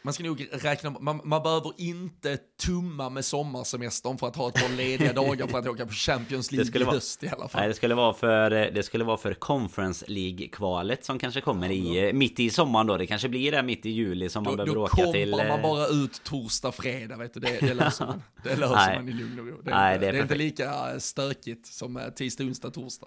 man 0.07 0.13
ska 0.13 0.25
nog 0.25 0.49
räkna, 0.53 0.91
man, 0.91 1.21
man 1.25 1.43
behöver 1.43 1.73
inte 1.77 2.39
tumma 2.67 3.11
med 3.11 3.25
sommarsemestern 3.25 4.19
för 4.19 4.27
att 4.27 4.37
ha 4.37 4.49
ett 4.49 4.55
par 4.55 4.77
lediga 4.77 5.13
dagar 5.23 5.47
för 5.47 5.59
att 5.59 5.67
åka 5.67 5.87
på 5.87 5.93
Champions 5.93 6.53
League 6.53 6.81
i 6.81 6.85
höst 6.85 7.25
i 7.25 7.29
alla 7.29 7.49
fall. 7.49 7.61
Nej, 7.61 7.69
det 7.69 7.75
skulle 7.75 7.95
vara 7.95 8.13
för, 8.15 8.51
det 8.51 8.83
skulle 8.83 9.05
vara 9.05 9.17
för 9.17 9.35
Conference 9.35 10.05
League-kvalet 10.09 11.05
som 11.05 11.19
kanske 11.19 11.41
kommer 11.41 11.71
i, 11.71 12.13
mitt 12.13 12.41
i 12.41 12.51
sommaren 12.51 12.87
då. 12.87 12.97
Det 12.97 13.07
kanske 13.07 13.29
blir 13.29 13.53
det 13.53 13.63
mitt 13.63 13.87
i 13.87 13.91
juli 13.91 14.29
som 14.29 14.45
man 14.45 14.53
då, 14.53 14.57
behöver 14.57 14.75
då 14.75 14.85
åka 14.85 15.13
till. 15.13 15.31
Då 15.31 15.37
kommer 15.37 15.51
man 15.51 15.63
bara 15.63 15.87
ut 15.87 16.25
torsdag, 16.25 16.73
fredag, 16.73 17.17
vet 17.17 17.35
du. 17.35 17.41
Det, 17.41 17.59
det 17.61 17.75
löser 17.75 18.07
man. 18.07 18.23
Det 18.43 18.57
löser 18.57 18.95
man 18.95 19.09
i 19.09 19.13
lugn 19.13 19.41
och 19.41 19.47
ro. 19.47 19.63
Det, 19.63 19.71
är, 19.71 19.95
inte, 19.95 20.01
det 20.01 20.09
är, 20.09 20.13
det 20.13 20.19
är 20.19 20.23
inte 20.23 20.35
lika 20.35 21.01
stökigt 21.01 21.67
som 21.67 22.01
tisdag, 22.17 22.45
onsdag, 22.45 22.71
torsdag. 22.71 23.07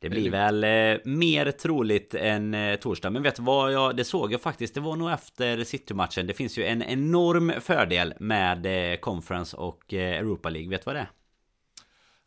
Det 0.00 0.08
blir 0.08 0.30
väl 0.30 0.64
eh, 0.64 1.00
mer 1.04 1.50
troligt 1.50 2.14
än 2.14 2.54
eh, 2.54 2.76
torsdag. 2.76 3.10
Men 3.10 3.22
vet 3.22 3.36
du 3.36 3.42
vad? 3.42 3.72
Jag, 3.72 3.96
det 3.96 4.04
såg 4.04 4.32
jag 4.32 4.40
faktiskt. 4.40 4.74
Det 4.74 4.80
var 4.80 4.96
nog 4.96 5.10
efter 5.10 5.64
City-matchen. 5.64 6.26
Det 6.26 6.34
finns 6.34 6.58
ju 6.58 6.64
en 6.64 6.82
enorm 6.82 7.52
fördel 7.60 8.14
med 8.20 8.92
eh, 8.92 8.98
Conference 8.98 9.56
och 9.56 9.94
eh, 9.94 10.18
Europa 10.18 10.50
League. 10.50 10.70
Vet 10.70 10.80
du 10.80 10.84
vad 10.84 10.94
det 10.94 11.00
är? 11.00 11.08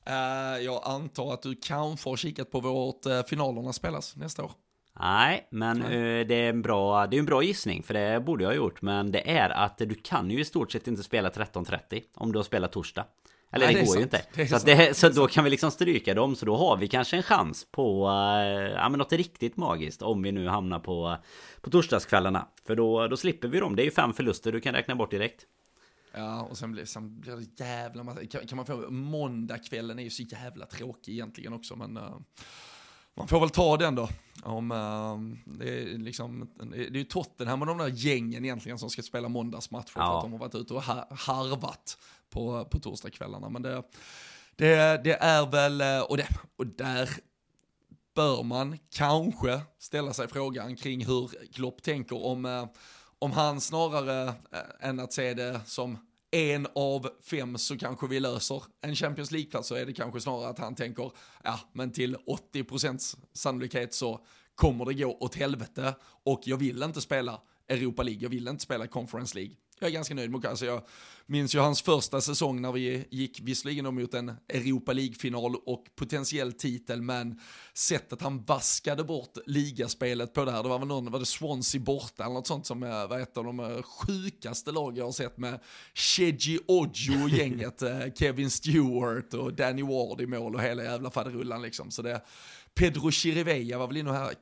Uh, 0.10 0.64
jag 0.64 0.82
antar 0.84 1.34
att 1.34 1.42
du 1.42 1.56
kanske 1.56 2.10
har 2.10 2.18
kikat 2.18 2.52
på 2.52 2.60
vårt 2.60 3.06
uh, 3.06 3.22
finalerna 3.24 3.74
spelas 3.74 4.16
nästa 4.16 4.44
år. 4.44 4.52
Nej, 5.00 5.48
men 5.52 5.84
uh, 5.84 6.28
det 6.28 6.36
är 6.36 6.50
en 6.50 6.62
bra, 6.62 7.08
det 7.08 7.18
är 7.18 7.20
en 7.20 7.26
bra 7.26 7.44
gissning 7.44 7.84
för 7.84 7.94
det 7.94 8.20
borde 8.20 8.44
jag 8.44 8.50
ha 8.50 8.56
gjort. 8.56 8.82
Men 8.82 9.12
det 9.12 9.32
är 9.38 9.50
att 9.50 9.78
du 9.78 9.96
kan 9.96 10.32
ju 10.32 10.40
i 10.40 10.46
stort 10.46 10.72
sett 10.72 10.88
inte 10.88 11.04
spela 11.04 11.30
13.30 11.30 12.04
om 12.14 12.32
du 12.32 12.40
har 12.40 12.44
spelat 12.44 12.72
torsdag. 12.72 13.06
Eller 13.52 13.66
Nej, 13.66 13.76
det, 13.76 13.82
det 13.82 13.86
går 13.86 13.98
ju 13.98 14.04
inte. 14.04 14.48
Så, 14.48 14.66
det, 14.66 14.98
så 14.98 15.10
då 15.10 15.28
kan 15.28 15.44
vi 15.44 15.50
liksom 15.50 15.72
stryka 15.72 16.14
dem. 16.14 16.36
Så 16.36 16.46
då 16.46 16.58
har 16.58 16.78
vi 16.78 16.88
kanske 16.88 17.18
en 17.18 17.24
chans 17.24 17.68
på 17.72 18.08
uh, 18.08 18.14
ja, 18.72 18.90
men 18.90 18.98
något 18.98 19.14
riktigt 19.14 19.58
magiskt. 19.58 20.02
Om 20.02 20.22
vi 20.22 20.32
nu 20.32 20.48
hamnar 20.48 20.80
på, 20.80 21.18
på 21.62 21.70
torsdagskvällarna. 21.70 22.48
För 22.68 22.76
då, 22.76 23.08
då 23.08 23.18
slipper 23.18 23.48
vi 23.48 23.60
dem. 23.60 23.76
Det 23.76 23.82
är 23.82 23.86
ju 23.86 23.92
fem 23.92 24.14
förluster 24.14 24.52
du 24.52 24.60
kan 24.60 24.74
räkna 24.74 24.96
bort 24.96 25.12
direkt. 25.12 25.46
Ja, 26.14 26.42
och 26.42 26.58
sen 26.58 26.72
blir, 26.72 26.86
sen 26.86 27.20
blir 27.20 27.36
det 27.36 27.64
jävla 27.64 28.04
massa, 28.04 28.26
kan, 28.26 28.48
kan 28.48 28.56
man 28.56 28.66
få, 28.66 28.92
måndagskvällen 28.92 30.00
är 30.00 30.04
ju 30.04 30.10
så 30.10 30.24
jävla 30.24 30.66
tråkig 30.66 31.12
egentligen 31.12 31.54
också, 31.54 31.76
men 31.76 31.98
uh, 31.98 32.18
man 33.14 33.28
får 33.28 33.40
väl 33.40 33.50
ta 33.50 33.78
den 33.78 33.96
då. 33.96 34.10
Om, 34.44 34.72
uh, 34.72 35.20
det, 35.46 35.82
är 35.82 35.98
liksom, 35.98 36.50
det 36.72 36.78
är 36.78 36.92
ju 36.92 37.04
Tottenham 37.04 37.62
och 37.62 37.68
de 37.68 37.78
där 37.78 37.88
gängen 37.88 38.46
egentligen 38.46 38.80
som 38.80 38.90
ska 38.90 39.02
spela 39.02 39.30
måndagsmatcher 39.30 39.94
ja. 39.96 40.06
för 40.06 40.18
att 40.18 40.24
de 40.24 40.32
har 40.32 40.40
varit 40.40 40.56
ute 40.56 40.74
och 40.74 40.84
harvat 41.18 41.98
på, 42.32 42.66
på 42.66 42.80
torsdagskvällarna. 42.80 43.50
Men 43.50 43.62
det, 43.62 43.84
det, 44.56 45.02
det 45.04 45.14
är 45.14 45.52
väl, 45.52 45.82
eh, 45.82 46.02
och, 46.02 46.18
det, 46.18 46.28
och 46.56 46.68
där 46.68 47.10
bör 48.16 48.44
man 48.44 48.78
kanske 48.90 49.62
ställa 49.80 50.14
sig 50.14 50.28
frågan 50.28 50.76
kring 50.76 51.06
hur 51.06 51.54
Klopp 51.54 51.84
tänker 51.84 52.26
om, 52.26 52.46
eh, 52.46 52.66
om 53.20 53.32
han 53.32 53.62
snarare 53.62 54.28
eh, 54.28 54.90
än 54.90 55.00
att 55.00 55.14
se 55.14 55.34
det 55.34 55.62
som 55.66 55.98
en 56.32 56.68
av 56.76 57.10
fem 57.24 57.58
så 57.58 57.78
kanske 57.78 58.08
vi 58.08 58.20
löser 58.20 58.64
en 58.82 58.96
Champions 58.96 59.32
League-plats 59.32 59.68
så 59.68 59.76
är 59.76 59.86
det 59.86 59.94
kanske 59.94 60.22
snarare 60.22 60.50
att 60.50 60.60
han 60.60 60.76
tänker, 60.76 61.12
ja 61.44 61.60
men 61.74 61.92
till 61.92 62.18
80% 62.54 63.18
sannolikhet 63.34 63.94
så 63.94 64.26
kommer 64.56 64.86
det 64.86 64.94
gå 64.94 65.18
åt 65.20 65.36
helvete 65.36 65.96
och 66.02 66.42
jag 66.44 66.58
vill 66.58 66.84
inte 66.84 67.02
spela 67.02 67.42
Europa 67.68 68.04
League, 68.04 68.22
jag 68.22 68.30
vill 68.30 68.48
inte 68.48 68.64
spela 68.64 68.88
Conference 68.88 69.36
League 69.36 69.56
jag 69.82 69.90
är 69.90 69.94
ganska 69.94 70.14
nöjd 70.14 70.32
med 70.32 70.46
alltså 70.46 70.66
Jag 70.66 70.82
minns 71.26 71.56
ju 71.56 71.60
hans 71.60 71.82
första 71.82 72.22
säsong 72.22 72.62
när 72.62 72.72
vi 72.72 73.08
gick 73.10 73.40
visserligen 73.44 73.96
mot 73.96 74.14
en 74.14 74.32
Europa 74.50 74.94
League-final 74.94 75.56
och 75.56 75.86
potentiell 75.96 76.54
titel, 76.54 77.02
men 77.02 77.40
sättet 77.74 78.22
han 78.22 78.44
vaskade 78.44 79.04
bort 79.04 79.38
ligaspelet 79.46 80.34
på 80.34 80.46
där, 80.46 80.64
det 80.64 80.70
var 80.70 80.80
väl 80.80 80.88
någon, 80.88 81.12
var 81.12 81.20
det 81.20 81.26
Swansea 81.26 81.82
borta 81.82 82.24
eller 82.24 82.34
något 82.34 82.48
sånt 82.48 82.66
som 82.66 82.80
var 82.80 83.20
ett 83.20 83.38
av 83.38 83.44
de 83.44 83.60
eh, 83.60 83.82
sjukaste 83.82 84.72
lag 84.72 84.98
jag 84.98 85.06
har 85.06 85.12
sett 85.12 85.38
med 85.38 85.60
Shedji 85.94 86.60
Ojo 86.68 87.24
och 87.24 87.30
gänget, 87.30 87.82
eh, 87.82 88.14
Kevin 88.16 88.50
Stewart 88.50 89.34
och 89.34 89.54
Danny 89.54 89.84
Ward 89.84 90.22
i 90.22 90.26
mål 90.26 90.56
och 90.56 90.62
hela 90.62 90.84
jävla 90.84 91.12
faderullan 91.12 91.62
liksom. 91.62 91.92
Så 91.92 92.02
det, 92.02 92.22
Pedro 92.76 93.12
Chirivella 93.12 93.78
var 93.78 93.88
väl 93.88 93.98
inne 93.98 94.12
här. 94.12 94.34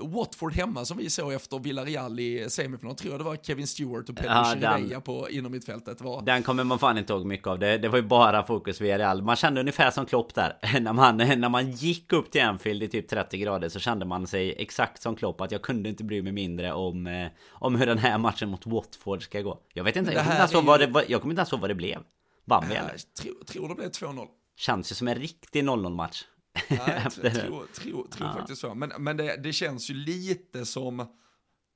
Watford 0.00 0.52
hemma 0.52 0.84
som 0.84 0.98
vi 0.98 1.10
såg 1.10 1.32
efter 1.32 1.58
Villarreal 1.58 2.20
i 2.20 2.50
semifinal. 2.50 2.94
Tror 2.94 3.12
jag 3.12 3.20
det 3.20 3.24
var 3.24 3.36
Kevin 3.36 3.66
Stewart 3.66 4.08
och 4.08 4.16
Pedro 4.16 4.30
ja, 4.30 4.44
Chirivella 4.44 5.00
på 5.00 5.30
innermittfältet. 5.30 6.00
Var... 6.00 6.22
Den 6.22 6.42
kommer 6.42 6.64
man 6.64 6.78
fan 6.78 6.98
inte 6.98 7.12
ihåg 7.12 7.26
mycket 7.26 7.46
av. 7.46 7.58
Det, 7.58 7.78
det 7.78 7.88
var 7.88 7.98
ju 7.98 8.04
bara 8.04 8.42
fokus 8.42 8.80
Villarreal. 8.80 9.22
Man 9.22 9.36
kände 9.36 9.60
ungefär 9.60 9.90
som 9.90 10.06
Klopp 10.06 10.34
där. 10.34 10.58
när, 10.80 10.92
man, 10.92 11.16
när 11.16 11.48
man 11.48 11.70
gick 11.70 12.12
upp 12.12 12.30
till 12.30 12.42
Anfield 12.42 12.82
i 12.82 12.88
typ 12.88 13.08
30 13.08 13.38
grader 13.38 13.68
så 13.68 13.78
kände 13.78 14.04
man 14.04 14.26
sig 14.26 14.54
exakt 14.58 15.02
som 15.02 15.16
Klopp. 15.16 15.40
Att 15.40 15.52
jag 15.52 15.62
kunde 15.62 15.88
inte 15.88 16.04
bry 16.04 16.22
mig 16.22 16.32
mindre 16.32 16.72
om, 16.72 17.06
eh, 17.06 17.28
om 17.50 17.74
hur 17.74 17.86
den 17.86 17.98
här 17.98 18.18
matchen 18.18 18.48
mot 18.48 18.66
Watford 18.66 19.22
ska 19.22 19.40
gå. 19.40 19.60
Jag 19.74 19.84
vet 19.84 19.96
inte, 19.96 20.12
jag 20.12 20.24
kommer 20.24 20.74
inte, 20.82 20.86
vad 20.92 21.02
det, 21.04 21.10
jag 21.12 21.20
kommer 21.20 21.32
inte 21.32 21.40
ens 21.40 21.52
ihåg 21.52 21.60
vad 21.60 21.70
det 21.70 21.74
blev. 21.74 21.98
Vann 22.44 22.64
vi 22.68 22.74
eller? 22.74 22.96
Tror, 23.22 23.44
tror 23.44 23.68
det 23.68 23.74
blev 23.74 23.90
2-0. 23.90 24.26
Känns 24.56 24.92
ju 24.92 24.94
som 24.94 25.08
en 25.08 25.14
riktig 25.14 25.62
0-0 25.62 25.94
match. 25.94 26.24
Nej, 26.70 27.02
jag 27.04 27.12
tror, 27.34 27.66
tror, 27.74 28.08
tror 28.08 28.08
ja. 28.18 28.32
faktiskt 28.32 28.60
så. 28.60 28.74
Men, 28.74 28.92
men 28.98 29.16
det, 29.16 29.36
det, 29.36 29.52
känns 29.52 29.90
ju 29.90 29.94
lite 29.94 30.66
som, 30.66 31.06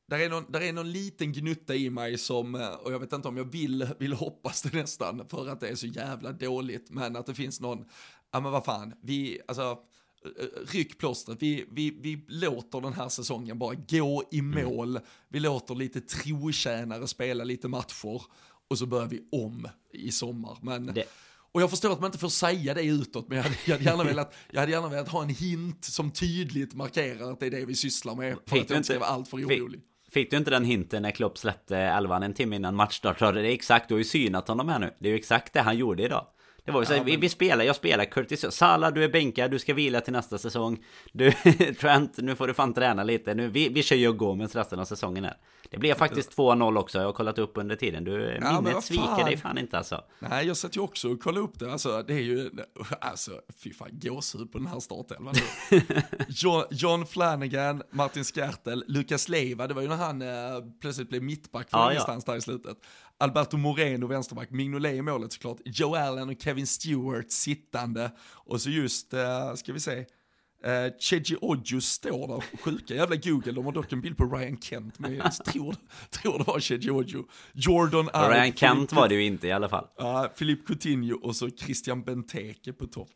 där 0.08 0.18
är, 0.18 0.30
någon, 0.30 0.52
där 0.52 0.60
är 0.60 0.72
någon 0.72 0.92
liten 0.92 1.32
gnutta 1.32 1.74
i 1.74 1.90
mig 1.90 2.18
som, 2.18 2.54
och 2.82 2.92
jag 2.92 2.98
vet 2.98 3.12
inte 3.12 3.28
om 3.28 3.36
jag 3.36 3.52
vill, 3.52 3.88
vill 3.98 4.12
hoppas 4.12 4.62
det 4.62 4.72
nästan, 4.72 5.28
för 5.28 5.48
att 5.48 5.60
det 5.60 5.68
är 5.68 5.74
så 5.74 5.86
jävla 5.86 6.32
dåligt, 6.32 6.90
men 6.90 7.16
att 7.16 7.26
det 7.26 7.34
finns 7.34 7.60
någon, 7.60 7.84
ja 8.32 8.40
men 8.40 8.52
vad 8.52 8.64
fan, 8.64 8.94
vi, 9.02 9.40
alltså, 9.48 9.78
ryck 10.66 10.98
plåstret, 10.98 11.42
vi, 11.42 11.66
vi, 11.70 11.90
vi 12.00 12.24
låter 12.28 12.80
den 12.80 12.92
här 12.92 13.08
säsongen 13.08 13.58
bara 13.58 13.74
gå 13.74 14.24
i 14.30 14.38
mm. 14.38 14.64
mål, 14.64 14.90
mm. 14.90 15.02
vi 15.28 15.40
låter 15.40 15.74
lite 15.74 16.00
trotjänare 16.00 17.06
spela 17.06 17.44
lite 17.44 17.68
matcher, 17.68 18.22
och 18.68 18.78
så 18.78 18.86
börjar 18.86 19.06
vi 19.06 19.28
om 19.32 19.68
i 19.92 20.12
sommar. 20.12 20.58
Men 20.60 20.86
det 20.86 21.04
och 21.56 21.62
jag 21.62 21.70
förstår 21.70 21.92
att 21.92 22.00
man 22.00 22.08
inte 22.08 22.18
får 22.18 22.28
säga 22.28 22.74
det 22.74 22.82
utåt, 22.82 23.28
men 23.28 23.36
jag 23.36 23.42
hade, 23.42 23.56
jag 23.64 23.72
hade, 23.72 23.84
gärna, 23.84 24.04
velat, 24.04 24.34
jag 24.50 24.60
hade 24.60 24.72
gärna 24.72 24.88
velat 24.88 25.08
ha 25.08 25.22
en 25.22 25.28
hint 25.28 25.84
som 25.84 26.10
tydligt 26.10 26.74
markerar 26.74 27.32
att 27.32 27.40
det 27.40 27.46
är 27.46 27.50
det 27.50 27.64
vi 27.64 27.74
sysslar 27.74 28.14
med. 28.14 28.36
För 28.46 28.56
fick 28.56 28.62
att 28.62 28.70
jag 28.70 28.78
inte 28.78 28.88
ska 28.88 28.98
vara 28.98 29.10
alltför 29.10 29.36
orolig. 29.36 29.80
Fick 30.10 30.30
du 30.30 30.36
inte 30.36 30.50
den 30.50 30.64
hinten 30.64 31.02
när 31.02 31.10
Klopp 31.10 31.38
släppte 31.38 31.76
elvan 31.76 32.22
en 32.22 32.34
timme 32.34 32.56
innan 32.56 32.74
matchstart? 32.74 33.18
Det 33.18 33.26
är 33.26 33.44
exakt, 33.44 33.88
du 33.88 33.94
har 33.94 33.98
ju 33.98 34.04
synat 34.04 34.48
honom 34.48 34.68
här 34.68 34.78
nu. 34.78 34.94
Det 34.98 35.08
är 35.08 35.10
ju 35.10 35.18
exakt 35.18 35.52
det 35.52 35.60
han 35.60 35.76
gjorde 35.76 36.02
idag. 36.02 36.26
Det 36.66 36.72
var 36.72 36.80
ju 36.80 36.86
så 36.86 36.94
ja, 36.94 37.02
men... 37.04 37.20
vi, 37.20 37.28
spelar, 37.28 37.64
jag 37.64 37.76
spelar 37.76 38.04
Curtis 38.04 38.52
Sala, 38.52 38.90
du 38.90 39.04
är 39.04 39.08
bänkad, 39.08 39.50
du 39.50 39.58
ska 39.58 39.74
vila 39.74 40.00
till 40.00 40.12
nästa 40.12 40.38
säsong. 40.38 40.84
Du, 41.12 41.32
Trent, 41.80 42.18
nu 42.18 42.36
får 42.36 42.46
du 42.46 42.54
fan 42.54 42.74
träna 42.74 43.04
lite. 43.04 43.34
Nu, 43.34 43.48
vi, 43.48 43.68
vi 43.68 43.82
kör 43.82 43.96
ju 43.96 44.12
Gomez 44.12 44.54
resten 44.54 44.78
av 44.78 44.84
säsongen 44.84 45.24
här. 45.24 45.36
Det 45.70 45.78
blev 45.78 45.94
faktiskt 45.94 46.36
2-0 46.36 46.78
också, 46.78 46.98
jag 46.98 47.06
har 47.06 47.12
kollat 47.12 47.38
upp 47.38 47.52
under 47.54 47.76
tiden. 47.76 48.04
Du, 48.04 48.38
ja, 48.40 48.60
minnet 48.60 48.84
sviker 48.84 49.24
dig 49.24 49.36
fan 49.36 49.58
inte 49.58 49.78
alltså. 49.78 50.04
Nej, 50.18 50.46
jag 50.46 50.56
satt 50.56 50.76
ju 50.76 50.80
också 50.80 51.12
och 51.12 51.20
kollade 51.20 51.44
upp 51.44 51.58
det. 51.58 51.72
Alltså, 51.72 52.02
det 52.02 52.14
är 52.14 52.20
ju, 52.20 52.50
alltså, 53.00 53.40
fy 53.62 53.72
fan, 53.72 53.88
gåshud 53.92 54.52
på 54.52 54.58
den 54.58 54.66
här 54.66 54.80
startelvan. 54.80 55.34
John, 56.28 56.64
John 56.70 57.06
Flanagan, 57.06 57.82
Martin 57.90 58.24
Skertel, 58.24 58.84
Lukas 58.88 59.28
Leiva, 59.28 59.66
det 59.66 59.74
var 59.74 59.82
ju 59.82 59.88
när 59.88 59.96
han 59.96 60.22
eh, 60.22 60.28
plötsligt 60.80 61.08
blev 61.08 61.22
mittback 61.22 61.70
för 61.70 61.78
ja, 61.78 61.90
ingenstans 61.90 62.24
ja. 62.26 62.32
där 62.32 62.38
i 62.38 62.42
slutet. 62.42 62.76
Alberto 63.18 63.56
Moreno, 63.56 64.06
vänsterback, 64.06 64.50
Mignolet 64.50 64.94
i 64.94 65.02
målet 65.02 65.32
såklart, 65.32 65.58
Joe 65.64 65.98
Allen 65.98 66.28
och 66.28 66.40
Kevin 66.40 66.66
Stewart 66.66 67.30
sittande. 67.30 68.10
Och 68.20 68.60
så 68.60 68.70
just, 68.70 69.14
eh, 69.14 69.54
ska 69.54 69.72
vi 69.72 69.80
se, 69.80 70.04
Uh, 70.66 70.92
Cheji 70.98 71.36
Ojo 71.40 71.80
står 71.80 72.28
där, 72.28 72.58
sjuka 72.62 72.94
jävla 72.94 73.16
Google, 73.16 73.52
de 73.52 73.64
har 73.64 73.72
dock 73.72 73.92
en 73.92 74.00
bild 74.00 74.16
på 74.16 74.24
Ryan 74.24 74.60
Kent, 74.60 74.98
men 74.98 75.16
jag 75.16 75.32
tror, 75.46 75.76
tror 76.10 76.38
det 76.38 76.44
var 76.46 76.60
Cheji 76.60 76.90
Ojo. 76.90 77.24
Jordan 77.52 78.10
Allen. 78.12 78.30
Ryan 78.30 78.52
Kent 78.52 78.92
var 78.92 79.08
det 79.08 79.14
ju 79.14 79.24
inte 79.24 79.46
i 79.48 79.52
alla 79.52 79.68
fall. 79.68 79.86
Ja, 79.98 80.24
uh, 80.24 80.36
Filip 80.36 80.66
Coutinho 80.66 81.16
och 81.22 81.36
så 81.36 81.50
Christian 81.50 82.02
Benteke 82.02 82.72
på 82.72 82.86
topp. 82.86 83.10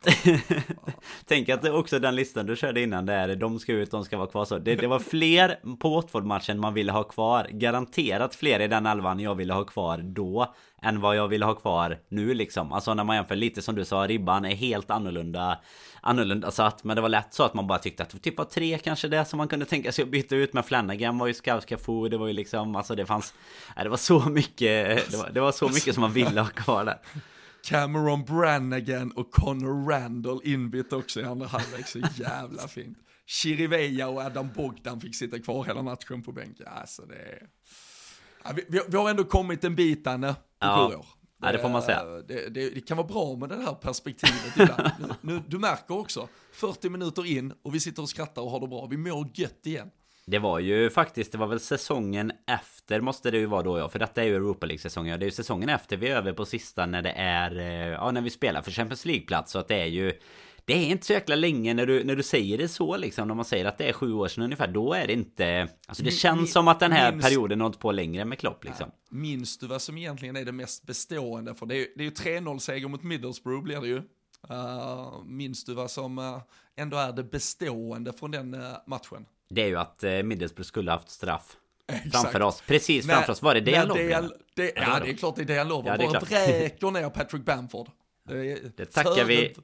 Tänk 1.25 1.49
att 1.49 1.61
det 1.61 1.71
också 1.71 1.99
den 1.99 2.15
listan 2.15 2.45
du 2.45 2.55
körde 2.55 2.81
innan 2.81 3.05
där, 3.05 3.35
de 3.35 3.59
ska 3.59 3.73
ut, 3.73 3.91
de 3.91 4.03
ska 4.03 4.17
vara 4.17 4.29
kvar 4.29 4.45
så. 4.45 4.57
Det, 4.57 4.75
det 4.75 4.87
var 4.87 4.99
fler 4.99 5.75
på 5.79 5.89
Watford-matchen 5.89 6.59
man 6.59 6.73
ville 6.73 6.91
ha 6.91 7.03
kvar. 7.03 7.47
Garanterat 7.51 8.35
fler 8.35 8.59
i 8.59 8.67
den 8.67 8.85
alvan 8.85 9.19
jag 9.19 9.35
ville 9.35 9.53
ha 9.53 9.63
kvar 9.63 9.97
då 9.97 10.53
än 10.81 11.01
vad 11.01 11.15
jag 11.15 11.27
ville 11.27 11.45
ha 11.45 11.53
kvar 11.53 11.99
nu 12.09 12.33
liksom. 12.33 12.73
Alltså 12.73 12.93
när 12.93 13.03
man 13.03 13.15
jämför 13.15 13.35
lite 13.35 13.61
som 13.61 13.75
du 13.75 13.85
sa, 13.85 14.07
ribban 14.07 14.45
är 14.45 14.55
helt 14.55 14.91
annorlunda 14.91 15.59
annorlunda 16.01 16.51
satt. 16.51 16.83
Men 16.83 16.95
det 16.95 17.01
var 17.01 17.09
lätt 17.09 17.33
så 17.33 17.43
att 17.43 17.53
man 17.53 17.67
bara 17.67 17.79
tyckte 17.79 18.03
att 18.03 18.09
det 18.09 18.19
typ 18.19 18.37
var 18.37 18.45
tre 18.45 18.77
kanske 18.77 19.07
det 19.07 19.25
som 19.25 19.37
man 19.37 19.47
kunde 19.47 19.65
tänka 19.65 19.91
sig 19.91 20.03
att 20.03 20.09
byta 20.09 20.35
ut 20.35 20.53
med 20.53 20.65
Flanagan 20.65 21.17
var 21.17 21.27
ju 21.27 21.33
Skauskafu, 21.33 22.09
det 22.09 22.17
var 22.17 22.27
ju 22.27 22.33
liksom, 22.33 22.75
alltså 22.75 22.95
det 22.95 23.05
fanns, 23.05 23.33
nej, 23.75 23.83
det 23.83 23.89
var 23.89 23.97
så 23.97 24.19
mycket, 24.29 25.11
det 25.11 25.17
var, 25.17 25.29
det 25.29 25.41
var 25.41 25.51
så 25.51 25.69
mycket 25.69 25.93
som 25.93 26.01
man 26.01 26.13
ville 26.13 26.41
ha 26.41 26.49
kvar 26.49 26.85
där. 26.85 26.97
Cameron 27.63 28.23
Brannigan 28.23 29.11
och 29.11 29.31
Connor 29.31 29.89
Randall 29.89 30.41
inbytt 30.43 30.93
också 30.93 31.21
i 31.21 31.23
andra 31.23 31.47
halvlek, 31.47 31.87
så 31.87 31.99
jävla 32.15 32.67
fint. 32.67 32.97
Chiriveja 33.25 34.07
och 34.07 34.21
Adam 34.21 34.49
Bogdan 34.55 35.01
fick 35.01 35.15
sitta 35.15 35.39
kvar 35.39 35.63
hela 35.65 35.81
matchen 35.81 36.23
på 36.23 36.31
bänken. 36.31 36.67
Alltså 36.67 37.01
det 37.01 37.15
är... 37.15 37.47
Ja, 38.43 38.51
vi, 38.55 38.81
vi, 38.87 38.97
har 38.97 39.09
ändå 39.09 39.23
kommit 39.23 39.63
en 39.63 39.75
bit, 39.75 40.07
Anne, 40.07 40.33
på 40.33 40.39
ja. 40.59 40.89
sju 40.89 40.95
år. 40.95 41.05
Ja, 41.41 41.51
det 41.51 41.59
får 41.59 41.69
man 41.69 41.81
säga. 41.81 41.99
Eh, 41.99 42.23
det, 42.27 42.49
det, 42.49 42.69
det, 42.69 42.81
kan 42.81 42.97
vara 42.97 43.07
bra 43.07 43.35
med 43.35 43.49
det 43.49 43.55
här 43.55 43.73
perspektivet 43.73 44.57
ibland. 44.59 44.91
nu, 44.99 45.07
nu, 45.33 45.41
du 45.47 45.59
märker 45.59 45.97
också, 45.99 46.27
40 46.51 46.89
minuter 46.89 47.25
in 47.25 47.53
och 47.63 47.75
vi 47.75 47.79
sitter 47.79 48.01
och 48.01 48.09
skrattar 48.09 48.41
och 48.41 48.51
har 48.51 48.59
det 48.59 48.67
bra. 48.67 48.85
Vi 48.85 48.97
mår 48.97 49.27
gött 49.33 49.65
igen. 49.65 49.91
Det 50.25 50.39
var 50.39 50.59
ju 50.59 50.89
faktiskt, 50.89 51.31
det 51.31 51.37
var 51.37 51.47
väl 51.47 51.59
säsongen 51.59 52.31
efter 52.47 53.01
måste 53.01 53.31
det 53.31 53.37
ju 53.37 53.45
vara 53.45 53.61
då 53.61 53.79
ja 53.79 53.89
För 53.89 53.99
detta 53.99 54.21
är 54.21 54.25
ju 54.25 54.35
Europa 54.35 54.65
League-säsongen 54.65 55.19
Det 55.19 55.23
är 55.23 55.27
ju 55.27 55.31
säsongen 55.31 55.69
efter 55.69 55.97
vi 55.97 56.07
är 56.07 56.15
över 56.15 56.33
på 56.33 56.45
sista 56.45 56.85
när 56.85 57.01
det 57.01 57.11
är 57.11 57.51
Ja 57.91 58.11
när 58.11 58.21
vi 58.21 58.29
spelar 58.29 58.61
för 58.61 58.71
Champions 58.71 59.05
League-plats 59.05 59.51
Så 59.51 59.59
att 59.59 59.67
det 59.67 59.81
är 59.81 59.85
ju 59.85 60.13
det 60.65 60.73
är 60.73 60.85
inte 60.85 61.05
så 61.05 61.13
jäkla 61.13 61.35
länge 61.35 61.73
när 61.73 61.85
du, 61.85 62.03
när 62.03 62.15
du 62.15 62.23
säger 62.23 62.57
det 62.57 62.67
så 62.67 62.97
liksom 62.97 63.27
När 63.27 63.35
man 63.35 63.45
säger 63.45 63.65
att 63.65 63.77
det 63.77 63.89
är 63.89 63.93
sju 63.93 64.13
år 64.13 64.27
sedan 64.27 64.43
ungefär 64.43 64.67
Då 64.67 64.93
är 64.93 65.07
det 65.07 65.13
inte 65.13 65.67
Alltså 65.87 66.03
det 66.03 66.11
känns 66.11 66.39
min, 66.39 66.47
som 66.47 66.67
att 66.67 66.79
den 66.79 66.91
här 66.91 67.11
minst, 67.11 67.27
perioden 67.27 67.59
har 67.59 67.65
hållit 67.65 67.79
på 67.79 67.91
längre 67.91 68.25
med 68.25 68.39
Klopp 68.39 68.63
liksom 68.63 68.91
Minns 69.09 69.57
du 69.57 69.67
vad 69.67 69.81
som 69.81 69.97
egentligen 69.97 70.35
är 70.35 70.45
det 70.45 70.51
mest 70.51 70.85
bestående? 70.85 71.55
För 71.55 71.65
det 71.65 71.75
är, 71.75 71.87
det 71.95 72.01
är 72.01 72.05
ju 72.05 72.39
3-0 72.39 72.59
seger 72.59 72.87
mot 72.87 73.03
Middlesbrough 73.03 73.63
blir 73.63 73.81
det 73.81 73.87
ju 73.87 73.97
uh, 73.97 75.23
Minns 75.25 75.65
du 75.65 75.73
vad 75.73 75.91
som 75.91 76.17
uh, 76.19 76.41
ändå 76.75 76.97
är 76.97 77.11
det 77.11 77.23
bestående 77.23 78.13
från 78.13 78.31
den 78.31 78.53
uh, 78.53 78.61
matchen? 78.87 79.25
Det 79.49 79.61
är 79.61 79.67
ju 79.67 79.77
att 79.77 80.03
uh, 80.03 80.23
Middlesbrough 80.23 80.67
skulle 80.67 80.91
haft 80.91 81.09
straff 81.09 81.57
Exakt. 81.87 82.11
Framför 82.11 82.41
oss, 82.41 82.63
precis 82.67 83.05
framför 83.05 83.27
när, 83.27 83.31
oss. 83.31 83.41
Var 83.41 83.53
det 83.53 83.61
det 83.61 83.71
jag 83.71 83.87
det, 84.55 84.73
Ja, 84.75 84.99
det 85.03 85.09
är 85.09 85.13
klart 85.13 85.35
det 85.35 85.41
är 85.41 85.45
det 85.45 85.53
jag 85.53 85.67
lovar. 85.67 85.97
Ja, 85.99 86.11
Bara 86.11 86.19
vräker 86.19 86.91
ner 86.91 87.09
Patrick 87.09 87.45
Bamford. 87.45 87.87
Det, 88.27 88.77
det 88.77 88.85
tackar 88.85 89.25
vi 89.25 89.55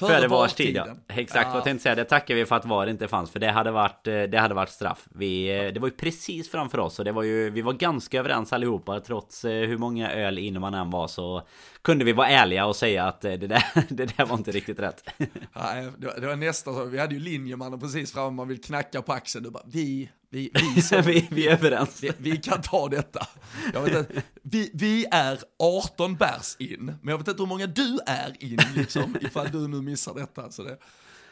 Före 0.00 0.28
vars 0.28 0.54
tid 0.54 0.76
ja. 0.76 0.86
Exakt 1.08 1.46
ja. 1.46 1.48
vad 1.48 1.56
jag 1.56 1.64
tänkte 1.64 1.82
säga. 1.82 1.94
Det 1.94 2.04
tackar 2.04 2.34
vi 2.34 2.46
för 2.46 2.56
att 2.56 2.64
VAR 2.64 2.86
inte 2.86 3.08
fanns. 3.08 3.30
För 3.30 3.40
det 3.40 3.50
hade 3.50 3.70
varit, 3.70 4.06
eh, 4.06 4.22
det 4.22 4.38
hade 4.38 4.54
varit 4.54 4.68
straff. 4.68 5.08
Vi, 5.14 5.58
eh, 5.58 5.72
det 5.72 5.80
var 5.80 5.88
ju 5.88 5.94
precis 5.94 6.50
framför 6.50 6.78
oss. 6.78 6.98
Och 6.98 7.04
det 7.04 7.12
var 7.12 7.22
ju, 7.22 7.50
vi 7.50 7.62
var 7.62 7.72
ganska 7.72 8.18
överens 8.18 8.52
allihopa. 8.52 9.00
Trots 9.00 9.44
eh, 9.44 9.68
hur 9.68 9.78
många 9.78 10.12
öl 10.12 10.38
in 10.38 10.60
man 10.60 10.74
än 10.74 10.90
var 10.90 11.08
så 11.08 11.42
kunde 11.86 12.04
vi 12.04 12.12
vara 12.12 12.28
ärliga 12.28 12.66
och 12.66 12.76
säga 12.76 13.04
att 13.04 13.20
det 13.20 13.36
där, 13.36 13.64
det 13.88 14.16
där 14.16 14.26
var 14.26 14.36
inte 14.36 14.50
riktigt 14.50 14.78
rätt. 14.78 15.04
Nej, 15.56 15.88
det 15.98 16.26
var 16.26 16.36
nästan 16.36 16.74
så. 16.74 16.84
Vi 16.84 16.98
hade 16.98 17.14
ju 17.14 17.20
linjemannen 17.20 17.80
precis 17.80 18.12
framme. 18.12 18.30
Man 18.30 18.48
vill 18.48 18.62
knacka 18.62 19.02
på 19.02 19.12
axeln. 19.12 19.44
Du 19.44 19.50
bara, 19.50 19.62
vi, 19.66 20.10
vi, 20.30 20.50
vi, 20.54 20.82
så, 20.82 21.02
vi, 21.02 21.28
vi 21.30 21.48
är 21.48 21.52
överens. 21.52 22.02
Vi, 22.02 22.10
vi, 22.18 22.36
kan 22.36 22.62
ta 22.62 22.88
detta. 22.88 23.26
Jag 23.72 23.82
vet 23.82 23.98
inte, 23.98 24.22
vi, 24.42 24.70
vi 24.74 25.06
är 25.10 25.38
18 25.58 26.16
bärs 26.16 26.56
in, 26.58 26.84
men 26.84 27.08
jag 27.10 27.18
vet 27.18 27.28
inte 27.28 27.42
hur 27.42 27.48
många 27.48 27.66
du 27.66 27.98
är 28.06 28.44
in, 28.44 28.60
liksom, 28.76 29.16
ifall 29.20 29.50
du 29.50 29.68
nu 29.68 29.82
missar 29.82 30.14
detta. 30.14 30.50
Så 30.50 30.62
det, 30.62 30.78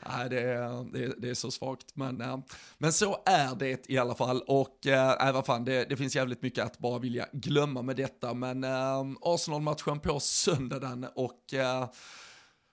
nej, 0.08 0.30
det, 0.30 0.40
är, 0.40 0.92
det, 0.92 1.14
det 1.18 1.30
är 1.30 1.34
så 1.34 1.50
svagt, 1.50 1.96
men, 1.96 2.20
äh, 2.20 2.38
men 2.78 2.92
så 2.92 3.22
är 3.26 3.54
det 3.54 3.90
i 3.90 3.98
alla 3.98 4.14
fall. 4.14 4.42
Och 4.46 4.86
eh, 4.86 5.28
äh, 5.28 5.32
vad 5.32 5.46
fan, 5.46 5.64
det, 5.64 5.84
det 5.88 5.96
finns 5.96 6.16
jävligt 6.16 6.42
mycket 6.42 6.64
att 6.64 6.78
bara 6.78 6.98
vilja 6.98 7.26
glömma 7.32 7.82
med 7.82 7.96
detta, 7.96 8.34
men 8.34 8.64
äh, 8.64 9.00
Arsenal-matchen 9.20 10.00
på 10.00 10.20
söndagen 10.20 11.06
och 11.14 11.54
äh, 11.54 11.88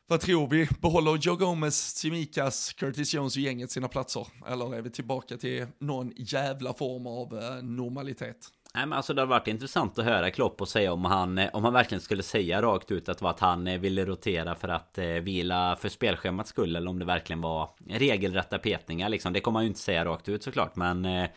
vad 0.07 0.19
tror 0.19 0.47
vi? 0.47 0.67
Behåller 0.81 1.17
Joe 1.17 1.35
Gomez, 1.35 1.95
Simikas, 1.95 2.73
Curtis 2.73 3.13
Jones 3.13 3.35
och 3.35 3.41
gänget 3.41 3.71
sina 3.71 3.87
platser? 3.87 4.27
Eller 4.47 4.75
är 4.75 4.81
vi 4.81 4.89
tillbaka 4.89 5.37
till 5.37 5.67
någon 5.79 6.13
jävla 6.15 6.73
form 6.73 7.07
av 7.07 7.33
normalitet? 7.63 8.47
Nej 8.73 8.85
men 8.85 8.93
alltså 8.93 9.13
det 9.13 9.21
har 9.21 9.27
varit 9.27 9.47
intressant 9.47 9.99
att 9.99 10.05
höra 10.05 10.31
Klopp 10.31 10.61
och 10.61 10.67
säga 10.67 10.93
om 10.93 11.05
han 11.05 11.37
eh, 11.37 11.49
Om 11.53 11.63
han 11.63 11.73
verkligen 11.73 12.01
skulle 12.01 12.23
säga 12.23 12.61
rakt 12.61 12.91
ut 12.91 13.09
att 13.09 13.17
det 13.17 13.23
var 13.23 13.29
att 13.29 13.39
han 13.39 13.67
eh, 13.67 13.79
ville 13.79 14.05
rotera 14.05 14.55
för 14.55 14.67
att 14.67 14.97
eh, 14.97 15.05
vila 15.05 15.75
för 15.75 15.89
spelschemats 15.89 16.49
skull 16.49 16.75
Eller 16.75 16.89
om 16.89 16.99
det 16.99 17.05
verkligen 17.05 17.41
var 17.41 17.69
regelrätta 17.89 18.57
petningar 18.57 19.09
liksom 19.09 19.33
Det 19.33 19.39
kommer 19.39 19.59
han 19.59 19.63
ju 19.63 19.67
inte 19.67 19.79
säga 19.79 20.05
rakt 20.05 20.29
ut 20.29 20.43
såklart 20.43 20.75
men 20.75 21.05
eh, 21.05 21.29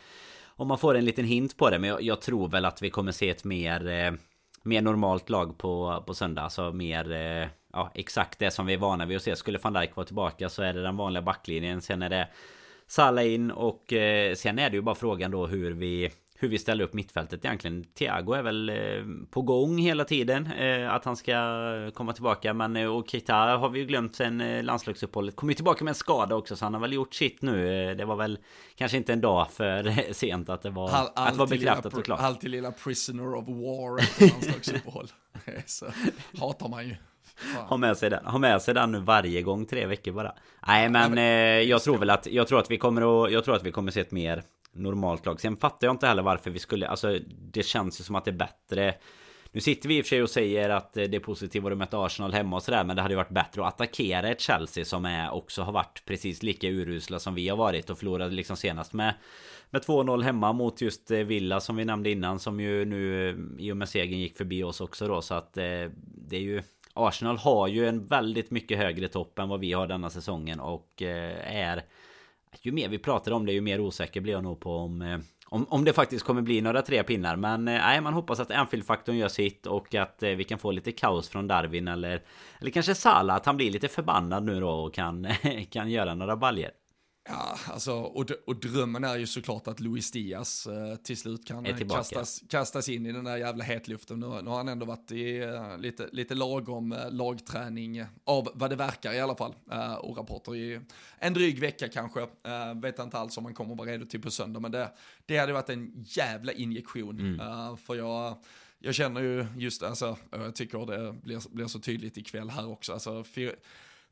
Om 0.47 0.67
man 0.67 0.77
får 0.77 0.95
en 0.95 1.05
liten 1.05 1.25
hint 1.25 1.57
på 1.57 1.69
det 1.69 1.79
men 1.79 1.89
jag, 1.89 2.01
jag 2.01 2.21
tror 2.21 2.49
väl 2.49 2.65
att 2.65 2.81
vi 2.81 2.89
kommer 2.89 3.11
se 3.11 3.29
ett 3.29 3.43
mer 3.43 3.87
eh, 3.87 4.11
Mer 4.63 4.81
normalt 4.81 5.29
lag 5.29 5.57
på, 5.57 6.03
på 6.07 6.13
söndag 6.13 6.41
Alltså 6.41 6.71
mer 6.71 7.11
eh, 7.11 7.47
ja, 7.75 7.91
exakt 7.93 8.39
det 8.39 8.51
som 8.51 8.65
vi 8.65 8.73
är 8.73 8.77
vana 8.77 9.05
vid 9.05 9.17
att 9.17 9.23
se. 9.23 9.35
Skulle 9.35 9.57
van 9.57 9.73
Dijk 9.73 9.95
vara 9.95 10.05
tillbaka 10.05 10.49
så 10.49 10.63
är 10.63 10.73
det 10.73 10.81
den 10.81 10.97
vanliga 10.97 11.21
backlinjen. 11.21 11.81
Sen 11.81 12.01
är 12.01 12.09
det 12.09 12.27
Salah 12.87 13.33
in 13.33 13.51
och 13.51 13.93
eh, 13.93 14.35
sen 14.35 14.59
är 14.59 14.69
det 14.69 14.75
ju 14.75 14.81
bara 14.81 14.95
frågan 14.95 15.31
då 15.31 15.47
hur 15.47 15.71
vi 15.71 16.11
hur 16.37 16.47
vi 16.47 16.57
ställer 16.57 16.83
upp 16.83 16.93
mittfältet 16.93 17.45
egentligen. 17.45 17.83
Thiago 17.83 18.33
är 18.33 18.41
väl 18.41 18.69
eh, 18.69 18.75
på 19.29 19.41
gång 19.41 19.77
hela 19.77 20.05
tiden 20.05 20.51
eh, 20.51 20.93
att 20.93 21.05
han 21.05 21.15
ska 21.15 21.35
komma 21.93 22.13
tillbaka. 22.13 22.53
Men 22.53 22.75
eh, 22.75 22.87
och 22.87 23.09
Keita 23.09 23.35
har 23.35 23.69
vi 23.69 23.79
ju 23.79 23.85
glömt 23.85 24.15
sen 24.15 24.41
eh, 24.41 24.63
landslagsuppehållet. 24.63 25.35
Kommer 25.35 25.53
tillbaka 25.53 25.83
med 25.83 25.91
en 25.91 25.95
skada 25.95 26.35
också 26.35 26.55
så 26.55 26.65
han 26.65 26.73
har 26.73 26.81
väl 26.81 26.93
gjort 26.93 27.13
sitt 27.13 27.41
nu. 27.41 27.95
Det 27.95 28.05
var 28.05 28.15
väl 28.15 28.39
kanske 28.75 28.97
inte 28.97 29.13
en 29.13 29.21
dag 29.21 29.51
för 29.51 30.13
sent 30.13 30.49
att 30.49 30.61
det 30.61 30.69
var, 30.69 30.89
all, 30.89 31.07
att 31.15 31.33
det 31.33 31.39
var 31.39 31.47
bekräftat 31.47 31.93
och 31.93 32.05
klart. 32.05 32.19
Alltid 32.19 32.49
lilla 32.49 32.71
prisoner 32.71 33.35
of 33.35 33.47
war 33.47 33.99
efter 33.99 34.27
landslagsuppehåll. 34.27 35.07
så 35.65 35.85
hatar 36.39 36.69
man 36.69 36.87
ju. 36.87 36.95
Ha 37.69 37.77
med 37.77 37.97
sig 37.97 38.09
den. 38.09 38.25
Ha 38.25 38.37
med 38.37 38.61
sig 38.61 38.73
den 38.73 38.91
nu 38.91 38.99
varje 38.99 39.41
gång 39.41 39.65
tre 39.65 39.85
veckor 39.85 40.11
bara. 40.11 40.33
Nej 40.67 40.89
men 40.89 41.17
eh, 41.17 41.69
jag 41.69 41.83
tror 41.83 41.97
väl 41.97 42.09
att 42.09 42.27
jag 42.27 42.47
tror 42.47 42.59
att 42.59 42.71
vi 42.71 42.77
kommer 42.77 43.25
att 43.25 43.31
jag 43.31 43.45
tror 43.45 43.55
att 43.55 43.63
vi 43.63 43.71
kommer 43.71 43.91
se 43.91 43.99
ett 43.99 44.11
mer 44.11 44.43
normalt 44.75 45.25
lag. 45.25 45.41
Sen 45.41 45.57
fattar 45.57 45.87
jag 45.87 45.93
inte 45.93 46.07
heller 46.07 46.23
varför 46.23 46.51
vi 46.51 46.59
skulle 46.59 46.87
alltså 46.87 47.19
det 47.51 47.63
känns 47.63 47.99
ju 47.99 48.03
som 48.03 48.15
att 48.15 48.25
det 48.25 48.31
är 48.31 48.35
bättre 48.35 48.95
nu 49.55 49.61
sitter 49.61 49.89
vi 49.89 49.97
i 49.97 50.01
och 50.01 50.05
för 50.05 50.09
sig 50.09 50.23
och 50.23 50.29
säger 50.29 50.69
att 50.69 50.93
det 50.93 51.15
är 51.15 51.19
positivt 51.19 51.65
att 51.65 51.77
möta 51.77 52.05
Arsenal 52.05 52.33
hemma 52.33 52.55
och 52.55 52.63
sådär 52.63 52.83
Men 52.83 52.95
det 52.95 53.01
hade 53.01 53.13
ju 53.13 53.17
varit 53.17 53.29
bättre 53.29 53.61
att 53.61 53.73
attackera 53.73 54.29
ett 54.29 54.41
Chelsea 54.41 54.85
som 54.85 55.05
är 55.05 55.33
också 55.33 55.61
har 55.61 55.71
varit 55.71 56.03
precis 56.05 56.43
lika 56.43 56.67
urusla 56.67 57.19
som 57.19 57.35
vi 57.35 57.49
har 57.49 57.57
varit 57.57 57.89
och 57.89 57.97
förlorade 57.97 58.35
liksom 58.35 58.57
senast 58.57 58.93
med 58.93 59.13
Med 59.69 59.81
2-0 59.81 60.21
hemma 60.21 60.53
mot 60.53 60.81
just 60.81 61.11
eh, 61.11 61.19
Villa 61.19 61.59
som 61.59 61.75
vi 61.75 61.85
nämnde 61.85 62.09
innan 62.09 62.39
som 62.39 62.59
ju 62.59 62.85
nu 62.85 63.29
eh, 63.29 63.65
i 63.65 63.71
och 63.71 63.77
med 63.77 63.89
segern 63.89 64.19
gick 64.19 64.37
förbi 64.37 64.63
oss 64.63 64.81
också 64.81 65.07
då 65.07 65.21
så 65.21 65.33
att 65.33 65.57
eh, 65.57 65.63
det 66.27 66.35
är 66.35 66.41
ju 66.41 66.63
Arsenal 66.93 67.37
har 67.37 67.67
ju 67.67 67.87
en 67.87 68.07
väldigt 68.07 68.51
mycket 68.51 68.77
högre 68.77 69.07
topp 69.07 69.39
än 69.39 69.49
vad 69.49 69.59
vi 69.59 69.73
har 69.73 69.87
denna 69.87 70.09
säsongen 70.09 70.59
och 70.59 71.01
är 71.01 71.83
ju 72.61 72.71
mer 72.71 72.89
vi 72.89 72.97
pratar 72.97 73.31
om 73.31 73.45
det 73.45 73.51
ju 73.51 73.61
mer 73.61 73.79
osäker 73.79 74.21
blir 74.21 74.33
jag 74.33 74.43
nog 74.43 74.59
på 74.59 74.77
om 74.77 75.01
eh, 75.01 75.19
om, 75.47 75.65
om 75.69 75.85
det 75.85 75.93
faktiskt 75.93 76.25
kommer 76.25 76.41
bli 76.41 76.61
några 76.61 76.81
tre 76.81 77.03
pinnar. 77.03 77.35
Men 77.35 77.67
eh, 77.67 77.73
nej 77.73 78.01
man 78.01 78.13
hoppas 78.13 78.39
att 78.39 78.51
Anfield-faktorn 78.51 79.17
gör 79.17 79.27
sitt 79.27 79.65
Och 79.65 79.95
att 79.95 80.23
eh, 80.23 80.29
vi 80.29 80.43
kan 80.43 80.59
få 80.59 80.71
lite 80.71 80.91
kaos 80.91 81.29
från 81.29 81.47
Darwin 81.47 81.87
eller 81.87 82.21
Eller 82.59 82.71
kanske 82.71 82.95
Sala 82.95 83.33
Att 83.33 83.45
han 83.45 83.57
blir 83.57 83.71
lite 83.71 83.87
förbannad 83.87 84.43
nu 84.43 84.59
då 84.59 84.69
och 84.69 84.93
kan, 84.93 85.27
kan 85.69 85.89
göra 85.89 86.15
några 86.15 86.35
baljer. 86.35 86.71
Ja, 87.27 87.59
alltså, 87.67 87.93
och, 87.93 88.31
och 88.45 88.55
drömmen 88.55 89.03
är 89.03 89.17
ju 89.17 89.27
såklart 89.27 89.67
att 89.67 89.79
Luis 89.79 90.11
Diaz 90.11 90.67
eh, 90.67 90.95
till 90.95 91.17
slut 91.17 91.47
kan 91.47 91.87
kastas, 91.89 92.43
kastas 92.49 92.89
in 92.89 93.05
i 93.05 93.11
den 93.11 93.23
där 93.23 93.37
jävla 93.37 93.63
hetluften. 93.63 94.19
Nu, 94.19 94.27
nu 94.27 94.49
har 94.49 94.57
han 94.57 94.67
ändå 94.67 94.85
varit 94.85 95.11
i 95.11 95.37
eh, 95.37 95.77
lite, 95.77 96.09
lite 96.11 96.35
lagom 96.35 96.91
eh, 96.91 97.11
lagträning 97.11 98.05
av 98.23 98.49
vad 98.53 98.69
det 98.69 98.75
verkar 98.75 99.13
i 99.13 99.19
alla 99.19 99.35
fall. 99.35 99.55
Eh, 99.71 99.93
och 99.93 100.17
rapporter 100.17 100.55
i 100.55 100.79
en 101.19 101.33
dryg 101.33 101.59
vecka 101.59 101.87
kanske. 101.87 102.21
Eh, 102.21 102.73
vet 102.81 102.99
inte 102.99 103.17
alls 103.17 103.37
om 103.37 103.45
han 103.45 103.53
kommer 103.53 103.75
vara 103.75 103.89
redo 103.89 104.05
till 104.05 104.21
på 104.21 104.31
söndag, 104.31 104.59
men 104.59 104.71
det, 104.71 104.91
det 105.25 105.37
hade 105.37 105.53
varit 105.53 105.69
en 105.69 106.05
jävla 106.07 106.51
injektion. 106.51 107.19
Mm. 107.19 107.39
Eh, 107.39 107.75
för 107.75 107.95
jag 107.95 108.37
jag 108.79 108.95
känner 108.95 109.21
ju 109.21 109.45
just, 109.57 109.83
alltså, 109.83 110.17
jag 110.31 110.55
tycker 110.55 110.85
det 110.85 111.13
blir, 111.23 111.55
blir 111.55 111.67
så 111.67 111.79
tydligt 111.79 112.17
ikväll 112.17 112.49
här 112.49 112.67
också. 112.67 112.93
Alltså, 112.93 113.23
för, 113.23 113.55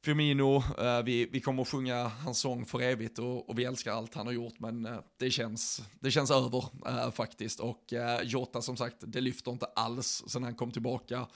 Firmino, 0.04 0.64
eh, 0.78 1.04
vi, 1.04 1.26
vi 1.26 1.41
kommer 1.41 1.62
att 1.62 1.68
sjunga 1.68 2.08
hans 2.08 2.39
sång 2.39 2.66
för 2.66 2.82
evigt 2.82 3.20
och, 3.20 3.49
och 3.49 3.60
vi 3.60 3.66
älskar 3.66 3.91
allt 3.91 4.16
han 4.16 4.26
har 4.26 4.34
gjort 4.34 4.60
men 4.60 4.86
eh, 4.86 4.97
det, 5.18 5.32
känns, 5.32 5.82
det 5.99 6.12
känns 6.12 6.32
över 6.32 6.66
uh, 6.88 7.12
faktiskt. 7.12 7.60
Och 7.60 7.93
Jota 8.24 8.62
som 8.62 8.78
sagt, 8.78 8.95
det 8.99 9.22
lyfter 9.22 9.51
inte 9.51 9.66
alls 9.66 10.24
sen 10.28 10.43
han 10.43 10.56
kom 10.56 10.72
tillbaka. 10.72 11.28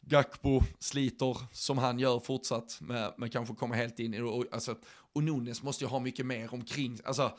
Gakpo 0.00 0.60
sliter 0.78 1.38
som 1.52 1.78
han 1.78 1.98
gör 1.98 2.20
fortsatt, 2.20 2.80
men 3.16 3.30
kanske 3.30 3.54
kommer 3.54 3.76
helt 3.76 3.98
in 3.98 4.14
i 4.14 4.16
det. 4.16 4.24
Och, 4.24 4.44
alltså, 4.52 4.76
och 5.12 5.22
Nunes 5.24 5.62
måste 5.62 5.84
ju 5.84 5.88
ha 5.88 6.00
mycket 6.00 6.26
mer 6.26 6.54
omkring, 6.54 6.98
alltså 7.04 7.38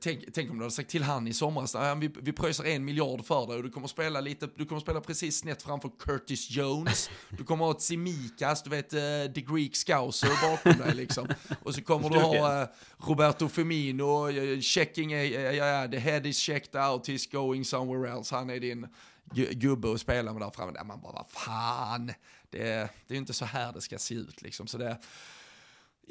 Tänk, 0.00 0.24
tänk, 0.34 0.50
om 0.50 0.56
du 0.56 0.64
hade 0.64 0.74
sagt 0.74 0.90
till 0.90 1.02
han 1.02 1.28
i 1.28 1.32
somras, 1.32 1.76
vi, 2.00 2.10
vi 2.22 2.32
pröjsar 2.32 2.64
en 2.64 2.84
miljard 2.84 3.24
för 3.24 3.46
dig 3.46 3.56
och 3.56 3.62
du 3.62 3.70
kommer 3.70 3.88
spela 3.88 4.20
lite, 4.20 4.48
du 4.56 4.66
kommer 4.66 4.80
spela 4.80 5.00
precis 5.00 5.38
snett 5.38 5.62
framför 5.62 5.90
Curtis 5.98 6.50
Jones, 6.50 7.10
du 7.30 7.44
kommer 7.44 7.64
ha 7.64 7.72
ett 7.72 7.80
Simikas, 7.80 8.62
du 8.62 8.70
vet, 8.70 8.94
uh, 8.94 9.32
The 9.34 9.40
Greek 9.40 9.76
Scouser 9.76 10.50
bakom 10.50 10.86
dig 10.86 10.94
liksom. 10.94 11.28
Och 11.62 11.74
så 11.74 11.82
kommer 11.82 12.10
du 12.10 12.18
ha 12.18 12.62
uh, 12.62 12.68
Roberto 12.98 13.48
Firmino, 13.48 14.30
uh, 14.30 14.60
checking, 14.60 15.14
uh, 15.14 15.20
uh, 15.20 15.90
the 15.90 15.98
head 15.98 16.26
is 16.26 16.38
checked 16.38 16.82
out, 16.82 17.08
he's 17.08 17.32
going 17.32 17.64
somewhere 17.64 18.12
else, 18.12 18.34
han 18.34 18.50
är 18.50 18.60
din 18.60 18.86
gubbe 19.34 19.92
att 19.92 20.00
spela 20.00 20.32
med 20.32 20.42
där 20.42 20.50
framme. 20.50 20.84
Man 20.84 21.00
bara, 21.00 21.12
vad 21.12 21.30
fan, 21.30 22.06
det, 22.50 22.58
det 22.58 23.08
är 23.08 23.12
ju 23.12 23.16
inte 23.16 23.32
så 23.32 23.44
här 23.44 23.72
det 23.72 23.80
ska 23.80 23.98
se 23.98 24.14
ut 24.14 24.42
liksom. 24.42 24.66
Så 24.66 24.78
det, 24.78 24.98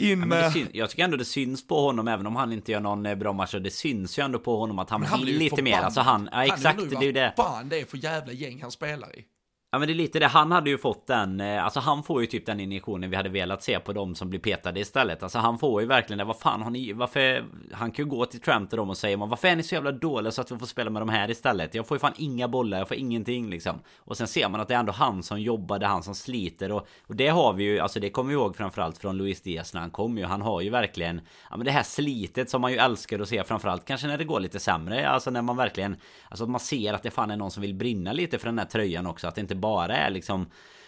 in 0.01 0.19
med... 0.19 0.51
Ja, 0.55 0.65
jag 0.73 0.89
tycker 0.89 1.03
ändå 1.03 1.17
det 1.17 1.25
syns 1.25 1.67
på 1.67 1.81
honom 1.81 2.07
även 2.07 2.27
om 2.27 2.35
han 2.35 2.53
inte 2.53 2.71
gör 2.71 2.79
någon 2.79 3.05
eh, 3.05 3.15
bra 3.15 3.33
match. 3.33 3.55
Det 3.61 3.71
syns 3.71 4.19
ju 4.19 4.23
ändå 4.23 4.39
på 4.39 4.57
honom 4.57 4.79
att 4.79 4.89
han, 4.89 5.03
han 5.03 5.25
vill 5.25 5.37
lite 5.37 5.61
mer. 5.61 5.77
Alltså 5.77 6.01
han, 6.01 6.29
ja, 6.31 6.45
exakt, 6.45 6.89
det 6.89 6.95
är 6.95 7.03
ju 7.03 7.11
det. 7.11 7.33
fan 7.37 7.69
det 7.69 7.79
är 7.79 7.85
för 7.85 7.97
jävla 7.97 8.33
gäng 8.33 8.61
han 8.61 8.71
spelar 8.71 9.19
i. 9.19 9.25
Ja 9.73 9.79
men 9.79 9.87
det 9.87 9.93
är 9.93 9.95
lite 9.95 10.19
det, 10.19 10.27
han 10.27 10.51
hade 10.51 10.69
ju 10.69 10.77
fått 10.77 11.07
den, 11.07 11.41
eh, 11.41 11.63
alltså 11.63 11.79
han 11.79 12.03
får 12.03 12.21
ju 12.21 12.27
typ 12.27 12.45
den 12.45 12.59
injektionen 12.59 13.09
vi 13.09 13.15
hade 13.15 13.29
velat 13.29 13.63
se 13.63 13.79
på 13.79 13.93
dem 13.93 14.15
som 14.15 14.29
blir 14.29 14.39
petade 14.39 14.79
istället. 14.79 15.23
Alltså 15.23 15.39
han 15.39 15.59
får 15.59 15.81
ju 15.81 15.87
verkligen 15.87 16.17
det, 16.17 16.23
vad 16.23 16.39
fan 16.39 16.61
har 16.61 16.71
ni, 16.71 16.93
varför, 16.93 17.45
han 17.71 17.91
kan 17.91 18.05
ju 18.05 18.09
gå 18.09 18.25
till 18.25 18.41
Trump 18.41 18.69
till 18.69 18.77
dem 18.77 18.89
och 18.89 18.97
säga 18.97 19.17
varför 19.17 19.47
är 19.47 19.55
ni 19.55 19.63
så 19.63 19.75
jävla 19.75 19.91
dåliga 19.91 20.31
så 20.31 20.41
att 20.41 20.51
vi 20.51 20.57
får 20.57 20.65
spela 20.65 20.89
med 20.89 21.01
de 21.01 21.09
här 21.09 21.31
istället? 21.31 21.75
Jag 21.75 21.87
får 21.87 21.95
ju 21.95 21.99
fan 21.99 22.13
inga 22.17 22.47
bollar, 22.47 22.77
jag 22.77 22.87
får 22.87 22.97
ingenting 22.97 23.49
liksom. 23.49 23.79
Och 23.97 24.17
sen 24.17 24.27
ser 24.27 24.49
man 24.49 24.61
att 24.61 24.67
det 24.67 24.73
är 24.73 24.79
ändå 24.79 24.91
han 24.91 25.23
som 25.23 25.41
jobbar, 25.41 25.79
det 25.79 25.85
är 25.85 25.89
han 25.89 26.03
som 26.03 26.15
sliter 26.15 26.71
och, 26.71 26.87
och 27.07 27.15
det 27.15 27.27
har 27.27 27.53
vi 27.53 27.63
ju, 27.63 27.79
alltså 27.79 27.99
det 27.99 28.09
kommer 28.09 28.29
vi 28.29 28.33
ihåg 28.33 28.55
framförallt 28.55 28.97
från 28.97 29.17
Luis 29.17 29.41
Diaz 29.41 29.73
när 29.73 29.81
han 29.81 29.91
kom 29.91 30.17
ju. 30.17 30.25
Han 30.25 30.41
har 30.41 30.61
ju 30.61 30.69
verkligen, 30.69 31.21
ja 31.49 31.57
men 31.57 31.65
det 31.65 31.71
här 31.71 31.83
slitet 31.83 32.49
som 32.49 32.61
man 32.61 32.71
ju 32.71 32.77
älskar 32.77 33.19
att 33.19 33.29
se 33.29 33.43
framförallt 33.43 33.85
kanske 33.85 34.07
när 34.07 34.17
det 34.17 34.23
går 34.23 34.39
lite 34.39 34.59
sämre. 34.59 35.09
Alltså 35.09 35.29
när 35.29 35.41
man 35.41 35.57
verkligen, 35.57 35.95
alltså 36.29 36.43
att 36.43 36.49
man 36.49 36.59
ser 36.59 36.93
att 36.93 37.03
det 37.03 37.11
fan 37.11 37.31
är 37.31 37.37
någon 37.37 37.51
som 37.51 37.61
vill 37.61 37.75
brinna 37.75 38.13
lite 38.13 38.37
för 38.37 38.45
den 38.45 38.59
här 38.59 38.65
tröjan 38.65 39.07
också. 39.07 39.27
Att 39.27 39.35
det 39.35 39.41
inte 39.41 39.60
bara 39.61 39.95
är 39.95 40.09
liksom 40.09 40.45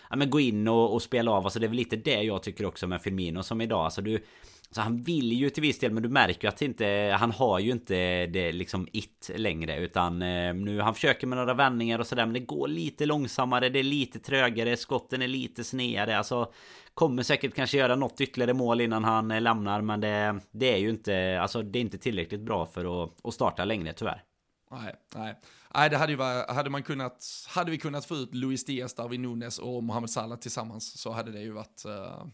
ja, 0.09 0.15
men 0.15 0.29
gå 0.29 0.39
in 0.39 0.67
och, 0.67 0.93
och 0.93 1.01
spela 1.01 1.31
av. 1.31 1.43
Alltså 1.43 1.59
det 1.59 1.65
är 1.65 1.67
väl 1.67 1.77
lite 1.77 1.95
det 1.95 2.23
jag 2.23 2.43
tycker 2.43 2.65
också 2.65 2.87
med 2.87 3.01
Firmino 3.01 3.43
som 3.43 3.61
idag. 3.61 3.85
Alltså 3.85 4.01
du... 4.01 4.23
Så 4.71 4.81
han 4.81 5.01
vill 5.01 5.33
ju 5.33 5.49
till 5.49 5.61
viss 5.61 5.79
del 5.79 5.91
men 5.91 6.03
du 6.03 6.09
märker 6.09 6.47
ju 6.47 6.49
att 6.49 6.61
inte, 6.61 7.15
han 7.19 7.31
har 7.31 7.59
ju 7.59 7.71
inte 7.71 8.25
det 8.25 8.51
liksom 8.51 8.87
it 8.91 9.31
längre 9.35 9.79
utan 9.79 10.21
eh, 10.21 10.53
nu 10.53 10.81
han 10.81 10.93
försöker 10.93 11.27
med 11.27 11.37
några 11.37 11.53
vändningar 11.53 11.99
och 11.99 12.07
sådär 12.07 12.25
men 12.25 12.33
det 12.33 12.39
går 12.39 12.67
lite 12.67 13.05
långsammare, 13.05 13.69
det 13.69 13.79
är 13.79 13.83
lite 13.83 14.19
trögare, 14.19 14.77
skotten 14.77 15.21
är 15.21 15.27
lite 15.27 15.63
snedare 15.63 16.17
alltså 16.17 16.51
Kommer 16.93 17.23
säkert 17.23 17.55
kanske 17.55 17.77
göra 17.77 17.95
något 17.95 18.21
ytterligare 18.21 18.53
mål 18.53 18.81
innan 18.81 19.03
han 19.03 19.31
eh, 19.31 19.41
lämnar 19.41 19.81
men 19.81 20.01
det, 20.01 20.39
det 20.51 20.73
är 20.73 20.77
ju 20.77 20.89
inte, 20.89 21.39
alltså 21.41 21.61
det 21.61 21.79
är 21.79 21.81
inte 21.81 21.97
tillräckligt 21.97 22.41
bra 22.41 22.65
för 22.65 23.03
att, 23.03 23.25
att 23.25 23.33
starta 23.33 23.65
längre 23.65 23.93
tyvärr. 23.93 24.23
Nej, 24.71 24.95
nej. 25.15 25.35
Nej, 25.75 25.89
det 25.89 25.97
hade 25.97 26.11
ju 26.11 26.17
varit, 26.17 26.49
hade 26.49 26.69
man 26.69 26.83
kunnat, 26.83 27.45
hade 27.47 27.71
vi 27.71 27.77
kunnat 27.77 28.05
få 28.05 28.15
ut 28.15 28.35
Luis 28.35 28.65
Diaz, 28.65 28.93
Darwin 28.93 29.21
Nunes 29.21 29.59
och 29.59 29.83
Mohamed 29.83 30.09
Salah 30.09 30.39
tillsammans 30.39 30.99
så 30.99 31.11
hade 31.11 31.31
det 31.31 31.41
ju 31.41 31.51
varit, 31.51 31.83
uh, 31.85 32.25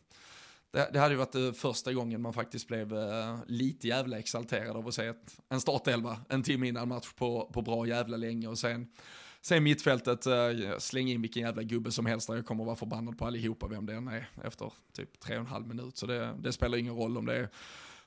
det, 0.71 0.89
det, 0.93 0.99
hade 0.99 1.13
ju 1.13 1.17
varit 1.17 1.35
eh, 1.35 1.51
första 1.51 1.93
gången 1.93 2.21
man 2.21 2.33
faktiskt 2.33 2.67
blev 2.67 2.93
uh, 2.93 3.39
lite 3.47 3.87
jävla 3.87 4.19
exalterad 4.19 4.77
av 4.77 4.87
att 4.87 4.93
se 4.93 5.05
ett, 5.05 5.39
en 5.49 5.61
startelva 5.61 6.17
en 6.29 6.43
timme 6.43 6.67
innan 6.67 6.87
match 6.87 7.13
på, 7.15 7.49
på 7.53 7.61
bra 7.61 7.87
jävla 7.87 8.17
länge 8.17 8.47
och 8.47 8.59
sen 8.59 8.87
Sen 9.41 9.63
mittfältet, 9.63 10.27
uh, 10.27 10.77
släng 10.77 11.09
in 11.09 11.21
vilken 11.21 11.43
jävla 11.43 11.63
gubbe 11.63 11.91
som 11.91 12.05
helst 12.05 12.27
där 12.27 12.35
jag 12.35 12.45
kommer 12.45 12.65
vara 12.65 12.75
förbannad 12.75 13.17
på 13.17 13.25
allihopa 13.25 13.67
vem 13.67 13.85
det 13.85 13.93
än 13.93 14.07
är 14.07 14.29
efter 14.43 14.73
typ 14.93 15.19
tre 15.19 15.35
och 15.35 15.41
en 15.41 15.47
halv 15.47 15.67
minut. 15.67 15.97
Så 15.97 16.05
det, 16.05 16.35
det 16.39 16.51
spelar 16.51 16.77
ingen 16.77 16.95
roll 16.95 17.17
om 17.17 17.25
det 17.25 17.35
är 17.35 17.49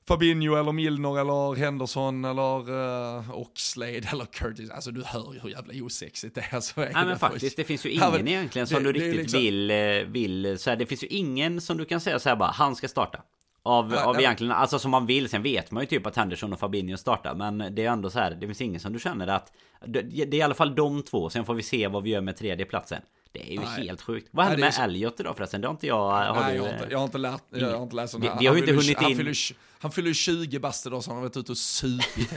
Fabinho 0.08 0.56
eller 0.56 0.72
Milner 0.72 1.20
eller 1.20 1.54
Henderson 1.54 2.24
eller 2.24 2.70
uh, 2.70 3.30
Oxlade 3.30 4.08
eller 4.12 4.24
Curtis. 4.24 4.70
Alltså 4.70 4.90
du 4.90 5.02
hör 5.04 5.32
ju 5.34 5.40
hur 5.40 5.48
jävla 5.48 5.84
osexigt 5.84 6.34
det 6.34 6.44
är. 6.50 6.60
Så 6.60 6.80
är 6.80 6.92
Nej 6.92 7.04
men 7.04 7.18
faktiskt, 7.18 7.56
det 7.56 7.64
finns 7.64 7.86
ju 7.86 7.90
ingen 7.90 8.12
ja, 8.12 8.18
egentligen 8.18 8.66
som 8.66 8.82
det, 8.82 8.92
du 8.92 8.98
riktigt 8.98 9.20
liksom... 9.20 9.40
vill, 9.40 9.70
eh, 9.70 9.76
vill 10.06 10.58
så 10.58 10.70
här, 10.70 10.76
Det 10.76 10.86
finns 10.86 11.02
ju 11.02 11.06
ingen 11.06 11.60
som 11.60 11.76
du 11.76 11.84
kan 11.84 12.00
säga 12.00 12.18
så 12.18 12.28
här 12.28 12.36
bara, 12.36 12.50
han 12.50 12.76
ska 12.76 12.88
starta. 12.88 13.22
Av, 13.64 13.92
ja, 13.92 14.04
av 14.04 14.14
nej, 14.14 14.24
egentligen, 14.24 14.52
alltså 14.52 14.78
som 14.78 14.90
man 14.90 15.06
vill. 15.06 15.28
Sen 15.28 15.42
vet 15.42 15.70
man 15.70 15.82
ju 15.82 15.86
typ 15.86 16.06
att 16.06 16.16
Henderson 16.16 16.52
och 16.52 16.60
Fabinho 16.60 16.96
startar. 16.96 17.34
Men 17.34 17.74
det 17.74 17.84
är 17.84 17.90
ändå 17.90 18.10
så 18.10 18.18
här, 18.18 18.30
det 18.30 18.46
finns 18.46 18.60
ingen 18.60 18.80
som 18.80 18.92
du 18.92 18.98
känner 18.98 19.26
att... 19.26 19.52
Det, 19.86 20.02
det 20.02 20.22
är 20.22 20.34
i 20.34 20.42
alla 20.42 20.54
fall 20.54 20.74
de 20.74 21.02
två, 21.02 21.30
sen 21.30 21.44
får 21.44 21.54
vi 21.54 21.62
se 21.62 21.88
vad 21.88 22.02
vi 22.02 22.10
gör 22.10 22.20
med 22.20 22.36
tredje 22.36 22.66
platsen. 22.66 23.02
Det 23.32 23.40
är 23.48 23.52
ju 23.52 23.60
Nej. 23.60 23.86
helt 23.86 24.02
sjukt. 24.02 24.28
Vad 24.30 24.46
hände 24.46 24.60
med 24.60 24.74
så... 24.74 24.82
Elliot 24.82 25.20
idag 25.20 25.36
förresten? 25.36 25.60
Det 25.60 25.66
har 25.66 25.72
inte 25.72 25.86
jag... 25.86 26.10
Har 26.10 26.40
Nej, 26.40 26.52
du... 26.52 26.56
jag, 26.56 26.64
har 26.64 26.72
inte, 26.72 26.86
jag 26.90 26.98
har 26.98 27.04
inte 27.04 27.18
lärt, 27.18 27.42
jag 27.50 27.76
har 27.76 27.82
inte 27.82 27.96
läst 27.96 28.12
sådana 28.12 28.30
här. 28.30 28.40
Vi, 28.40 28.46
har 28.46 28.54
ju 28.54 28.60
inte 28.60 28.72
hunnit 28.72 29.18
in... 29.20 29.34
Han 29.82 29.90
fyller, 29.90 30.08
han 30.08 30.14
fyller 30.14 30.44
20 30.44 30.58
bast 30.58 30.86
idag 30.86 31.04
så 31.04 31.10
han 31.10 31.16
har 31.16 31.22
varit 31.22 31.36
ute 31.36 31.52
och 31.52 31.58
supit. 31.58 32.30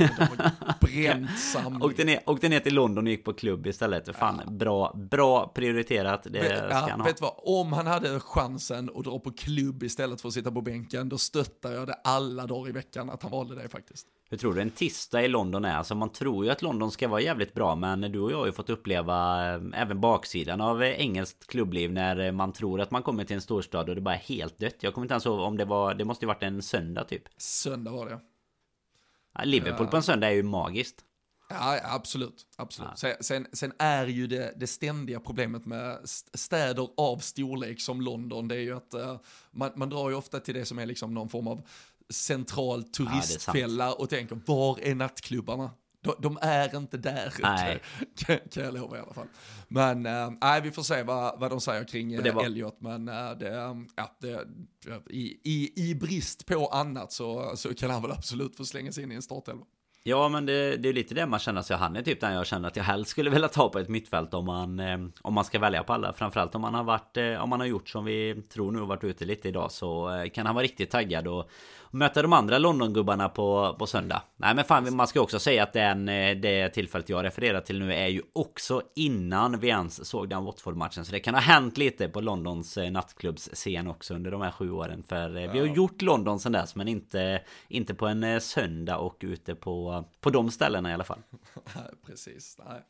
Bränt 0.81 1.39
samling. 1.39 1.81
åkte, 1.81 2.03
ner, 2.03 2.19
åkte 2.25 2.49
ner 2.49 2.59
till 2.59 2.73
London 2.73 3.05
och 3.05 3.11
gick 3.11 3.23
på 3.23 3.33
klubb 3.33 3.67
istället. 3.67 4.15
Fan, 4.15 4.41
ja. 4.45 4.51
bra, 4.51 4.93
bra 5.11 5.51
prioriterat. 5.55 6.23
Det 6.23 6.29
vet, 6.29 6.57
ska 6.57 6.67
ja, 6.69 6.87
han 6.89 6.99
ha. 6.99 7.07
Vet 7.07 7.21
vad, 7.21 7.33
om 7.37 7.73
han 7.73 7.87
hade 7.87 8.19
chansen 8.19 8.89
att 8.95 9.03
dra 9.03 9.19
på 9.19 9.31
klubb 9.31 9.83
istället 9.83 10.21
för 10.21 10.27
att 10.27 10.33
sitta 10.33 10.51
på 10.51 10.61
bänken, 10.61 11.09
då 11.09 11.17
stöttar 11.17 11.71
jag 11.71 11.87
det 11.87 11.93
alla 11.93 12.47
dagar 12.47 12.69
i 12.69 12.71
veckan 12.71 13.09
att 13.09 13.23
han 13.23 13.31
valde 13.31 13.55
det 13.55 13.69
faktiskt. 13.69 14.07
Hur 14.29 14.37
tror 14.37 14.53
du 14.53 14.61
en 14.61 14.69
tisdag 14.69 15.21
i 15.21 15.27
London 15.27 15.65
är? 15.65 15.75
Alltså 15.75 15.95
man 15.95 16.11
tror 16.11 16.45
ju 16.45 16.51
att 16.51 16.61
London 16.61 16.91
ska 16.91 17.07
vara 17.07 17.21
jävligt 17.21 17.53
bra 17.53 17.75
Men 17.75 18.01
du 18.01 18.19
och 18.19 18.31
jag 18.31 18.37
har 18.37 18.45
ju 18.45 18.51
fått 18.51 18.69
uppleva 18.69 19.47
eh, 19.53 19.61
Även 19.73 20.01
baksidan 20.01 20.61
av 20.61 20.83
eh, 20.83 20.89
engelskt 20.89 21.47
klubbliv 21.47 21.91
När 21.91 22.19
eh, 22.19 22.31
man 22.31 22.53
tror 22.53 22.81
att 22.81 22.91
man 22.91 23.03
kommer 23.03 23.23
till 23.23 23.35
en 23.35 23.41
storstad 23.41 23.89
och 23.89 23.95
det 23.95 24.01
bara 24.01 24.15
är 24.15 24.19
helt 24.19 24.59
dött 24.59 24.75
Jag 24.79 24.93
kommer 24.93 25.05
inte 25.05 25.13
ens 25.13 25.25
ihåg 25.25 25.39
om 25.39 25.57
det 25.57 25.65
var 25.65 25.93
Det 25.93 26.05
måste 26.05 26.25
ju 26.25 26.27
varit 26.27 26.43
en 26.43 26.61
söndag 26.61 27.03
typ 27.03 27.23
Söndag 27.38 27.91
var 27.91 28.05
det 28.05 28.19
ja, 29.33 29.43
Liverpool 29.43 29.88
på 29.88 29.97
en 29.97 30.03
söndag 30.03 30.27
är 30.27 30.31
ju 30.31 30.43
magiskt 30.43 31.05
Ja, 31.49 31.79
absolut. 31.83 32.45
absolut. 32.55 33.03
Ja. 33.03 33.15
Sen, 33.21 33.47
sen, 33.53 33.73
är 33.79 34.07
ju 34.07 34.27
det, 34.27 34.53
det 34.55 34.67
ständiga 34.67 35.19
problemet 35.19 35.65
med 35.65 35.99
städer 36.33 36.89
av 36.97 37.17
storlek 37.17 37.81
som 37.81 38.01
London, 38.01 38.47
det 38.47 38.55
är 38.55 38.59
ju 38.59 38.77
att 38.77 38.93
uh, 38.95 39.19
man, 39.51 39.71
man 39.75 39.89
drar 39.89 40.09
ju 40.09 40.15
ofta 40.15 40.39
till 40.39 40.53
det 40.53 40.65
som 40.65 40.79
är 40.79 40.86
liksom 40.86 41.13
någon 41.13 41.29
form 41.29 41.47
av 41.47 41.67
central 42.09 42.83
turistfälla 42.83 43.86
ja, 43.86 43.93
och 43.93 44.09
tänker 44.09 44.39
var 44.45 44.79
är 44.79 44.95
nattklubbarna? 44.95 45.71
De, 46.05 46.15
de 46.19 46.37
är 46.41 46.77
inte 46.77 46.97
där, 46.97 47.33
nej. 47.41 47.81
Kan, 48.17 48.37
kan 48.51 48.63
jag 48.63 48.73
lova 48.73 48.97
i 48.97 48.99
alla 48.99 49.13
fall. 49.13 49.27
Men 49.67 50.05
äh, 50.05 50.31
nej, 50.41 50.61
vi 50.61 50.71
får 50.71 50.83
se 50.83 51.03
vad, 51.03 51.39
vad 51.39 51.51
de 51.51 51.61
säger 51.61 51.83
kring 51.83 52.33
var... 52.33 52.43
Elliot. 52.43 52.77
Men 52.79 53.07
äh, 53.07 53.31
det, 53.39 53.75
ja, 53.95 54.15
det, 54.21 54.47
i, 55.09 55.39
i, 55.43 55.71
i 55.89 55.95
brist 55.95 56.45
på 56.45 56.67
annat 56.67 57.11
så, 57.11 57.51
så 57.55 57.73
kan 57.73 57.89
han 57.89 58.01
väl 58.01 58.11
absolut 58.11 58.55
få 58.55 58.65
slänga 58.65 58.91
sig 58.91 59.03
in 59.03 59.11
i 59.11 59.15
en 59.15 59.21
startelva. 59.21 59.65
Ja 60.07 60.29
men 60.29 60.45
det, 60.45 60.77
det 60.77 60.89
är 60.89 60.93
lite 60.93 61.13
det 61.13 61.25
man 61.25 61.39
känner 61.39 61.61
sig. 61.61 61.77
Han 61.77 61.95
är 61.95 62.01
typ 62.01 62.21
den 62.21 62.33
jag 62.33 62.45
känner 62.45 62.67
att 62.67 62.75
jag 62.75 62.83
helst 62.83 63.11
skulle 63.11 63.29
vilja 63.29 63.47
ta 63.47 63.69
på 63.69 63.79
ett 63.79 63.89
mittfält 63.89 64.33
om 64.33 64.45
man 64.45 64.79
eh, 64.79 64.97
Om 65.21 65.33
man 65.33 65.45
ska 65.45 65.59
välja 65.59 65.83
på 65.83 65.93
alla. 65.93 66.13
Framförallt 66.13 66.55
om 66.55 66.61
man 66.61 66.73
har 66.73 66.83
varit 66.83 67.17
eh, 67.17 67.43
Om 67.43 67.49
man 67.49 67.59
har 67.59 67.67
gjort 67.67 67.89
som 67.89 68.05
vi 68.05 68.43
tror 68.49 68.71
nu 68.71 68.81
och 68.81 68.87
varit 68.87 69.03
ute 69.03 69.25
lite 69.25 69.47
idag 69.47 69.71
så 69.71 70.15
eh, 70.15 70.29
kan 70.29 70.45
han 70.45 70.55
vara 70.55 70.63
riktigt 70.63 70.91
taggad 70.91 71.27
och 71.27 71.49
möta 71.95 72.21
de 72.21 72.33
andra 72.33 72.57
Londongubbarna 72.57 73.29
på, 73.29 73.75
på 73.79 73.87
söndag. 73.87 74.21
Nej 74.37 74.55
men 74.55 74.65
fan 74.65 74.95
man 74.95 75.07
ska 75.07 75.21
också 75.21 75.39
säga 75.39 75.63
att 75.63 75.73
den, 75.73 76.09
eh, 76.09 76.35
det 76.35 76.69
tillfället 76.69 77.09
jag 77.09 77.23
refererar 77.23 77.61
till 77.61 77.79
nu 77.79 77.93
är 77.93 78.07
ju 78.07 78.21
också 78.33 78.81
innan 78.95 79.59
vi 79.59 79.67
ens 79.67 80.05
såg 80.09 80.29
den 80.29 80.43
Watford-matchen. 80.43 81.05
Så 81.05 81.11
det 81.11 81.19
kan 81.19 81.33
ha 81.33 81.41
hänt 81.41 81.77
lite 81.77 82.09
på 82.09 82.21
Londons 82.21 82.77
eh, 82.77 82.91
nattklubbsscen 82.91 83.87
också 83.87 84.13
under 84.13 84.31
de 84.31 84.41
här 84.41 84.51
sju 84.51 84.71
åren. 84.71 85.03
För 85.07 85.29
ja. 85.29 85.39
Eh, 85.39 85.51
vi 85.51 85.59
har 85.59 85.65
gjort 85.65 86.01
London 86.01 86.39
sen 86.39 86.51
dess 86.51 86.75
men 86.75 86.87
inte, 86.87 87.41
inte 87.67 87.93
på 87.93 88.07
en 88.07 88.41
söndag 88.41 88.97
och 88.97 89.17
ute 89.19 89.55
på, 89.55 90.05
på 90.21 90.29
de 90.29 90.51
ställena 90.51 90.91
i 90.91 90.93
alla 90.93 91.03
fall. 91.03 91.19
Precis, 92.05 92.57
nej. 92.69 92.81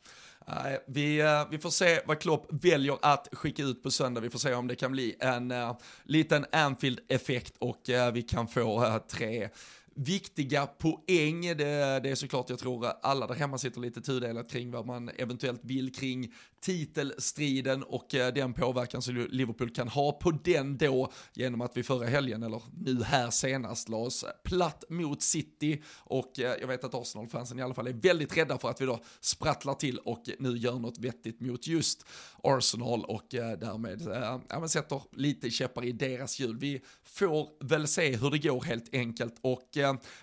Vi, 0.86 1.20
eh, 1.20 1.48
vi 1.50 1.58
får 1.58 1.70
se 1.70 2.00
vad 2.06 2.18
Klopp 2.18 2.46
väljer 2.50 2.98
att 3.02 3.28
skicka 3.32 3.62
ut 3.62 3.82
på 3.82 3.90
söndag. 3.90 4.20
Vi 4.20 4.30
får 4.30 4.38
se 4.38 4.54
om 4.54 4.66
det 4.66 4.74
kan 4.74 4.92
bli 4.92 5.16
en 5.20 5.50
uh, 5.50 5.76
liten 6.04 6.46
Anfield-effekt 6.52 7.54
och 7.58 7.88
uh, 7.88 8.10
vi 8.12 8.22
kan 8.22 8.48
få 8.48 9.00
tre 9.10 9.48
viktiga 9.96 10.66
poäng. 10.66 11.42
Det, 11.42 12.00
det, 12.02 12.10
är 12.10 12.14
såklart, 12.14 12.50
jag 12.50 12.58
tror 12.58 12.86
alla 13.02 13.26
där 13.26 13.34
hemma 13.34 13.58
sitter 13.58 13.80
lite 13.80 14.00
tudelat 14.00 14.50
kring 14.50 14.70
vad 14.70 14.86
man 14.86 15.10
eventuellt 15.18 15.60
vill 15.64 15.94
kring 15.94 16.32
titelstriden 16.60 17.82
och 17.82 18.14
eh, 18.14 18.34
den 18.34 18.52
påverkan 18.52 19.02
som 19.02 19.26
Liverpool 19.30 19.70
kan 19.70 19.88
ha 19.88 20.12
på 20.12 20.30
den 20.30 20.76
då 20.76 21.12
genom 21.34 21.60
att 21.60 21.76
vi 21.76 21.82
förra 21.82 22.06
helgen, 22.06 22.42
eller 22.42 22.62
nu 22.76 23.02
här 23.02 23.30
senast, 23.30 23.88
la 23.88 23.96
oss 23.96 24.24
platt 24.44 24.84
mot 24.88 25.22
City 25.22 25.82
och 25.96 26.40
eh, 26.40 26.54
jag 26.60 26.68
vet 26.68 26.84
att 26.84 26.94
Arsenal-fansen 26.94 27.58
i 27.58 27.62
alla 27.62 27.74
fall 27.74 27.86
är 27.86 27.92
väldigt 27.92 28.36
rädda 28.36 28.58
för 28.58 28.70
att 28.70 28.80
vi 28.80 28.86
då 28.86 29.00
sprattlar 29.20 29.74
till 29.74 29.98
och 29.98 30.22
nu 30.38 30.56
gör 30.56 30.78
något 30.78 30.98
vettigt 30.98 31.40
mot 31.40 31.66
just 31.66 32.06
Arsenal 32.42 33.04
och 33.04 33.34
eh, 33.34 33.58
därmed 33.58 34.02
ja, 34.48 34.60
men 34.60 34.68
sätter 34.68 35.02
lite 35.12 35.50
käppar 35.50 35.84
i 35.84 35.92
deras 35.92 36.40
hjul. 36.40 36.56
Vi 36.58 36.82
får 37.04 37.64
väl 37.64 37.88
se 37.88 38.16
hur 38.16 38.30
det 38.30 38.38
går 38.38 38.62
helt 38.62 38.94
enkelt 38.94 39.34
och 39.40 39.76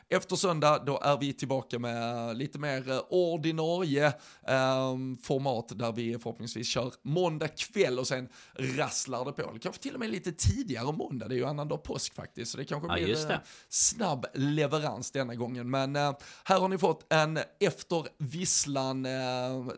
efter 0.10 0.36
söndag 0.36 0.84
då 0.86 1.00
är 1.00 1.18
vi 1.18 1.34
tillbaka 1.34 1.80
med 1.80 2.38
lite 2.38 2.60
mer 2.60 3.02
ordinarie 3.10 4.08
eh, 4.48 4.96
format 5.24 5.80
där 5.80 5.92
vi 5.92 6.20
förhoppningsvis 6.20 6.68
kör 6.68 6.94
måndag 7.02 7.48
kväll 7.48 8.00
och 8.00 8.08
sen 8.08 8.30
rasslar 8.56 9.26
det 9.26 9.32
på. 9.32 9.60
Kanske 9.62 9.82
till 9.82 9.94
och 9.94 10.00
med 10.00 10.10
lite 10.10 10.32
tidigare 10.32 10.92
måndag, 10.92 11.28
det 11.28 11.36
är 11.36 11.38
ju 11.38 11.46
annandag 11.46 11.78
påsk 11.78 12.16
faktiskt. 12.16 12.52
Så 12.52 12.58
det 12.58 12.66
kanske 12.66 12.88
ja, 12.88 12.94
blir 12.94 13.28
det. 13.28 13.42
snabb 13.70 14.26
leverans 14.34 15.12
denna 15.12 15.36
gången. 15.36 15.70
Men 15.70 15.96
äh, 15.96 16.14
här 16.44 16.60
har 16.60 16.68
ni 16.68 16.78
fått 16.78 17.14
en 17.14 17.40
efter 17.60 18.08
visslan 18.18 19.06
äh, 19.06 19.12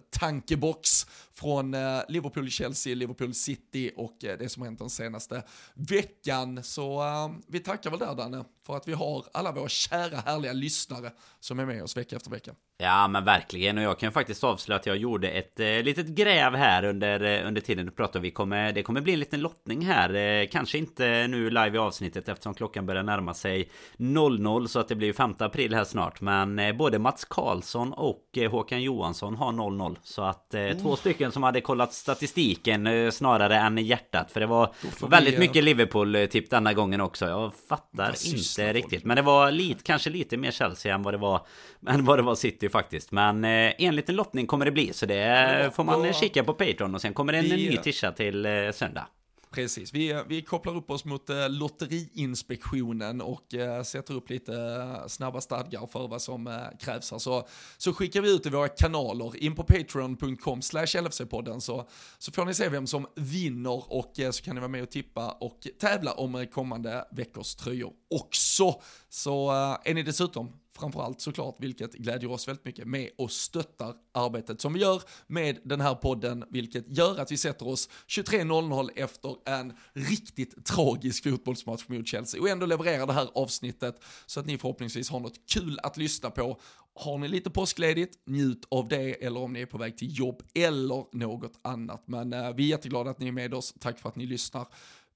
tankebox 0.10 1.08
från 1.36 1.74
eh, 1.74 2.02
Liverpool, 2.08 2.50
Chelsea, 2.50 2.96
Liverpool 2.96 3.34
City 3.34 3.92
och 3.96 4.24
eh, 4.24 4.38
det 4.38 4.50
som 4.50 4.64
hänt 4.64 4.80
den 4.80 4.90
senaste 4.90 5.44
veckan. 5.74 6.64
Så 6.64 7.04
eh, 7.04 7.32
vi 7.48 7.60
tackar 7.60 7.90
väl 7.90 8.00
där 8.00 8.16
Danne, 8.16 8.46
för 8.66 8.78
att 8.78 8.88
vi 8.88 8.94
har 8.94 9.26
alla 9.34 9.52
våra 9.52 9.70
kära 9.70 10.18
härliga 10.18 10.54
lyssnare 10.54 11.12
som 11.40 11.60
är 11.60 11.66
med 11.66 11.84
oss 11.84 11.98
vecka 11.98 12.16
efter 12.16 12.32
vecka. 12.32 12.56
Ja 12.78 13.08
men 13.08 13.26
verkligen 13.26 13.78
och 13.78 13.84
jag 13.84 14.00
kan 14.00 14.12
faktiskt 14.12 14.44
avslöja 14.44 14.80
att 14.80 14.86
jag 14.86 14.98
gjorde 14.98 15.30
ett 15.30 15.60
eh, 15.60 15.66
litet 15.68 16.08
gräv 16.08 16.56
här 16.56 16.86
under, 16.86 17.24
eh, 17.24 17.48
under 17.48 17.62
tiden 17.62 17.86
du 17.86 17.92
pratade. 17.92 18.24
Vi 18.24 18.32
kommer, 18.32 18.74
det 18.74 18.84
kommer 18.84 19.02
bli 19.02 19.14
en 19.14 19.20
liten 19.20 19.42
lottning 19.42 19.86
här. 19.86 20.14
Eh, 20.14 20.48
kanske 20.48 20.78
inte 20.78 21.28
nu 21.28 21.50
live 21.50 21.72
i 21.76 21.78
avsnittet 21.78 22.30
eftersom 22.30 22.54
klockan 22.54 22.86
börjar 22.86 23.04
närma 23.04 23.34
sig 23.34 23.70
00 23.98 24.70
så 24.70 24.80
att 24.80 24.88
det 24.88 24.96
blir 24.96 25.14
5 25.14 25.36
april 25.40 25.74
här 25.74 25.84
snart. 25.84 26.22
Men 26.22 26.60
eh, 26.60 26.76
både 26.76 27.00
Mats 27.00 27.26
Karlsson 27.26 27.94
och 27.94 28.38
eh, 28.38 28.52
Håkan 28.52 28.82
Johansson 28.82 29.36
har 29.36 29.52
00. 29.52 30.00
Så 30.04 30.22
att 30.22 30.54
eh, 30.54 30.62
oh. 30.62 30.78
två 30.82 30.96
stycken 30.96 31.32
som 31.32 31.44
hade 31.44 31.62
kollat 31.62 31.94
statistiken 31.94 33.12
snarare 33.12 33.58
än 33.58 33.78
hjärtat. 33.78 34.32
För 34.32 34.40
det 34.40 34.46
var 34.46 34.74
väldigt 35.10 35.36
vi, 35.36 35.40
mycket 35.40 35.64
Liverpool-tipp 35.64 36.50
denna 36.50 36.74
gången 36.74 37.02
också. 37.02 37.26
Jag 37.26 37.52
fattar 37.70 38.14
inte 38.26 38.74
riktigt. 38.74 39.06
Men 39.06 39.16
det 39.16 39.22
var 39.22 39.52
lite, 39.52 39.84
kanske 39.84 40.10
lite 40.10 40.38
mer 40.38 40.52
Chelsea 40.52 40.96
än 40.96 41.04
vad 41.04 41.14
det 41.14 41.18
var, 41.18 41.42
än 41.88 42.06
vad 42.06 42.20
det 42.20 42.24
var 42.24 42.36
City 42.36 42.65
faktiskt. 42.70 43.12
Men 43.12 43.46
eh, 43.46 43.74
en 43.78 43.96
liten 43.96 44.16
lottning 44.16 44.48
kommer 44.48 44.66
det 44.66 44.72
bli. 44.72 44.94
Så 44.94 45.06
det 45.06 45.72
får 45.76 45.84
man 45.84 46.14
kika 46.14 46.44
på 46.44 46.54
Patreon. 46.54 46.96
Och 46.96 47.02
sen 47.02 47.14
kommer 47.14 47.34
det 47.34 47.40
en 47.40 47.46
ny 47.46 47.78
tisha 47.78 48.12
till 48.12 48.46
eh, 48.46 48.72
söndag. 48.74 49.08
Precis, 49.56 49.94
vi, 49.94 50.24
vi 50.28 50.42
kopplar 50.42 50.76
upp 50.76 50.90
oss 50.90 51.06
mot 51.06 51.30
eh, 51.30 51.50
Lotteriinspektionen 51.50 53.22
och 53.22 53.54
eh, 53.54 53.84
sätter 53.84 54.14
upp 54.14 54.30
lite 54.30 54.54
eh, 54.54 55.08
snabba 55.08 55.42
stadgar 55.42 55.88
för 55.88 56.08
vad 56.08 56.22
som 56.22 56.48
eh, 56.48 56.78
krävs 56.80 57.12
här. 57.12 57.18
Så, 57.18 57.48
så 57.78 57.94
skickar 57.94 58.22
vi 58.22 58.36
ut 58.36 58.46
i 58.46 58.50
våra 58.50 58.68
kanaler, 58.68 59.44
in 59.44 59.56
på 59.56 59.64
patreon.com 59.64 60.62
slash 60.62 60.86
LFC-podden 60.86 61.60
så, 61.60 61.88
så 62.18 62.32
får 62.32 62.46
ni 62.46 62.54
se 62.54 62.70
vem 62.70 62.88
som 62.88 63.08
vinner 63.16 63.94
och 63.94 64.20
eh, 64.20 64.32
så 64.32 64.44
kan 64.44 64.56
ni 64.56 64.62
vara 64.62 64.72
med 64.72 64.84
och 64.84 64.92
tippa 64.92 65.32
och 65.32 65.68
tävla 65.80 66.12
om 66.14 66.36
eh, 66.36 66.46
kommande 66.46 67.08
veckors 67.12 67.56
tröjor 67.56 67.94
också. 68.10 68.82
Så 69.10 69.52
är 69.86 69.94
ni 69.94 70.04
dessutom 70.04 70.52
framförallt 70.76 71.22
såklart, 71.22 71.56
vilket 71.60 71.94
glädjer 71.94 72.32
oss 72.32 72.48
väldigt 72.48 72.66
mycket, 72.66 72.88
med 72.88 73.10
och 73.18 73.32
stöttar 73.32 73.96
arbetet 74.14 74.62
som 74.62 74.74
vi 74.74 74.80
gör 74.80 75.02
med 75.28 75.60
den 75.64 75.82
här 75.82 75.96
podden, 75.96 76.46
vilket 76.50 76.98
gör 76.98 77.20
att 77.20 77.32
vi 77.32 77.38
sätter 77.38 77.68
oss 77.68 77.90
23.00 78.08 78.90
efter 78.96 79.36
en 79.46 79.74
riktigt 79.94 80.66
tragisk 80.66 81.24
fotbollsmatch 81.24 81.88
mot 81.88 82.08
Chelsea 82.08 82.42
och 82.42 82.50
ändå 82.50 82.66
levererar 82.66 83.08
det 83.08 83.14
här 83.14 83.30
avsnittet 83.36 84.04
så 84.26 84.40
att 84.40 84.46
ni 84.46 84.58
förhoppningsvis 84.58 85.10
har 85.10 85.20
något 85.20 85.40
kul 85.54 85.80
att 85.84 85.98
lyssna 85.98 86.30
på. 86.30 86.60
Har 86.96 87.18
ni 87.18 87.28
lite 87.28 87.50
påskledigt, 87.50 88.20
njut 88.26 88.68
av 88.72 88.88
det, 88.88 89.26
eller 89.26 89.40
om 89.40 89.54
ni 89.54 89.62
är 89.62 89.66
på 89.66 89.78
väg 89.78 89.98
till 89.98 90.20
jobb 90.20 90.44
eller 90.54 91.18
något 91.18 91.60
annat. 91.62 92.04
Men 92.08 92.34
eh, 92.34 92.54
vi 92.54 92.64
är 92.64 92.68
jätteglada 92.68 93.10
att 93.10 93.20
ni 93.20 93.28
är 93.28 93.32
med 93.32 93.54
oss, 93.54 93.74
tack 93.80 94.00
för 94.00 94.10
att 94.10 94.16
ni 94.16 94.26
lyssnar. 94.26 94.68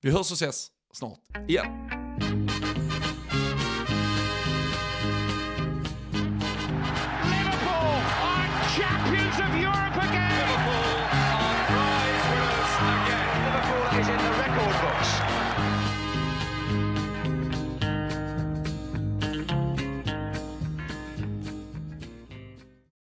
Vi 0.02 0.12
hörs 0.12 0.32
och 0.32 0.38
ses 0.38 0.72
snart 0.94 1.20
igen. 1.48 2.49